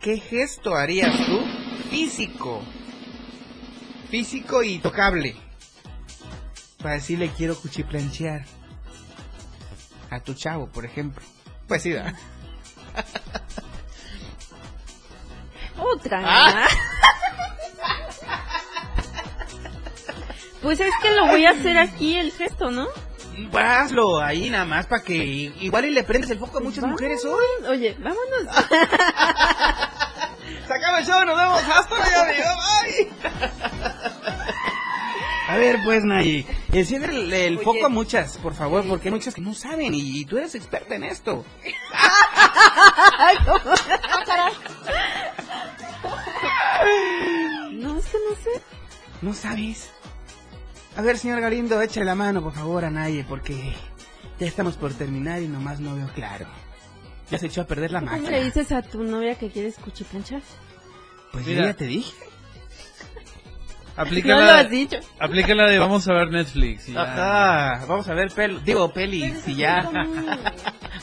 ¿Qué 0.00 0.18
gesto 0.18 0.74
harías 0.74 1.14
tú? 1.26 1.40
Físico. 1.90 2.60
Físico 4.10 4.62
y 4.62 4.78
tocable. 4.80 5.36
Para 6.82 6.96
decirle 6.96 7.30
quiero 7.36 7.56
cuchiplanchear. 7.56 8.44
A 10.10 10.20
tu 10.20 10.34
chavo, 10.34 10.66
por 10.66 10.84
ejemplo. 10.84 11.24
Pues 11.68 11.82
sí, 11.82 11.92
¿verdad? 11.92 12.14
Otra. 15.78 16.20
Ah. 16.22 16.66
Pues 20.62 20.80
es 20.80 20.92
que 21.02 21.10
lo 21.10 21.26
voy 21.26 21.44
a 21.46 21.50
hacer 21.50 21.76
aquí 21.78 22.16
el 22.16 22.30
gesto, 22.30 22.70
¿no? 22.70 22.86
Pues 23.50 23.64
hazlo 23.64 24.20
ahí 24.20 24.48
nada 24.50 24.64
más 24.64 24.86
para 24.86 25.02
que 25.02 25.14
igual 25.14 25.86
y 25.86 25.90
le 25.90 26.04
prendes 26.04 26.30
el 26.30 26.38
foco 26.38 26.58
a 26.58 26.60
muchas 26.60 26.84
mujeres 26.84 27.24
hoy. 27.24 27.44
Oye, 27.68 27.96
vámonos. 27.98 28.54
Se 30.66 30.72
acaba 30.72 31.00
el 31.00 31.06
show, 31.06 31.24
nos 31.24 31.36
vemos 31.36 31.60
hasta 31.62 31.98
mañana. 31.98 32.32
Bye. 32.84 33.10
A 35.52 35.56
ver, 35.58 35.80
pues, 35.84 36.02
Nayi, 36.04 36.46
enciende 36.72 37.08
el, 37.08 37.30
el 37.32 37.56
Oye. 37.56 37.64
foco 37.64 37.84
a 37.86 37.88
muchas, 37.90 38.38
por 38.38 38.54
favor, 38.54 38.86
porque 38.88 39.08
hay 39.08 39.12
muchas 39.14 39.34
que 39.34 39.40
no 39.42 39.52
saben 39.54 39.92
y, 39.94 40.20
y 40.20 40.24
tú 40.24 40.38
eres 40.38 40.54
experta 40.54 40.94
en 40.94 41.04
esto. 41.04 41.44
¿cómo? 43.44 43.74
No 47.72 48.00
sé, 48.00 48.16
no 48.28 48.34
sé. 48.36 48.62
¿No 49.20 49.34
sabes? 49.34 49.90
A 50.96 51.02
ver, 51.02 51.18
señor 51.18 51.40
Galindo, 51.40 51.80
échale 51.80 52.06
la 52.06 52.14
mano, 52.14 52.42
por 52.42 52.52
favor, 52.54 52.84
a 52.84 52.90
Naye, 52.90 53.24
porque 53.28 53.74
ya 54.38 54.46
estamos 54.46 54.76
por 54.76 54.92
terminar 54.94 55.40
y 55.42 55.48
nomás 55.48 55.80
no 55.80 55.94
veo 55.94 56.08
claro. 56.14 56.46
Ya 57.30 57.38
se 57.38 57.46
echó 57.46 57.62
a 57.62 57.66
perder 57.66 57.90
la 57.92 58.00
¿Cómo 58.00 58.12
le 58.12 58.18
máquina. 58.22 58.38
dices 58.38 58.72
a 58.72 58.82
tu 58.82 59.02
novia 59.02 59.36
que 59.38 59.50
quieres 59.50 59.76
cuchiplanchar? 59.76 60.42
Pues 61.32 61.46
Mira. 61.46 61.60
yo 61.62 61.66
ya 61.68 61.74
te 61.74 61.86
dije. 61.86 62.12
Aplica 63.96 64.28
No 64.28 64.40
la, 64.40 64.46
lo 64.46 64.52
has 64.60 64.70
dicho. 64.70 64.96
aplica 65.20 65.54
la 65.54 65.66
de 65.68 65.78
vamos 65.78 66.08
a 66.08 66.12
ver 66.14 66.30
Netflix. 66.30 66.88
y 66.88 66.92
ya. 66.94 67.02
Ajá, 67.02 67.84
vamos 67.86 68.08
a 68.08 68.14
ver 68.14 68.30
pel 68.32 68.64
digo 68.64 68.90
peli, 68.92 69.34
si 69.44 69.54
ya. 69.56 69.80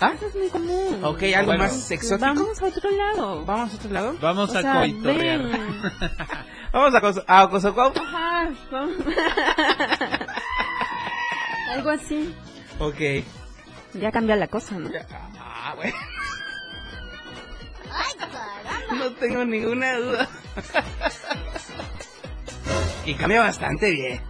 ¿Ah? 0.02 0.12
Eso 0.16 0.28
es 0.28 0.36
muy 0.36 0.48
común. 0.50 1.00
Ok, 1.04 1.24
algo 1.36 1.48
Bueno. 1.52 1.64
más 1.66 1.92
exótico. 1.92 2.26
Vamos 2.34 2.62
a 2.62 2.66
otro 2.66 2.90
lado. 2.92 3.46
¿Vamos 3.46 3.74
a 3.74 3.76
otro 3.76 3.92
lado? 3.92 4.16
Vamos 4.22 4.56
O 4.56 4.58
a 4.58 4.62
sea, 4.62 4.74
coitorrear. 4.80 5.42
Vamos 6.74 6.96
a, 6.96 7.02
Cos- 7.02 7.24
a 7.28 7.50
Cosocop. 7.50 7.98
Ajá, 7.98 8.50
vamos. 8.72 8.96
Algo 11.72 11.90
así. 11.92 12.34
Ok. 12.80 13.00
Ya 13.96 14.12
cambia 14.12 14.36
la 14.36 14.48
cosa, 14.48 14.78
¿no? 14.80 14.90
Ah, 15.40 15.74
bueno. 15.76 15.96
No 18.98 19.12
tengo 19.14 19.46
ninguna 19.46 19.96
duda. 19.98 20.30
Y 23.10 23.16
cambia 23.16 23.42
bastante 23.42 23.90
bien. 23.90 24.22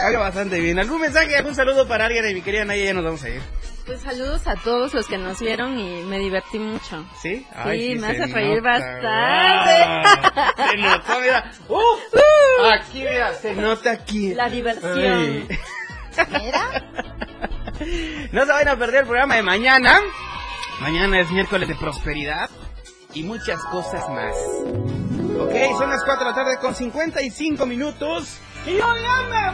Cambia 0.00 0.18
bastante 0.18 0.58
bien. 0.58 0.80
¿Algún 0.80 1.00
mensaje, 1.00 1.36
algún 1.36 1.54
saludo 1.54 1.86
para 1.86 2.06
alguien 2.06 2.24
de 2.24 2.34
mi 2.34 2.42
querida 2.42 2.64
Naya? 2.64 2.86
Ya 2.86 2.92
nos 2.94 3.04
vamos 3.04 3.22
a 3.22 3.28
ir. 3.28 3.40
Pues 3.86 4.00
saludos 4.00 4.48
a 4.48 4.56
todos 4.56 4.92
los 4.94 5.06
que 5.06 5.16
nos 5.16 5.38
vieron 5.38 5.78
y 5.78 6.02
me 6.02 6.18
divertí 6.18 6.58
mucho. 6.58 7.06
¿Sí? 7.22 7.46
Sí, 7.70 7.94
me 7.94 8.16
se 8.16 8.24
hace 8.24 8.34
reír 8.34 8.60
nota. 8.60 8.80
bastante. 8.80 10.70
Se 10.70 10.76
notó, 10.76 11.20
mira. 11.20 11.52
¡Uh! 11.68 12.64
Aquí, 12.72 12.98
mira, 12.98 13.32
se 13.34 13.54
nota 13.54 13.92
aquí. 13.92 14.34
La 14.34 14.48
diversión. 14.48 15.46
Ay. 16.32 16.52
No 18.32 18.44
se 18.44 18.50
vayan 18.52 18.68
a 18.68 18.76
perder 18.76 19.02
el 19.02 19.06
programa 19.06 19.36
de 19.36 19.42
mañana. 19.44 20.00
Mañana 20.80 21.20
es 21.20 21.30
miércoles 21.30 21.68
de 21.68 21.76
prosperidad 21.76 22.50
y 23.14 23.22
muchas 23.22 23.62
cosas 23.66 24.08
más. 24.08 24.34
Ok, 25.38 25.52
son 25.78 25.90
las 25.90 26.02
4 26.04 26.24
de 26.24 26.30
la 26.30 26.34
tarde 26.34 26.58
con 26.60 26.74
55 26.74 27.66
minutos. 27.66 28.38
Y 28.66 28.72
yo 28.76 28.78
ya 28.96 29.22
me. 29.28 29.46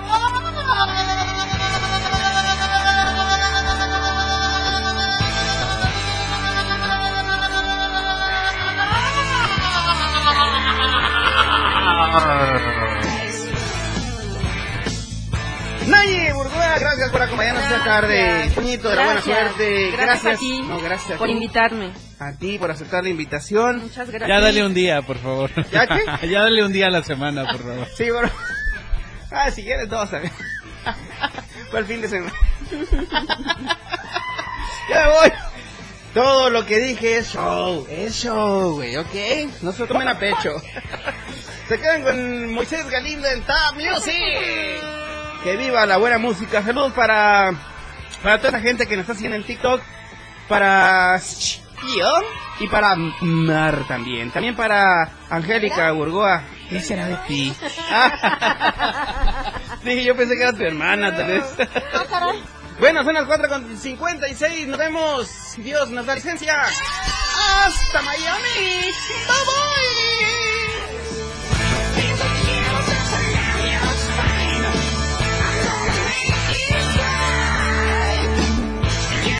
Naye 15.86 16.32
Burgoa, 16.32 16.78
gracias 16.78 17.10
por 17.10 17.22
acompañarnos 17.22 17.64
esta 17.64 17.84
tarde. 17.84 18.50
Puñito 18.54 18.88
de 18.88 18.96
la 18.96 19.04
buena 19.04 19.20
Gracias. 19.20 19.38
suerte. 19.54 19.90
Gracias 19.90 20.34
a 20.34 20.38
ti 20.38 20.62
No, 20.62 20.80
gracias 20.80 21.12
a 21.12 21.18
por 21.18 21.26
ti. 21.26 21.32
invitarme. 21.32 21.90
A 22.22 22.32
ti 22.34 22.56
por 22.56 22.70
aceptar 22.70 23.02
la 23.02 23.10
invitación. 23.10 23.80
Muchas 23.80 24.08
gracias. 24.08 24.28
Ya 24.28 24.40
dale 24.40 24.64
un 24.64 24.74
día, 24.74 25.02
por 25.02 25.18
favor. 25.18 25.50
¿Ya 25.72 25.88
qué? 25.88 26.04
ya 26.28 26.42
dale 26.42 26.64
un 26.64 26.72
día 26.72 26.86
a 26.86 26.90
la 26.90 27.02
semana, 27.02 27.44
por 27.50 27.62
favor. 27.62 27.88
Sí, 27.96 28.10
bueno. 28.10 28.30
Ah, 29.34 29.50
si 29.50 29.64
quieres, 29.64 29.88
todos 29.88 30.12
a 30.12 30.18
ver. 30.18 30.30
Fue 31.70 31.80
el 31.80 31.86
fin 31.86 32.02
de 32.02 32.08
semana. 32.08 32.34
ya 34.90 35.06
me 35.06 35.06
voy. 35.06 35.32
Todo 36.12 36.50
lo 36.50 36.66
que 36.66 36.78
dije 36.78 37.16
es 37.16 37.32
show. 37.32 37.86
Es 37.88 38.14
show, 38.14 38.74
güey, 38.74 38.94
¿ok? 38.98 39.62
No 39.62 39.72
se 39.72 39.78
lo 39.78 39.86
tomen 39.86 40.06
a 40.06 40.18
pecho. 40.18 40.50
Se 41.66 41.78
quedan 41.78 42.02
con 42.02 42.52
Moisés 42.52 42.86
Galindo 42.90 43.26
en 43.26 43.40
Tab 43.40 43.74
Music. 43.74 44.12
Que 45.42 45.56
viva 45.56 45.86
la 45.86 45.96
buena 45.96 46.18
música. 46.18 46.62
Saludos 46.62 46.92
para, 46.92 47.52
para 48.22 48.36
toda 48.36 48.50
la 48.50 48.60
gente 48.60 48.86
que 48.86 48.96
nos 48.96 49.04
está 49.04 49.14
haciendo 49.14 49.38
en 49.38 49.44
TikTok. 49.44 49.80
Para 50.46 51.18
Y 52.60 52.68
para 52.68 52.94
Mar 53.20 53.84
también. 53.88 54.30
También 54.30 54.54
para 54.54 55.10
Angélica 55.30 55.90
Burgoa. 55.92 56.44
¿Qué 56.68 56.80
será 56.80 57.06
de 57.06 57.16
ti? 57.28 57.52
sí, 59.84 60.04
yo 60.04 60.16
pensé 60.16 60.36
que 60.36 60.42
era 60.42 60.52
tu 60.52 60.62
hermana, 60.62 61.14
tal 61.14 61.26
vez. 61.26 61.44
bueno, 62.78 63.04
son 63.04 63.14
las 63.14 63.26
4 63.26 63.48
con 63.48 63.76
56. 63.76 64.68
Nos 64.68 64.78
vemos. 64.78 65.54
Dios 65.58 65.90
nos 65.90 66.06
da 66.06 66.14
licencia. 66.14 66.62
Hasta 66.62 68.02
Miami. 68.02 68.90
¡Vamos! 69.28 70.51